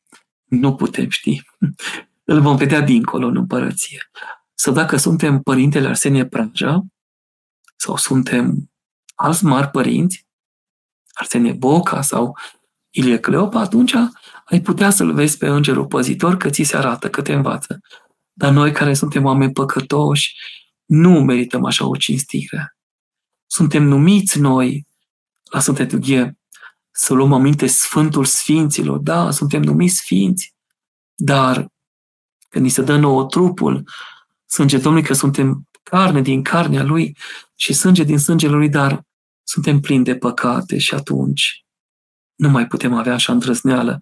Nu 0.44 0.74
putem 0.74 1.09
ști. 1.09 1.42
Îl 2.24 2.40
vom 2.40 2.57
vedea 2.57 2.80
dincolo 2.80 3.26
în 3.26 3.36
împărăție. 3.36 4.11
Sau 4.55 4.72
dacă 4.72 4.96
suntem 4.96 5.40
părintele 5.40 5.88
Arsenie 5.88 6.26
Praja, 6.26 6.82
sau 7.76 7.96
suntem 7.96 8.70
alți 9.14 9.44
mari 9.44 9.68
părinți, 9.68 10.26
Arsenie 11.12 11.53
Boca 11.53 12.00
sau 12.03 12.38
Ilie 12.90 13.18
Cleopa, 13.18 13.61
atunci 13.61 13.94
ai 14.44 14.61
putea 14.62 14.90
să-l 14.90 15.12
vezi 15.12 15.36
pe 15.36 15.46
îngerul 15.46 15.86
păzitor 15.86 16.36
că 16.36 16.50
ți 16.50 16.62
se 16.62 16.76
arată, 16.76 17.11
că 17.11 17.22
te 17.22 17.32
învață. 17.32 17.80
Dar 18.32 18.53
noi 18.53 18.72
care 18.72 18.94
suntem 18.94 19.24
oameni 19.24 19.53
păcătoși, 19.53 20.36
nu 20.84 21.20
merităm 21.20 21.64
așa 21.64 21.86
o 21.86 21.96
cinstire. 21.96 22.76
Suntem 23.46 23.82
numiți 23.82 24.38
noi 24.38 24.86
la 25.50 25.61
Sfânta 25.61 25.82
Liturghie 25.82 26.36
să 26.93 27.14
luăm 27.14 27.32
aminte 27.32 27.66
Sfântul 27.66 28.24
Sfinților. 28.24 28.99
Da, 28.99 29.30
suntem 29.30 29.62
numiți 29.62 29.95
Sfinți, 29.95 30.55
dar 31.14 31.66
când 32.49 32.64
ni 32.64 32.70
se 32.70 32.82
dă 32.82 32.97
nouă 32.97 33.26
trupul, 33.26 33.88
sânge 34.47 34.78
Domnului 34.78 35.07
că 35.07 35.14
suntem 35.14 35.68
carne 35.82 36.22
din 36.22 36.43
carnea 36.43 36.82
Lui 36.82 37.16
și 37.55 37.72
sânge 37.72 38.03
din 38.03 38.18
sângele 38.18 38.53
Lui, 38.53 38.68
dar 38.68 39.03
suntem 39.43 39.80
plini 39.80 40.05
de 40.05 40.16
păcate 40.16 40.78
și 40.78 40.95
atunci 40.95 41.64
nu 42.34 42.49
mai 42.49 42.66
putem 42.66 42.95
avea 42.95 43.14
așa 43.14 43.32
îndrăzneală. 43.32 43.99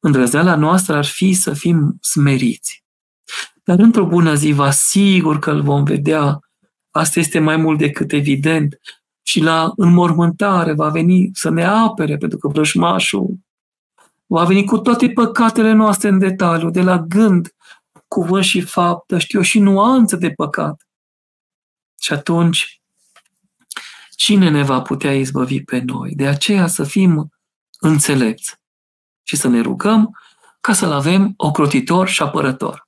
Îndrăzneala 0.00 0.56
noastră 0.56 0.96
ar 0.96 1.04
fi 1.04 1.32
să 1.32 1.52
fim 1.52 1.96
smeriți. 2.00 2.84
Dar 3.64 3.78
într-o 3.78 4.06
bună 4.06 4.34
zi, 4.34 4.52
vă 4.52 4.64
asigur 4.64 5.38
că 5.38 5.50
îl 5.50 5.62
vom 5.62 5.84
vedea. 5.84 6.38
Asta 6.90 7.20
este 7.20 7.38
mai 7.38 7.56
mult 7.56 7.78
decât 7.78 8.12
evident 8.12 8.78
și 9.22 9.40
la 9.40 9.72
înmormântare 9.76 10.72
va 10.72 10.88
veni 10.88 11.30
să 11.32 11.50
ne 11.50 11.64
apere, 11.64 12.16
pentru 12.16 12.38
că 12.38 12.48
vrăjmașul 12.48 13.38
va 14.26 14.44
veni 14.44 14.64
cu 14.64 14.78
toate 14.78 15.10
păcatele 15.10 15.72
noastre 15.72 16.08
în 16.08 16.18
detaliu, 16.18 16.70
de 16.70 16.82
la 16.82 16.98
gând, 16.98 17.54
cuvânt 18.08 18.44
și 18.44 18.60
faptă, 18.60 19.18
știu 19.18 19.38
eu, 19.38 19.44
și 19.44 19.58
nuanță 19.58 20.16
de 20.16 20.30
păcat. 20.30 20.86
Și 22.00 22.12
atunci, 22.12 22.80
cine 24.16 24.50
ne 24.50 24.62
va 24.62 24.82
putea 24.82 25.16
izbăvi 25.16 25.64
pe 25.64 25.82
noi? 25.86 26.14
De 26.14 26.26
aceea 26.26 26.66
să 26.66 26.84
fim 26.84 27.32
înțelepți 27.78 28.56
și 29.22 29.36
să 29.36 29.48
ne 29.48 29.60
rugăm 29.60 30.18
ca 30.60 30.72
să-L 30.72 30.92
avem 30.92 31.34
ocrotitor 31.36 32.08
și 32.08 32.22
apărător. 32.22 32.81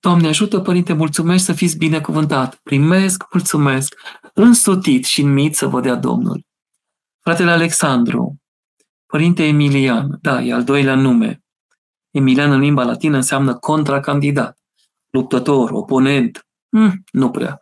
Doamne 0.00 0.28
ajută, 0.28 0.60
Părinte, 0.60 0.92
mulțumesc 0.92 1.44
să 1.44 1.52
fiți 1.52 1.76
binecuvântat. 1.76 2.54
Primesc, 2.54 3.24
mulțumesc, 3.32 3.94
însutit 4.34 5.04
și 5.04 5.22
mit 5.22 5.56
să 5.56 5.66
vă 5.66 5.80
dea 5.80 5.94
Domnul. 5.94 6.46
Fratele 7.20 7.50
Alexandru, 7.50 8.40
Părinte 9.06 9.44
Emilian, 9.44 10.18
da, 10.20 10.42
e 10.42 10.52
al 10.52 10.64
doilea 10.64 10.94
nume. 10.94 11.42
Emilian 12.10 12.52
în 12.52 12.60
limba 12.60 12.84
latină 12.84 13.16
înseamnă 13.16 13.54
contracandidat, 13.54 14.58
luptător, 15.10 15.70
oponent. 15.70 16.46
Mm, 16.68 17.04
nu 17.12 17.30
prea. 17.30 17.58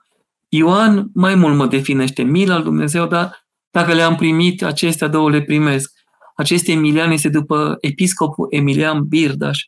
Ioan 0.49 1.11
mai 1.15 1.35
mult 1.35 1.57
mă 1.57 1.67
definește 1.67 2.23
mil 2.23 2.51
al 2.51 2.63
Dumnezeu, 2.63 3.07
dar 3.07 3.47
dacă 3.71 3.95
le-am 3.95 4.17
primit, 4.17 4.63
acestea 4.63 5.09
două 5.09 5.31
le 5.31 5.43
primesc. 5.43 5.98
Acest 6.39 6.69
Emilian 6.69 7.11
este 7.11 7.29
după 7.29 7.77
episcopul 7.81 8.47
Emilian 8.51 9.05
Birdaș 9.07 9.65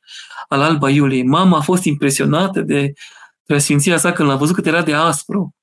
al 0.48 0.60
Alba 0.60 0.90
Iuliei. 0.90 1.22
Mama 1.22 1.56
a 1.56 1.60
fost 1.60 1.84
impresionată 1.84 2.60
de 2.60 2.92
preasfinția 3.44 3.98
sa 3.98 4.12
când 4.12 4.28
l-a 4.28 4.36
văzut 4.36 4.54
cât 4.54 4.66
era 4.66 4.82
de 4.82 4.94
aspru. 4.94 5.54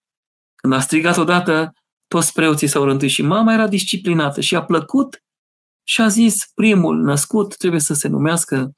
Când 0.55 0.73
a 0.73 0.79
strigat 0.79 1.17
odată, 1.17 1.73
toți 2.07 2.33
preoții 2.33 2.67
s-au 2.67 2.83
rânduit 2.83 3.11
și 3.11 3.21
mama 3.21 3.53
era 3.53 3.67
disciplinată 3.67 4.41
și 4.41 4.55
a 4.55 4.63
plăcut 4.63 5.23
și 5.83 6.01
a 6.01 6.07
zis, 6.07 6.51
primul 6.53 7.01
născut 7.01 7.57
trebuie 7.57 7.81
să 7.81 7.93
se 7.93 8.07
numească 8.07 8.71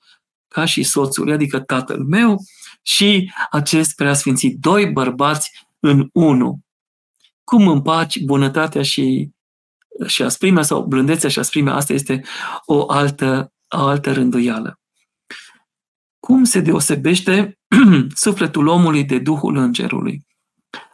ca 0.47 0.65
și 0.65 0.83
soțul, 0.83 1.31
adică 1.31 1.59
tatăl 1.59 2.03
meu 2.03 2.37
și 2.81 3.31
acest 3.51 3.95
preasfințit, 3.95 4.59
doi 4.59 4.91
bărbați 4.91 5.67
în 5.79 6.09
unul. 6.13 6.57
Cum 7.43 7.67
împaci 7.67 8.19
bunătatea 8.19 8.83
și 8.83 9.29
și 10.05 10.23
asprimea 10.23 10.63
sau 10.63 10.85
blândețea 10.85 11.29
și 11.29 11.39
asprimea, 11.39 11.73
asta 11.73 11.93
este 11.93 12.21
o 12.65 12.91
altă, 12.91 13.53
o 13.75 13.85
altă 13.85 14.13
rânduială. 14.13 14.79
Cum 16.19 16.43
se 16.43 16.59
deosebește 16.59 17.59
sufletul 18.25 18.67
omului 18.67 19.03
de 19.03 19.19
Duhul 19.19 19.55
Îngerului? 19.55 20.25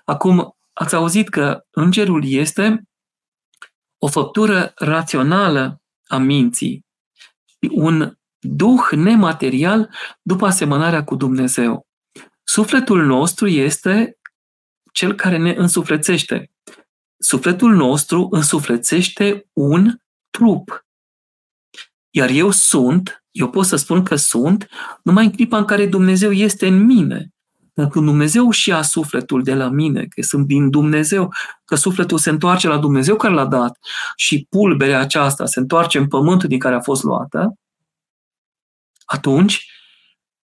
Acum, 0.05 0.55
ați 0.73 0.95
auzit 0.95 1.29
că 1.29 1.65
Îngerul 1.69 2.23
este 2.25 2.83
o 3.97 4.07
făptură 4.07 4.71
rațională 4.75 5.81
a 6.07 6.17
minții, 6.17 6.85
un 7.71 8.17
duh 8.39 8.89
nematerial 8.91 9.93
după 10.21 10.45
asemănarea 10.45 11.03
cu 11.03 11.15
Dumnezeu. 11.15 11.87
Sufletul 12.43 13.05
nostru 13.05 13.47
este 13.47 14.17
cel 14.93 15.13
care 15.13 15.37
ne 15.37 15.51
însuflețește 15.51 16.51
sufletul 17.25 17.75
nostru 17.75 18.27
însuflețește 18.31 19.49
un 19.53 19.97
trup. 20.29 20.85
Iar 22.09 22.29
eu 22.29 22.51
sunt, 22.51 23.23
eu 23.31 23.49
pot 23.49 23.65
să 23.65 23.75
spun 23.75 24.03
că 24.03 24.15
sunt, 24.15 24.67
numai 25.03 25.25
în 25.25 25.31
clipa 25.31 25.57
în 25.57 25.65
care 25.65 25.87
Dumnezeu 25.87 26.31
este 26.31 26.67
în 26.67 26.85
mine. 26.85 27.33
Dacă 27.73 27.99
Dumnezeu 27.99 28.51
și 28.51 28.69
ia 28.69 28.81
sufletul 28.81 29.43
de 29.43 29.53
la 29.53 29.69
mine, 29.69 30.05
că 30.05 30.21
sunt 30.21 30.47
din 30.47 30.69
Dumnezeu, 30.69 31.33
că 31.65 31.75
sufletul 31.75 32.17
se 32.17 32.29
întoarce 32.29 32.67
la 32.67 32.77
Dumnezeu 32.77 33.15
care 33.15 33.33
l-a 33.33 33.45
dat 33.45 33.77
și 34.15 34.47
pulberea 34.49 34.99
aceasta 34.99 35.45
se 35.45 35.59
întoarce 35.59 35.97
în 35.97 36.07
pământul 36.07 36.49
din 36.49 36.59
care 36.59 36.75
a 36.75 36.81
fost 36.81 37.03
luată, 37.03 37.59
atunci 39.05 39.69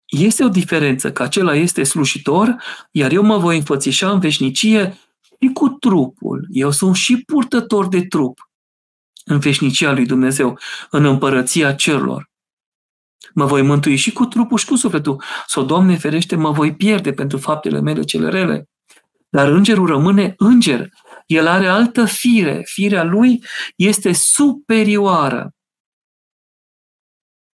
este 0.04 0.44
o 0.44 0.48
diferență, 0.48 1.12
că 1.12 1.22
acela 1.22 1.54
este 1.54 1.82
slujitor, 1.82 2.56
iar 2.90 3.12
eu 3.12 3.22
mă 3.22 3.38
voi 3.38 3.56
înfățișa 3.56 4.10
în 4.10 4.18
veșnicie 4.18 4.98
și 5.40 5.48
cu 5.52 5.68
trupul. 5.68 6.46
Eu 6.50 6.70
sunt 6.70 6.94
și 6.94 7.22
purtător 7.24 7.88
de 7.88 8.06
trup 8.06 8.50
în 9.24 9.38
veșnicia 9.38 9.92
lui 9.92 10.06
Dumnezeu, 10.06 10.58
în 10.90 11.04
împărăția 11.04 11.74
cerurilor. 11.74 12.30
Mă 13.34 13.44
voi 13.44 13.62
mântui 13.62 13.96
și 13.96 14.12
cu 14.12 14.24
trupul 14.24 14.58
și 14.58 14.66
cu 14.66 14.76
sufletul. 14.76 15.22
Sau, 15.46 15.64
Doamne 15.64 15.96
ferește, 15.96 16.36
mă 16.36 16.50
voi 16.50 16.74
pierde 16.74 17.12
pentru 17.12 17.38
faptele 17.38 17.80
mele 17.80 18.02
cele 18.02 18.28
rele. 18.28 18.68
Dar 19.28 19.48
îngerul 19.48 19.86
rămâne 19.86 20.34
înger. 20.36 20.88
El 21.26 21.46
are 21.46 21.66
altă 21.66 22.04
fire. 22.04 22.62
Firea 22.64 23.04
lui 23.04 23.44
este 23.76 24.12
superioară. 24.12 25.54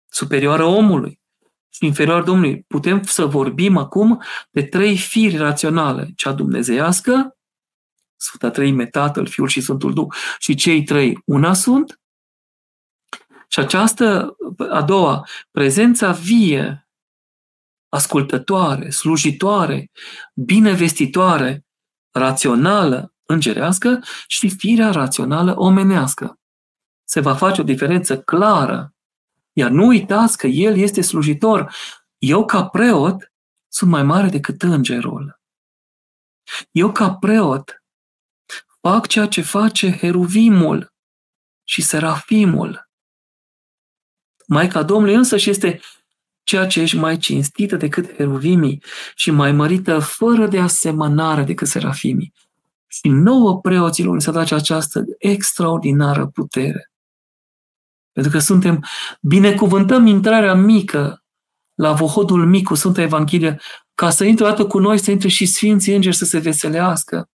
Superioară 0.09 0.63
omului 0.63 1.19
și 1.69 1.85
inferior 1.85 2.23
Domnului. 2.23 2.63
Putem 2.67 3.03
să 3.03 3.25
vorbim 3.25 3.77
acum 3.77 4.21
de 4.49 4.63
trei 4.63 4.97
firi 4.97 5.37
raționale. 5.37 6.11
Cea 6.15 6.31
dumnezeiască, 6.31 7.36
Sfânta 8.17 8.49
Trăime, 8.49 8.85
Tatăl, 8.85 9.27
Fiul 9.27 9.47
și 9.47 9.61
Sfântul 9.61 9.93
Duh. 9.93 10.07
Și 10.39 10.55
cei 10.55 10.83
trei 10.83 11.21
una 11.25 11.53
sunt. 11.53 11.99
Și 13.47 13.59
această, 13.59 14.35
a 14.69 14.81
doua, 14.81 15.27
prezența 15.51 16.11
vie, 16.11 16.87
ascultătoare, 17.89 18.89
slujitoare, 18.89 19.91
binevestitoare, 20.33 21.65
rațională, 22.11 23.13
îngerească 23.25 24.03
și 24.27 24.49
firea 24.49 24.91
rațională 24.91 25.59
omenească. 25.59 26.39
Se 27.03 27.19
va 27.19 27.35
face 27.35 27.61
o 27.61 27.63
diferență 27.63 28.21
clară. 28.21 28.93
Iar 29.53 29.69
nu 29.69 29.85
uitați 29.85 30.37
că 30.37 30.47
El 30.47 30.77
este 30.77 31.01
slujitor. 31.01 31.75
Eu, 32.17 32.45
ca 32.45 32.65
preot, 32.65 33.31
sunt 33.67 33.89
mai 33.89 34.03
mare 34.03 34.29
decât 34.29 34.61
îngerul. 34.61 35.41
Eu, 36.71 36.91
ca 36.91 37.13
preot, 37.13 37.76
fac 38.81 39.07
ceea 39.07 39.25
ce 39.25 39.41
face 39.41 39.91
heruvimul 39.91 40.93
și 41.63 41.81
serafimul. 41.81 42.89
Maica 44.47 44.83
Domnului 44.83 45.15
însă 45.15 45.37
și 45.37 45.49
este 45.49 45.79
ceea 46.43 46.67
ce 46.67 46.81
ești 46.81 46.97
mai 46.97 47.17
cinstită 47.17 47.75
decât 47.75 48.15
heruvimii 48.15 48.83
și 49.15 49.31
mai 49.31 49.51
mărită 49.51 49.99
fără 49.99 50.47
de 50.47 50.59
asemănare 50.59 51.43
decât 51.43 51.67
serafimii. 51.67 52.33
Și 52.87 53.09
nouă 53.09 53.59
preoților 53.59 54.19
să 54.19 54.31
dace 54.31 54.55
această 54.55 55.05
extraordinară 55.17 56.27
putere. 56.27 56.91
Pentru 58.11 58.31
că 58.31 58.39
suntem, 58.39 58.85
binecuvântăm 59.21 60.05
intrarea 60.05 60.53
mică 60.53 61.23
la 61.73 61.93
vohodul 61.93 62.45
mic 62.45 62.65
cu 62.67 62.75
Sfânta 62.75 63.01
Evanghelie, 63.01 63.59
ca 63.95 64.09
să 64.09 64.23
intre 64.23 64.45
odată 64.45 64.65
cu 64.65 64.79
noi, 64.79 64.97
să 64.97 65.11
intre 65.11 65.27
și 65.27 65.45
Sfinții 65.45 65.95
Îngeri 65.95 66.15
să 66.15 66.25
se 66.25 66.39
veselească, 66.39 67.29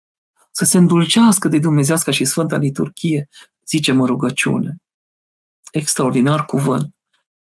să 0.50 0.64
se 0.64 0.78
îndulcească 0.78 1.48
de 1.48 1.58
Dumnezească 1.58 2.10
și 2.10 2.24
Sfânta 2.24 2.56
Liturghie, 2.56 3.28
zice 3.66 3.92
mă 3.92 4.06
rugăciune. 4.06 4.76
Extraordinar 5.72 6.44
cuvânt. 6.44 6.94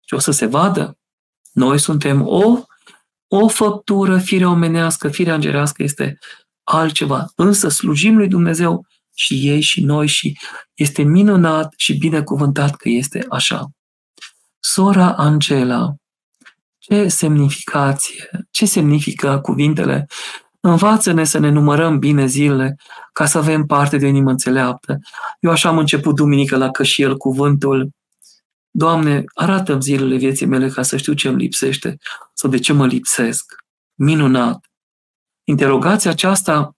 Și 0.05 0.13
o 0.13 0.19
să 0.19 0.31
se 0.31 0.45
vadă, 0.45 0.97
noi 1.51 1.79
suntem 1.79 2.27
o, 2.27 2.63
o 3.27 3.47
făptură, 3.47 4.17
firea 4.17 4.49
omenească, 4.49 5.09
firea 5.09 5.33
îngerească 5.33 5.83
este 5.83 6.17
altceva. 6.63 7.31
Însă 7.35 7.69
slujim 7.69 8.17
lui 8.17 8.27
Dumnezeu 8.27 8.85
și 9.13 9.49
ei 9.49 9.61
și 9.61 9.81
noi 9.81 10.07
și 10.07 10.37
este 10.73 11.01
minunat 11.01 11.73
și 11.77 11.97
binecuvântat 11.97 12.75
că 12.75 12.89
este 12.89 13.25
așa. 13.29 13.69
Sora 14.59 15.13
Angela, 15.13 15.95
ce 16.77 17.07
semnificație, 17.07 18.29
ce 18.51 18.65
semnifică 18.65 19.39
cuvintele 19.39 20.07
Învață-ne 20.67 21.23
să 21.23 21.37
ne 21.37 21.49
numărăm 21.49 21.99
bine 21.99 22.25
zilele 22.25 22.75
ca 23.13 23.25
să 23.25 23.37
avem 23.37 23.65
parte 23.65 23.97
de 23.97 24.05
o 24.05 24.07
inimă 24.07 24.29
înțeleaptă. 24.29 24.99
Eu 25.39 25.51
așa 25.51 25.69
am 25.69 25.77
început 25.77 26.15
duminică 26.15 26.57
la 26.57 26.71
cășiel 26.71 27.17
cuvântul. 27.17 27.89
Doamne, 28.71 29.23
arată-mi 29.33 29.81
zilele 29.81 30.15
vieții 30.15 30.45
mele 30.45 30.69
ca 30.69 30.81
să 30.81 30.97
știu 30.97 31.13
ce 31.13 31.27
îmi 31.27 31.37
lipsește 31.37 31.97
sau 32.33 32.49
de 32.49 32.59
ce 32.59 32.73
mă 32.73 32.87
lipsesc. 32.87 33.55
Minunat! 33.93 34.65
Interogația 35.43 36.11
aceasta 36.11 36.75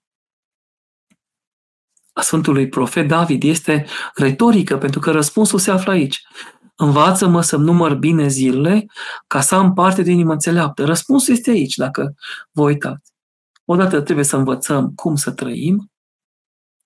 a 2.13 2.21
Sfântului 2.21 2.67
Profet 2.69 3.07
David 3.07 3.43
este 3.43 3.85
retorică, 4.15 4.77
pentru 4.77 4.99
că 4.99 5.11
răspunsul 5.11 5.59
se 5.59 5.71
află 5.71 5.91
aici. 5.91 6.21
Învață-mă 6.75 7.41
să-mi 7.41 7.63
număr 7.63 7.93
bine 7.93 8.27
zilele 8.27 8.85
ca 9.27 9.41
să 9.41 9.55
am 9.55 9.73
parte 9.73 10.01
de 10.01 10.11
inimă 10.11 10.31
înțeleaptă. 10.31 10.85
Răspunsul 10.85 11.33
este 11.33 11.49
aici, 11.49 11.75
dacă 11.75 12.15
vă 12.51 12.61
uitați. 12.61 13.15
Odată 13.69 14.01
trebuie 14.01 14.25
să 14.25 14.35
învățăm 14.35 14.93
cum 14.93 15.15
să 15.15 15.31
trăim, 15.31 15.91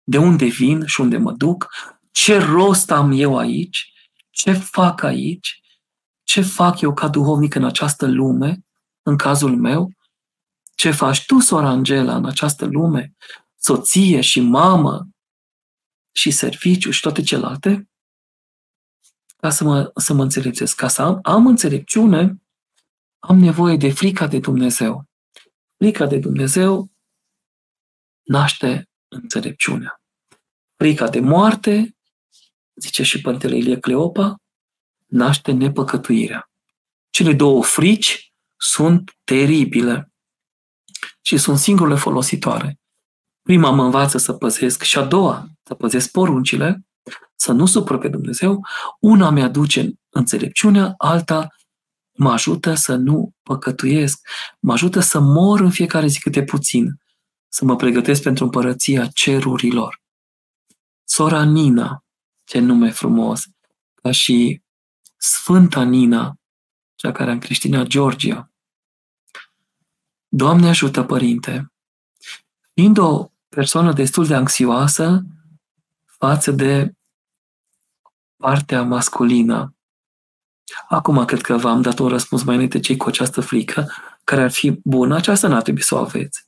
de 0.04 0.18
unde 0.18 0.46
vin 0.46 0.86
și 0.86 1.02
unde 1.02 1.18
mă 1.18 1.32
duc, 1.32 1.68
ce 2.12 2.38
rost 2.38 2.92
am 2.92 3.12
eu 3.12 3.38
aici, 3.38 3.94
ce 4.30 4.54
fac 4.54 5.04
aici, 5.04 5.62
ce 6.24 6.42
fac 6.42 6.82
eu 6.82 6.94
ca 6.94 7.08
duhovnic 7.08 7.56
în 7.56 7.66
această 7.66 8.08
lume, 8.08 8.66
în 9.02 9.18
cazul 9.18 9.58
meu, 9.58 9.92
ce 10.76 10.92
faci 10.92 11.26
tu, 11.26 11.40
sora 11.40 11.70
Angela, 11.70 12.16
în 12.16 12.26
această 12.26 12.66
lume, 12.66 13.16
soție 13.56 14.22
și 14.22 14.40
mamă 14.40 15.08
și 16.12 16.32
serviciu 16.32 16.92
și 16.92 17.02
toate 17.02 17.22
celelalte, 17.22 17.90
ca 19.38 19.50
să 19.50 19.64
mă, 19.64 19.92
să 19.96 20.14
mă 20.14 20.24
înțelepțesc. 20.24 20.76
Ca 20.76 20.88
să 20.88 21.02
am, 21.02 21.20
am 21.22 21.48
înțelepciune, 21.48 22.42
am 23.20 23.38
nevoie 23.38 23.78
de 23.78 23.92
frica 23.92 24.28
de 24.28 24.40
Dumnezeu. 24.40 25.11
Frica 25.82 26.06
de 26.06 26.18
Dumnezeu 26.18 26.92
naște 28.22 28.90
înțelepciunea. 29.08 30.02
Frica 30.76 31.10
de 31.10 31.20
moarte, 31.20 31.98
zice 32.76 33.04
și 33.04 33.22
Părintele 33.22 33.58
Ilie 33.58 33.80
Cleopa, 33.80 34.36
naște 35.06 35.52
nepăcătuirea. 35.52 36.50
Cele 37.10 37.34
două 37.34 37.64
frici 37.64 38.34
sunt 38.58 39.18
teribile 39.24 40.12
și 41.22 41.38
sunt 41.38 41.58
singurele 41.58 42.00
folositoare. 42.00 42.80
Prima 43.42 43.70
mă 43.70 43.84
învață 43.84 44.18
să 44.18 44.34
păzesc 44.34 44.84
și 44.84 44.98
a 44.98 45.06
doua 45.06 45.48
să 45.64 45.76
păzesc 45.76 46.12
poruncile, 46.12 46.86
să 47.36 47.52
nu 47.52 47.66
supăr 47.66 47.98
pe 47.98 48.08
Dumnezeu. 48.08 48.66
Una 49.00 49.30
mi-aduce 49.30 49.92
înțelepciunea, 50.10 50.94
alta 50.98 51.48
mă 52.22 52.32
ajută 52.32 52.74
să 52.74 52.96
nu 52.96 53.36
păcătuiesc, 53.44 54.28
mă 54.60 54.74
ajută 54.74 55.00
să 55.00 55.20
mor 55.20 55.60
în 55.60 55.72
fiecare 55.72 56.08
zi 56.08 56.20
câte 56.20 56.44
puțin, 56.44 57.02
să 57.48 57.66
mă 57.66 57.76
pregătesc 57.76 58.22
pentru 58.22 58.44
împărăția 58.44 59.08
cerurilor. 59.08 60.02
Sora 61.04 61.44
Nina, 61.44 62.04
ce 62.44 62.60
nume 62.60 62.92
frumos, 62.92 63.44
ca 63.94 64.12
și 64.12 64.62
Sfânta 65.18 65.84
Nina, 65.84 66.36
cea 66.96 67.12
care 67.12 67.30
a 67.30 67.34
încreștinat 67.34 67.88
Georgia. 67.88 68.52
Doamne 70.28 70.70
ajută, 70.70 71.04
Părinte! 71.04 71.72
Fiind 72.74 72.98
o 72.98 73.32
persoană 73.50 73.94
destul 73.94 74.26
de 74.26 74.36
anxioasă 74.36 75.26
față 76.06 76.52
de 76.52 76.94
partea 78.38 78.84
masculină 78.84 79.76
Acum 80.90 81.26
cred 81.26 81.42
că 81.42 81.58
v-am 81.58 81.82
dat 81.82 82.00
un 82.00 82.08
răspuns 82.08 82.44
mai 82.44 82.54
înainte 82.54 82.80
cei 82.80 82.98
cu 82.98 83.08
această 83.08 83.42
frică, 83.42 83.92
care 84.24 84.42
ar 84.42 84.52
fi 84.52 84.80
bună, 84.84 85.16
aceasta 85.16 85.48
n-ar 85.48 85.62
trebui 85.62 85.82
să 85.82 85.96
o 85.96 85.98
aveți. 85.98 86.46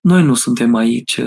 Noi 0.00 0.22
nu 0.22 0.34
suntem 0.34 0.74
aici, 0.74 1.20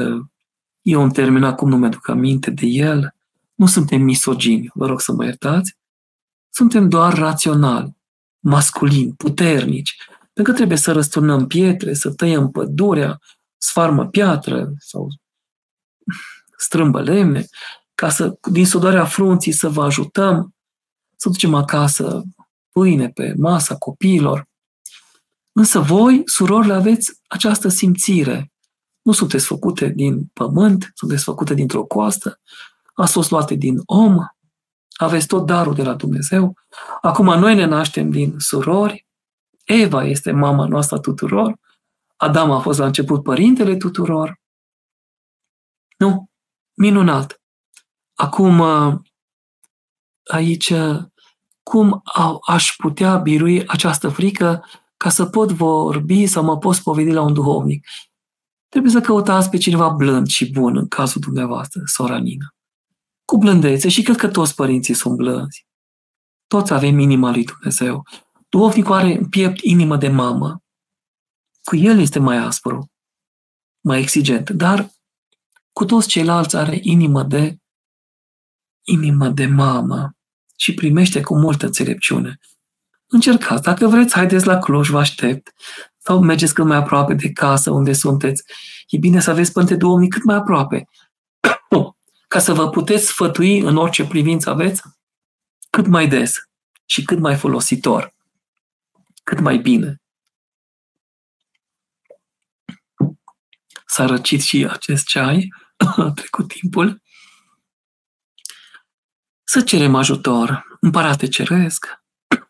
e 0.82 0.95
un 0.95 1.11
termen, 1.11 1.43
acum 1.43 1.69
nu 1.69 1.78
mi-aduc 1.78 2.07
aminte 2.07 2.51
de 2.51 2.65
el, 2.65 3.15
nu 3.53 3.65
suntem 3.65 4.01
misogini, 4.01 4.72
vă 4.74 4.86
rog 4.86 5.01
să 5.01 5.11
mă 5.11 5.24
iertați, 5.24 5.78
suntem 6.49 6.89
doar 6.89 7.17
raționali, 7.17 7.97
masculini, 8.39 9.13
puternici, 9.13 9.95
pentru 10.34 10.51
că 10.51 10.57
trebuie 10.57 10.78
să 10.78 10.91
răsturnăm 10.91 11.47
pietre, 11.47 11.93
să 11.93 12.11
tăiem 12.11 12.49
pădurea, 12.49 13.19
sfarmă 13.57 14.07
piatră 14.07 14.74
sau 14.78 15.07
strâmbă 16.57 17.01
lemne, 17.01 17.45
ca 17.95 18.09
să, 18.09 18.38
din 18.51 18.65
sudoarea 18.65 19.05
frunții 19.05 19.51
să 19.51 19.69
vă 19.69 19.84
ajutăm, 19.84 20.55
să 21.22 21.30
ducem 21.30 21.53
acasă 21.53 22.24
pâine 22.72 23.09
pe 23.09 23.34
masa 23.38 23.78
copiilor. 23.78 24.47
Însă 25.51 25.80
voi, 25.80 26.22
surorile, 26.26 26.74
aveți 26.74 27.19
această 27.28 27.67
simțire. 27.67 28.51
Nu 29.01 29.11
sunteți 29.11 29.45
făcute 29.45 29.88
din 29.88 30.26
pământ, 30.34 30.91
sunteți 30.93 31.24
făcute 31.24 31.53
dintr-o 31.53 31.84
coastă, 31.84 32.39
ați 32.93 33.11
fost 33.11 33.32
luate 33.32 33.55
din 33.55 33.82
om, 33.86 34.17
aveți 34.95 35.28
tot 35.28 35.45
darul 35.45 35.74
de 35.74 35.84
la 35.84 35.93
Dumnezeu. 35.93 36.57
Acum 37.01 37.26
noi 37.26 37.55
ne 37.55 37.65
naștem 37.65 38.09
din 38.09 38.36
surori, 38.38 39.07
Eva 39.63 40.03
este 40.03 40.32
mama 40.32 40.65
noastră 40.65 40.99
tuturor, 40.99 41.59
Adam 42.15 42.51
a 42.51 42.59
fost 42.59 42.80
la 42.80 42.86
început 42.86 43.24
părintele 43.24 43.76
tuturor. 43.76 44.39
Nu, 45.97 46.30
minunat. 46.74 47.41
Acum, 48.13 48.63
aici 50.24 50.74
cum 51.72 52.01
aș 52.45 52.76
putea 52.78 53.17
birui 53.17 53.67
această 53.67 54.09
frică 54.09 54.65
ca 54.97 55.09
să 55.09 55.26
pot 55.26 55.51
vorbi 55.51 56.28
sau 56.28 56.43
mă 56.43 56.57
pot 56.57 56.76
spovedi 56.76 57.11
la 57.11 57.22
un 57.22 57.34
duhovnic. 57.34 57.88
Trebuie 58.67 58.91
să 58.91 59.01
căutați 59.01 59.49
pe 59.49 59.57
cineva 59.57 59.89
blând 59.89 60.28
și 60.28 60.51
bun 60.51 60.78
în 60.78 60.88
cazul 60.88 61.22
dumneavoastră, 61.22 61.82
sora 61.86 62.17
Nina. 62.17 62.45
Cu 63.26 63.38
blândețe 63.38 63.89
și 63.89 64.01
cred 64.01 64.15
că 64.15 64.28
toți 64.28 64.55
părinții 64.55 64.93
sunt 64.93 65.15
blânzi. 65.15 65.67
Toți 66.47 66.74
avem 66.74 66.99
inima 66.99 67.32
lui 67.32 67.43
Dumnezeu. 67.43 68.07
Duhovnicul 68.49 68.93
are 68.93 69.17
în 69.17 69.30
piept 69.30 69.59
inimă 69.61 69.97
de 69.97 70.09
mamă. 70.09 70.63
Cu 71.63 71.76
el 71.76 71.99
este 71.99 72.19
mai 72.19 72.38
aspru, 72.38 72.91
mai 73.86 73.99
exigent, 73.99 74.49
dar 74.49 74.89
cu 75.72 75.86
toți 75.86 76.07
ceilalți 76.07 76.55
are 76.55 76.80
inimă 76.82 77.24
de 77.24 77.57
inimă 78.88 79.30
de 79.30 79.45
mamă 79.45 80.15
și 80.62 80.74
primește 80.74 81.22
cu 81.22 81.38
multă 81.38 81.66
înțelepciune. 81.66 82.39
Încercați, 83.07 83.62
dacă 83.62 83.88
vreți, 83.88 84.14
haideți 84.14 84.45
la 84.45 84.57
Cluj, 84.57 84.89
vă 84.89 84.99
aștept, 84.99 85.53
sau 85.97 86.24
mergeți 86.24 86.53
cât 86.53 86.66
mai 86.66 86.78
aproape 86.78 87.14
de 87.14 87.32
casă 87.32 87.72
unde 87.72 87.93
sunteți. 87.93 88.43
E 88.88 88.97
bine 88.97 89.20
să 89.20 89.30
aveți 89.30 89.51
Părinte 89.51 89.76
Duhovnic 89.76 90.14
cât 90.14 90.24
mai 90.24 90.36
aproape, 90.36 90.89
ca 92.28 92.39
să 92.39 92.53
vă 92.53 92.70
puteți 92.70 93.05
sfătui 93.05 93.59
în 93.59 93.78
orice 93.78 94.07
privință 94.07 94.49
aveți, 94.49 94.82
cât 95.70 95.88
mai 95.88 96.07
des 96.07 96.34
și 96.86 97.03
cât 97.03 97.20
mai 97.20 97.36
folositor, 97.36 98.14
cât 99.24 99.39
mai 99.39 99.57
bine. 99.57 100.01
S-a 103.86 104.05
răcit 104.05 104.41
și 104.41 104.68
acest 104.70 105.05
ceai, 105.05 105.53
a 105.76 106.12
trecut 106.16 106.47
timpul. 106.47 107.01
Să 109.54 109.62
cerem 109.62 109.95
ajutor. 109.95 110.66
Împărate 110.80 111.28
Ceresc, 111.28 111.86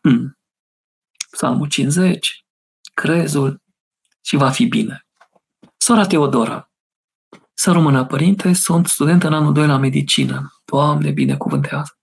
Psalmul 1.31 1.67
50, 1.67 2.45
crezul 2.93 3.61
și 4.21 4.35
va 4.35 4.49
fi 4.49 4.65
bine. 4.65 5.05
Sora 5.77 6.05
Teodora, 6.05 6.71
să 7.53 7.71
rămână 7.71 8.05
părinte, 8.05 8.53
sunt 8.53 8.87
student 8.87 9.23
în 9.23 9.33
anul 9.33 9.53
2 9.53 9.67
la 9.67 9.77
medicină. 9.77 10.61
Doamne, 10.65 11.11
binecuvântează! 11.11 11.97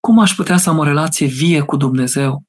Cum 0.00 0.18
aș 0.18 0.34
putea 0.34 0.56
să 0.56 0.70
am 0.70 0.78
o 0.78 0.84
relație 0.84 1.26
vie 1.26 1.60
cu 1.60 1.76
Dumnezeu? 1.76 2.42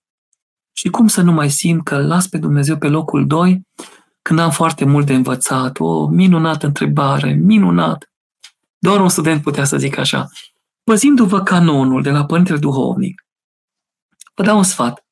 Și 0.72 0.90
cum 0.90 1.08
să 1.08 1.22
nu 1.22 1.32
mai 1.32 1.50
simt 1.50 1.84
că 1.84 1.98
las 1.98 2.28
pe 2.28 2.38
Dumnezeu 2.38 2.78
pe 2.78 2.88
locul 2.88 3.28
2 3.28 3.68
când 4.22 4.40
am 4.40 4.52
foarte 4.52 4.86
mult 4.86 5.06
de 5.06 5.14
învățat? 5.14 5.80
O 5.80 6.08
minunată 6.08 6.66
întrebare, 6.66 7.34
minunat! 7.34 8.12
Doar 8.78 9.00
un 9.00 9.10
student 9.10 9.42
putea 9.42 9.64
să 9.64 9.78
zic 9.78 9.98
așa. 9.98 10.28
Păzindu-vă 10.84 11.44
canonul 11.44 12.02
de 12.02 12.10
la 12.10 12.26
Părintele 12.26 12.58
Duhovnic, 12.58 13.26
vă 14.36 14.44
dau 14.44 14.58
un 14.58 14.64
sfat. 14.64 15.06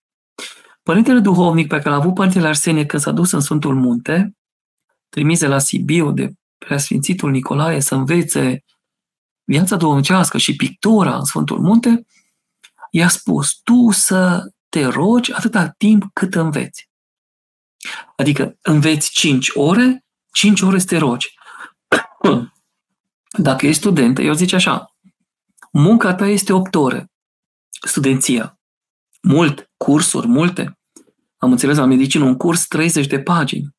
Părintele 0.83 1.19
Duhovnic 1.19 1.67
pe 1.67 1.77
care 1.77 1.89
l-a 1.89 1.95
avut 1.95 2.13
Părintele 2.13 2.47
Arsenie 2.47 2.85
când 2.85 3.01
s-a 3.01 3.11
dus 3.11 3.31
în 3.31 3.39
Sfântul 3.39 3.75
Munte, 3.75 4.37
trimise 5.09 5.47
la 5.47 5.59
Sibiu 5.59 6.11
de 6.11 6.31
preasfințitul 6.57 7.31
Nicolae 7.31 7.79
să 7.79 7.95
învețe 7.95 8.63
viața 9.43 9.75
duhovnicească 9.75 10.37
și 10.37 10.55
pictura 10.55 11.17
în 11.17 11.23
Sfântul 11.23 11.59
Munte, 11.59 12.05
i-a 12.91 13.07
spus, 13.07 13.59
tu 13.63 13.91
să 13.91 14.51
te 14.69 14.85
rogi 14.85 15.33
atâta 15.33 15.69
timp 15.69 16.03
cât 16.13 16.35
înveți. 16.35 16.89
Adică 18.15 18.57
înveți 18.61 19.11
5 19.11 19.49
ore, 19.53 20.05
5 20.31 20.61
ore 20.61 20.79
să 20.79 20.85
te 20.85 20.97
rogi. 20.97 21.33
Dacă 23.37 23.65
ești 23.65 23.79
student, 23.79 24.19
eu 24.19 24.33
zice 24.33 24.55
așa, 24.55 24.88
munca 25.71 26.15
ta 26.15 26.27
este 26.27 26.53
8 26.53 26.75
ore, 26.75 27.11
studenția. 27.87 28.59
Mult, 29.21 29.71
cursuri, 29.77 30.27
multe. 30.27 30.79
Am 31.37 31.51
înțeles 31.51 31.77
la 31.77 31.85
medicină 31.85 32.23
un 32.23 32.37
curs 32.37 32.67
30 32.67 33.07
de 33.07 33.19
pagini, 33.19 33.75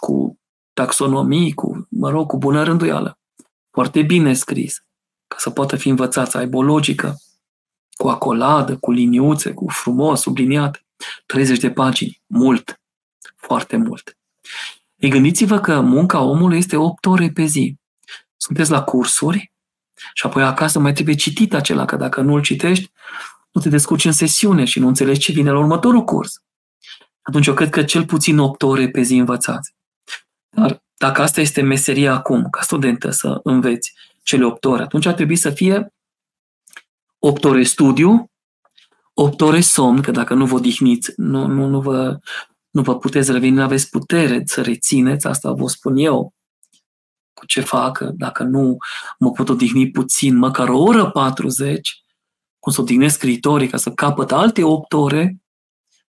cu 0.00 0.38
taxonomii, 0.72 1.54
cu, 1.54 1.86
mă 1.90 2.10
rog, 2.10 2.26
cu 2.26 2.38
bună 2.38 2.62
rânduială. 2.62 3.18
Foarte 3.70 4.02
bine 4.02 4.34
scris, 4.34 4.84
ca 5.26 5.36
să 5.38 5.50
poată 5.50 5.76
fi 5.76 5.88
învățat, 5.88 6.30
să 6.30 6.38
aibă 6.38 6.56
o 6.56 6.62
logică, 6.62 7.16
cu 7.90 8.08
acoladă, 8.08 8.76
cu 8.76 8.90
liniuțe, 8.90 9.52
cu 9.52 9.68
frumos, 9.68 10.20
subliniat. 10.20 10.84
30 11.26 11.58
de 11.58 11.70
pagini, 11.70 12.22
mult, 12.26 12.80
foarte 13.36 13.76
mult. 13.76 14.18
Ei, 14.96 15.10
gândiți-vă 15.10 15.60
că 15.60 15.80
munca 15.80 16.20
omului 16.20 16.58
este 16.58 16.76
8 16.76 17.06
ore 17.06 17.30
pe 17.30 17.44
zi. 17.44 17.76
Sunteți 18.36 18.70
la 18.70 18.82
cursuri 18.82 19.49
și 20.14 20.26
apoi 20.26 20.42
acasă 20.42 20.78
mai 20.78 20.92
trebuie 20.92 21.14
citit 21.14 21.54
acela, 21.54 21.84
că 21.84 21.96
dacă 21.96 22.20
nu-l 22.20 22.42
citești, 22.42 22.90
nu 23.52 23.60
te 23.60 23.68
descurci 23.68 24.04
în 24.04 24.12
sesiune 24.12 24.64
și 24.64 24.78
nu 24.78 24.86
înțelegi 24.86 25.20
ce 25.20 25.32
vine 25.32 25.50
la 25.50 25.58
următorul 25.58 26.04
curs. 26.04 26.42
Atunci 27.22 27.46
eu 27.46 27.54
cred 27.54 27.70
că 27.70 27.82
cel 27.82 28.04
puțin 28.04 28.38
8 28.38 28.62
ore 28.62 28.88
pe 28.88 29.02
zi 29.02 29.16
învățați. 29.16 29.74
Dar 30.48 30.82
dacă 30.96 31.22
asta 31.22 31.40
este 31.40 31.60
meseria 31.60 32.12
acum, 32.12 32.50
ca 32.50 32.60
studentă, 32.60 33.10
să 33.10 33.40
înveți 33.42 33.94
cele 34.22 34.44
8 34.44 34.64
ore, 34.64 34.82
atunci 34.82 35.06
ar 35.06 35.14
trebui 35.14 35.36
să 35.36 35.50
fie 35.50 35.92
8 37.18 37.44
ore 37.44 37.62
studiu, 37.62 38.30
8 39.14 39.40
ore 39.40 39.60
somn, 39.60 40.02
că 40.02 40.10
dacă 40.10 40.34
nu 40.34 40.46
vă 40.46 40.54
odihniți, 40.54 41.12
nu, 41.16 41.46
nu, 41.46 41.66
nu, 41.66 41.80
vă, 41.80 42.18
nu 42.70 42.82
vă 42.82 42.98
puteți 42.98 43.32
reveni, 43.32 43.54
nu 43.54 43.62
aveți 43.62 43.90
putere 43.90 44.42
să 44.44 44.62
rețineți, 44.62 45.26
asta 45.26 45.52
vă 45.52 45.68
spun 45.68 45.96
eu, 45.96 46.34
cu 47.40 47.46
ce 47.46 47.60
fac, 47.60 47.98
dacă 47.98 48.42
nu 48.42 48.76
mă 49.18 49.30
pot 49.30 49.48
odihni 49.48 49.90
puțin, 49.90 50.36
măcar 50.36 50.68
o 50.68 50.78
oră 50.78 51.10
40, 51.10 52.04
cum 52.58 52.72
să 52.72 52.80
odihnesc 52.80 53.14
scriitorii 53.14 53.68
ca 53.68 53.76
să 53.76 53.90
capăt 53.90 54.32
alte 54.32 54.64
8 54.64 54.92
ore, 54.92 55.36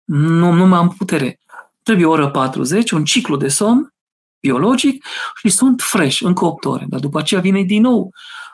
nu, 0.03 0.51
nu 0.51 0.65
mai 0.65 0.79
am 0.79 0.89
putere. 0.89 1.39
Trebuie 1.83 2.05
o 2.05 2.09
oră 2.09 2.31
40, 2.31 2.91
un 2.91 3.03
ciclu 3.03 3.37
de 3.37 3.47
somn 3.47 3.93
biologic 4.39 5.05
și 5.35 5.49
sunt 5.49 5.81
fresh, 5.81 6.21
încă 6.21 6.45
8 6.45 6.65
ore. 6.65 6.85
Dar 6.87 6.99
după 6.99 7.19
aceea 7.19 7.41
vine 7.41 7.61
din 7.61 7.81
nou 7.81 8.13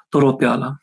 toropeala. 0.09 0.75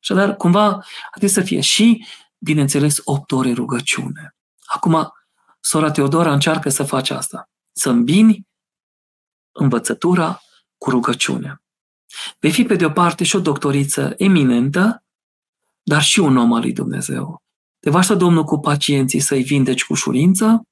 Așadar, 0.00 0.36
cumva, 0.36 0.84
trebuie 1.10 1.30
să 1.30 1.40
fie 1.40 1.60
și, 1.60 2.06
bineînțeles, 2.38 3.00
8 3.04 3.32
ore 3.32 3.52
rugăciune. 3.52 4.36
Acum, 4.64 5.12
sora 5.60 5.90
Teodora 5.90 6.32
încearcă 6.32 6.68
să 6.68 6.82
face 6.82 7.14
asta. 7.14 7.50
Să 7.72 7.90
îmbini 7.90 8.46
învățătura 9.52 10.40
cu 10.82 10.90
rugăciunea. 10.90 11.62
Vei 12.38 12.52
fi, 12.52 12.64
pe 12.64 12.76
de 12.76 12.84
o 12.84 12.90
parte, 12.90 13.24
și 13.24 13.36
o 13.36 13.40
doctoriță 13.40 14.14
eminentă, 14.16 15.04
dar 15.82 16.02
și 16.02 16.18
un 16.20 16.36
om 16.36 16.52
al 16.52 16.60
lui 16.60 16.72
Dumnezeu. 16.72 17.42
Te 17.80 17.90
va 17.90 18.14
Domnul 18.14 18.44
cu 18.44 18.58
pacienții 18.58 19.20
să-i 19.20 19.42
vindeci 19.42 19.84
cu 19.84 19.92
ușurință, 19.92 20.62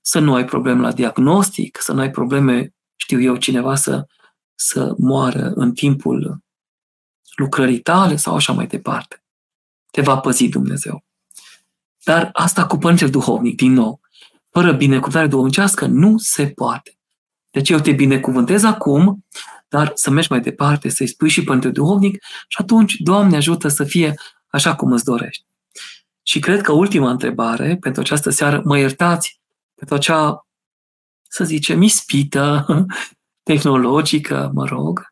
să 0.00 0.18
nu 0.18 0.34
ai 0.34 0.44
probleme 0.44 0.80
la 0.80 0.92
diagnostic, 0.92 1.78
să 1.80 1.92
nu 1.92 2.00
ai 2.00 2.10
probleme, 2.10 2.74
știu 2.96 3.20
eu, 3.20 3.36
cineva 3.36 3.74
să, 3.74 4.06
să 4.54 4.94
moară 4.98 5.52
în 5.54 5.72
timpul 5.72 6.38
lucrării 7.36 7.80
tale 7.80 8.16
sau 8.16 8.34
așa 8.34 8.52
mai 8.52 8.66
departe. 8.66 9.24
Te 9.90 10.00
va 10.00 10.18
păzi 10.18 10.48
Dumnezeu. 10.48 11.04
Dar 12.04 12.30
asta 12.32 12.66
cu 12.66 12.76
părintele 12.76 13.10
duhovnic, 13.10 13.56
din 13.56 13.72
nou, 13.72 14.00
fără 14.50 14.72
binecuvântare 14.72 15.26
duhovnicească, 15.26 15.86
nu 15.86 16.18
se 16.18 16.48
poate. 16.48 16.95
Deci 17.56 17.70
eu 17.70 17.78
te 17.78 17.92
binecuvântez 17.92 18.62
acum, 18.62 19.24
dar 19.68 19.92
să 19.94 20.10
mergi 20.10 20.30
mai 20.30 20.40
departe, 20.40 20.88
să-i 20.88 21.06
spui 21.06 21.28
și 21.28 21.44
părintele 21.44 21.72
duhovnic 21.72 22.22
și 22.48 22.56
atunci, 22.60 22.94
Doamne 22.96 23.36
ajută 23.36 23.68
să 23.68 23.84
fie 23.84 24.14
așa 24.46 24.74
cum 24.74 24.92
îți 24.92 25.04
dorești. 25.04 25.46
Și 26.22 26.38
cred 26.38 26.60
că 26.60 26.72
ultima 26.72 27.10
întrebare 27.10 27.76
pentru 27.80 28.00
această 28.00 28.30
seară, 28.30 28.62
mă 28.64 28.78
iertați 28.78 29.40
pentru 29.74 29.94
acea, 29.94 30.46
să 31.28 31.44
zicem, 31.44 31.82
ispită 31.82 32.66
tehnologică, 33.50 34.50
mă 34.54 34.64
rog, 34.64 35.06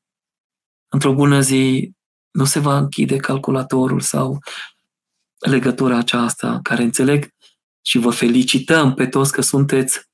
într-o 0.89 1.15
bună 1.15 1.41
zi 1.41 1.93
nu 2.31 2.45
se 2.45 2.59
va 2.59 2.77
închide 2.77 3.17
calculatorul 3.17 4.01
sau 4.01 4.39
legătura 5.39 5.97
aceasta, 5.97 6.61
care 6.63 6.83
înțeleg 6.83 7.29
și 7.83 7.99
vă 7.99 8.11
felicităm 8.11 8.95
pe 8.95 9.07
toți 9.07 9.33
că 9.33 9.41
sunteți 9.41 10.13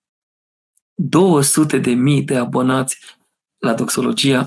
200 1.02 1.78
de 1.78 1.90
mii 1.90 2.22
de 2.22 2.36
abonați 2.36 2.98
la 3.58 3.74
doxologia, 3.74 4.38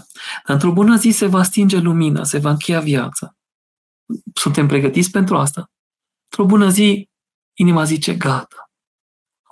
dar 0.46 0.56
într-o 0.56 0.72
bună 0.72 0.96
zi 0.96 1.10
se 1.10 1.26
va 1.26 1.44
stinge 1.44 1.78
lumina, 1.78 2.24
se 2.24 2.38
va 2.38 2.50
încheia 2.50 2.80
viața. 2.80 3.36
Suntem 4.34 4.68
pregătiți 4.68 5.12
pentru 5.12 5.38
asta. 5.38 5.72
Într-o 6.24 6.46
bună 6.46 6.70
zi, 6.70 7.10
inima 7.54 7.84
zice, 7.84 8.16
gata, 8.16 8.72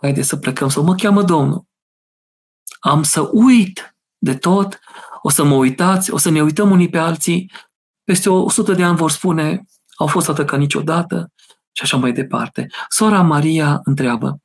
haide 0.01 0.21
să 0.21 0.37
plecăm, 0.37 0.69
sau 0.69 0.83
mă 0.83 0.95
cheamă 0.95 1.23
Domnul. 1.23 1.65
Am 2.79 3.03
să 3.03 3.29
uit 3.31 3.95
de 4.17 4.35
tot, 4.35 4.79
o 5.21 5.29
să 5.29 5.43
mă 5.43 5.55
uitați, 5.55 6.11
o 6.11 6.17
să 6.17 6.29
ne 6.29 6.41
uităm 6.41 6.71
unii 6.71 6.89
pe 6.89 6.97
alții, 6.97 7.51
peste 8.03 8.29
o 8.29 8.49
sută 8.49 8.73
de 8.73 8.83
ani 8.83 8.97
vor 8.97 9.11
spune, 9.11 9.65
au 9.95 10.07
fost 10.07 10.29
atât 10.29 10.47
ca 10.47 10.57
niciodată 10.57 11.31
și 11.71 11.83
așa 11.83 11.97
mai 11.97 12.11
departe. 12.11 12.67
Sora 12.89 13.21
Maria 13.21 13.79
întreabă, 13.83 14.41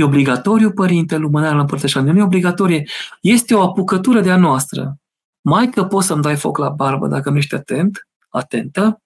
e 0.00 0.04
obligatoriu, 0.04 0.70
părinte, 0.70 1.16
lumânarea 1.16 1.54
la 1.54 1.60
împărtășanie? 1.60 2.12
Nu 2.12 2.18
e 2.18 2.22
obligatorie, 2.22 2.88
este 3.20 3.54
o 3.54 3.62
apucătură 3.62 4.20
de 4.20 4.30
a 4.30 4.36
noastră. 4.36 4.96
Mai 5.40 5.70
că 5.70 5.84
poți 5.84 6.06
să-mi 6.06 6.22
dai 6.22 6.36
foc 6.36 6.58
la 6.58 6.68
barbă 6.68 7.08
dacă 7.08 7.30
nu 7.30 7.36
ești 7.36 7.54
atent, 7.54 8.08
atentă. 8.28 9.02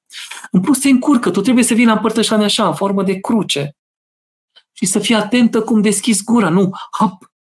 În 0.50 0.60
plus, 0.60 0.78
te 0.78 0.88
încurcă, 0.88 1.30
tu 1.30 1.40
trebuie 1.40 1.64
să 1.64 1.74
vii 1.74 1.86
la 1.86 1.92
împărtășanie 1.92 2.44
așa, 2.44 2.66
în 2.66 2.74
formă 2.74 3.02
de 3.02 3.20
cruce 3.20 3.76
și 4.72 4.86
să 4.86 4.98
fii 4.98 5.14
atentă 5.14 5.60
cum 5.60 5.80
deschizi 5.80 6.24
gura, 6.24 6.48
nu, 6.48 6.70
hop, 6.98 7.32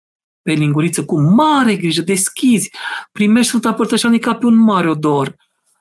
pe 0.42 0.52
linguriță, 0.52 1.04
cu 1.04 1.20
mare 1.20 1.76
grijă, 1.76 2.02
deschizi, 2.02 2.70
primești 3.12 3.48
Sfânta 3.48 3.74
Părtășanie 3.74 4.18
ca 4.18 4.34
pe 4.34 4.46
un 4.46 4.54
mare 4.54 4.90
odor. 4.90 5.36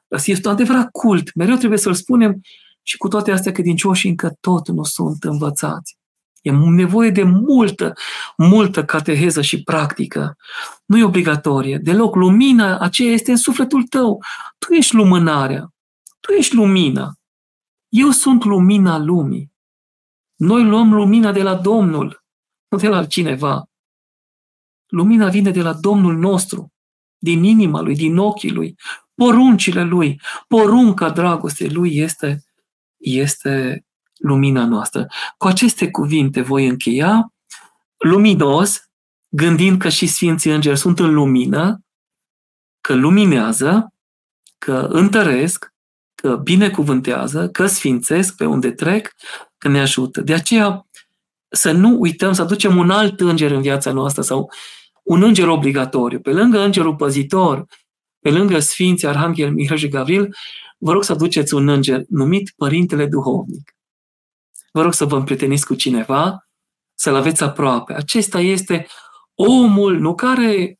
Dar 0.07 0.21
este 0.25 0.47
un 0.47 0.53
adevărat 0.53 0.89
cult, 0.91 1.35
mereu 1.35 1.55
trebuie 1.55 1.79
să-l 1.79 1.93
spunem 1.93 2.41
și 2.81 2.97
cu 2.97 3.07
toate 3.07 3.31
astea 3.31 3.51
credincioșii 3.51 4.09
încă 4.09 4.37
tot 4.39 4.67
nu 4.67 4.83
sunt 4.83 5.23
învățați. 5.23 5.97
E 6.43 6.51
nevoie 6.51 7.09
de 7.09 7.23
multă, 7.23 7.93
multă 8.37 8.85
cateheză 8.85 9.41
și 9.41 9.63
practică. 9.63 10.37
Nu 10.85 10.97
e 10.97 11.03
obligatorie. 11.03 11.77
Deloc. 11.77 12.15
Lumina 12.15 12.79
aceea 12.79 13.11
este 13.11 13.31
în 13.31 13.37
sufletul 13.37 13.83
tău. 13.83 14.23
Tu 14.57 14.73
ești 14.73 14.95
lumânarea. 14.95 15.73
Tu 16.19 16.31
ești 16.31 16.55
lumina. 16.55 17.13
Eu 17.89 18.09
sunt 18.09 18.43
lumina 18.43 18.97
lumii. 18.97 19.51
Noi 20.35 20.63
luăm 20.63 20.93
lumina 20.93 21.31
de 21.31 21.41
la 21.41 21.55
Domnul, 21.55 22.23
nu 22.69 22.77
de 22.77 22.87
la 22.87 23.05
cineva. 23.05 23.69
Lumina 24.87 25.29
vine 25.29 25.51
de 25.51 25.61
la 25.61 25.73
Domnul 25.73 26.17
nostru, 26.17 26.73
din 27.17 27.43
inima 27.43 27.81
lui, 27.81 27.95
din 27.95 28.17
ochii 28.17 28.51
lui, 28.51 28.75
poruncile 29.15 29.83
lui, 29.83 30.21
porunca 30.47 31.09
dragostei 31.09 31.69
lui 31.69 31.97
este, 31.97 32.43
este 32.97 33.85
lumina 34.17 34.65
noastră. 34.65 35.07
Cu 35.37 35.47
aceste 35.47 35.91
cuvinte 35.91 36.41
voi 36.41 36.67
încheia, 36.67 37.33
luminos, 37.97 38.89
gândind 39.29 39.79
că 39.79 39.89
și 39.89 40.07
Sfinții 40.07 40.51
Îngeri 40.51 40.77
sunt 40.77 40.99
în 40.99 41.13
lumină, 41.13 41.83
că 42.81 42.93
luminează, 42.93 43.93
că 44.57 44.87
întăresc, 44.91 45.73
că 46.15 46.35
binecuvântează, 46.35 47.49
că 47.49 47.67
sfințesc 47.67 48.35
pe 48.35 48.45
unde 48.45 48.71
trec, 48.71 49.11
că 49.57 49.67
ne 49.67 49.79
ajută. 49.79 50.21
De 50.21 50.33
aceea 50.33 50.87
să 51.47 51.71
nu 51.71 51.95
uităm 51.99 52.33
să 52.33 52.41
aducem 52.41 52.77
un 52.77 52.89
alt 52.89 53.19
înger 53.19 53.51
în 53.51 53.61
viața 53.61 53.91
noastră 53.91 54.21
sau 54.21 54.51
un 55.03 55.23
înger 55.23 55.47
obligatoriu. 55.47 56.19
Pe 56.19 56.31
lângă 56.31 56.59
îngerul 56.59 56.95
păzitor, 56.95 57.65
pe 58.19 58.31
lângă 58.31 58.59
Sfinții 58.59 59.07
Arhanghel 59.07 59.51
Mihail 59.51 59.79
și 59.79 59.87
Gavril, 59.87 60.35
vă 60.77 60.91
rog 60.91 61.03
să 61.03 61.11
aduceți 61.11 61.53
un 61.53 61.67
înger 61.67 62.01
numit 62.09 62.53
Părintele 62.55 63.05
Duhovnic. 63.05 63.75
Vă 64.73 64.81
rog 64.81 64.93
să 64.93 65.05
vă 65.05 65.15
împrieteniți 65.15 65.65
cu 65.65 65.75
cineva, 65.75 66.47
să-l 66.93 67.15
aveți 67.15 67.43
aproape. 67.43 67.93
Acesta 67.93 68.39
este 68.39 68.87
omul, 69.35 69.97
nu 69.97 70.15
care 70.15 70.79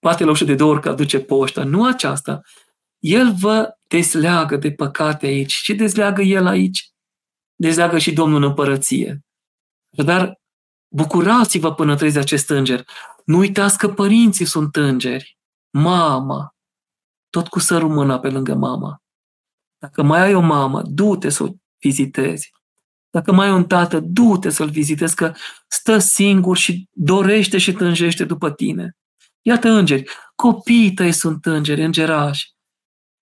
poate 0.00 0.24
la 0.24 0.30
ușă 0.30 0.44
de 0.44 0.54
două 0.54 0.72
ori 0.72 0.80
că 0.80 0.88
aduce 0.88 1.20
poșta, 1.20 1.64
nu 1.64 1.84
aceasta. 1.84 2.40
El 2.98 3.34
vă 3.40 3.70
dezleagă 3.88 4.56
de 4.56 4.72
păcate 4.72 5.26
aici. 5.26 5.52
Și 5.52 5.74
dezleagă 5.74 6.22
el 6.22 6.46
aici? 6.46 6.90
Dezleagă 7.54 7.98
și 7.98 8.12
Domnul 8.12 8.42
în 8.42 8.48
împărăție. 8.48 9.20
Dar 9.90 10.40
bucurați-vă 10.88 11.74
până 11.74 11.96
trezi 11.96 12.18
acest 12.18 12.50
înger. 12.50 12.84
Nu 13.24 13.38
uitați 13.38 13.78
că 13.78 13.88
părinții 13.88 14.44
sunt 14.44 14.76
îngeri. 14.76 15.38
Mama. 15.70 16.54
Tot 17.30 17.48
cu 17.48 17.58
sărul 17.58 17.88
mâna 17.88 18.18
pe 18.18 18.28
lângă 18.28 18.54
mama. 18.54 19.02
Dacă 19.78 20.02
mai 20.02 20.20
ai 20.20 20.34
o 20.34 20.40
mamă, 20.40 20.82
du-te 20.82 21.28
să 21.28 21.42
o 21.42 21.48
vizitezi. 21.78 22.50
Dacă 23.18 23.32
mai 23.32 23.46
ai 23.46 23.52
un 23.52 23.64
tată, 23.64 24.00
du-te 24.00 24.50
să-l 24.50 24.68
vizitezi, 24.68 25.14
că 25.14 25.32
stă 25.68 25.98
singur 25.98 26.56
și 26.56 26.88
dorește 26.92 27.58
și 27.58 27.72
tânjește 27.72 28.24
după 28.24 28.50
tine. 28.50 28.96
Iată 29.42 29.68
îngeri. 29.68 30.04
Copiii 30.34 30.92
tăi 30.92 31.12
sunt 31.12 31.46
îngeri, 31.46 31.84
îngerași. 31.84 32.52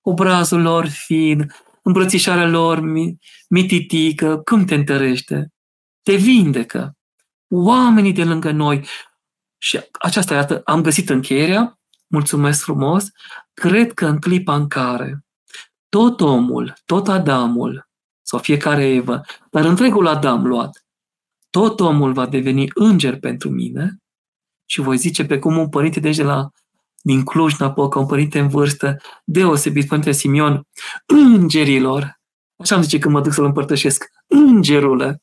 Obrazul 0.01 0.61
lor 0.61 0.87
fin, 0.87 1.53
îmbrățișarea 1.83 2.49
lor 2.49 2.81
mititică, 3.49 4.39
cum 4.39 4.65
te 4.65 4.75
întărește? 4.75 5.53
Te 6.03 6.15
vindecă. 6.15 6.97
Oamenii 7.49 8.13
de 8.13 8.25
lângă 8.25 8.51
noi. 8.51 8.87
Și 9.59 9.81
aceasta, 9.93 10.35
iată, 10.35 10.61
am 10.65 10.83
găsit 10.83 11.09
încheierea, 11.09 11.79
mulțumesc 12.07 12.63
frumos, 12.63 13.09
cred 13.55 13.93
că 13.93 14.07
în 14.07 14.19
clipa 14.19 14.55
în 14.55 14.69
care 14.69 15.25
tot 15.89 16.21
omul, 16.21 16.75
tot 16.85 17.09
Adamul, 17.09 17.89
sau 18.27 18.39
fiecare 18.39 18.87
Evă, 18.87 19.21
dar 19.51 19.65
întregul 19.65 20.07
Adam 20.07 20.47
luat, 20.47 20.85
tot 21.51 21.81
omul 21.81 22.13
va 22.13 22.27
deveni 22.27 22.67
înger 22.75 23.19
pentru 23.19 23.51
mine 23.51 23.97
și 24.65 24.81
voi 24.81 24.97
zice 24.97 25.25
pe 25.25 25.39
cum 25.39 25.57
un 25.57 25.69
părinte 25.69 26.01
de 26.01 26.23
la 26.23 26.51
din 27.03 27.25
Cluj-Napoca, 27.25 27.99
un 27.99 28.07
părinte 28.07 28.39
în 28.39 28.49
vârstă 28.49 28.97
deosebit, 29.25 29.89
Părinte 29.89 30.13
Simion, 30.13 30.67
îngerilor, 31.07 32.21
așa 32.57 32.75
îmi 32.75 32.85
zice 32.85 32.99
când 32.99 33.15
mă 33.15 33.21
duc 33.21 33.33
să-l 33.33 33.45
împărtășesc, 33.45 34.05
îngerule, 34.27 35.23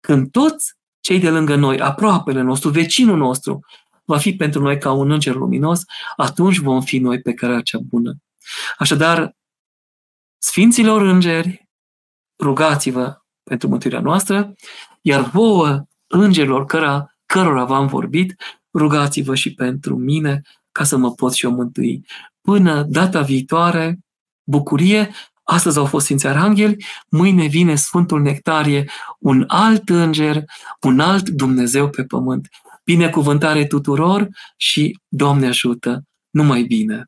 când 0.00 0.30
toți 0.30 0.74
cei 1.00 1.18
de 1.18 1.30
lângă 1.30 1.54
noi, 1.54 1.80
aproapele 1.80 2.40
nostru, 2.40 2.70
vecinul 2.70 3.16
nostru, 3.16 3.60
va 4.04 4.18
fi 4.18 4.32
pentru 4.32 4.62
noi 4.62 4.78
ca 4.78 4.92
un 4.92 5.10
înger 5.10 5.34
luminos, 5.34 5.82
atunci 6.16 6.58
vom 6.58 6.80
fi 6.80 6.98
noi 6.98 7.20
pe 7.20 7.34
care 7.34 7.62
cea 7.62 7.78
bună. 7.78 8.14
Așadar, 8.78 9.36
Sfinților 10.38 11.02
îngeri, 11.02 11.69
rugați-vă 12.40 13.16
pentru 13.42 13.68
mântuirea 13.68 14.00
noastră, 14.00 14.54
iar 15.00 15.20
vouă, 15.20 15.84
îngerilor 16.06 16.64
căra, 16.64 17.14
cărora 17.26 17.64
v-am 17.64 17.86
vorbit, 17.86 18.34
rugați-vă 18.74 19.34
și 19.34 19.54
pentru 19.54 19.96
mine 19.96 20.42
ca 20.72 20.84
să 20.84 20.96
mă 20.96 21.12
pot 21.12 21.32
și 21.32 21.44
eu 21.44 21.52
mântui. 21.52 22.06
Până 22.40 22.82
data 22.88 23.20
viitoare, 23.20 23.98
bucurie, 24.44 25.10
astăzi 25.42 25.78
au 25.78 25.84
fost 25.84 26.04
Sfinții 26.04 26.28
Arhangheli, 26.28 26.84
mâine 27.08 27.46
vine 27.46 27.74
Sfântul 27.74 28.20
Nectarie, 28.20 28.90
un 29.18 29.44
alt 29.46 29.88
înger, 29.88 30.44
un 30.80 31.00
alt 31.00 31.28
Dumnezeu 31.28 31.88
pe 31.90 32.04
pământ. 32.04 32.48
Binecuvântare 32.84 33.66
tuturor 33.66 34.28
și 34.56 34.98
Doamne 35.08 35.46
ajută! 35.46 36.02
Numai 36.30 36.62
bine! 36.62 37.04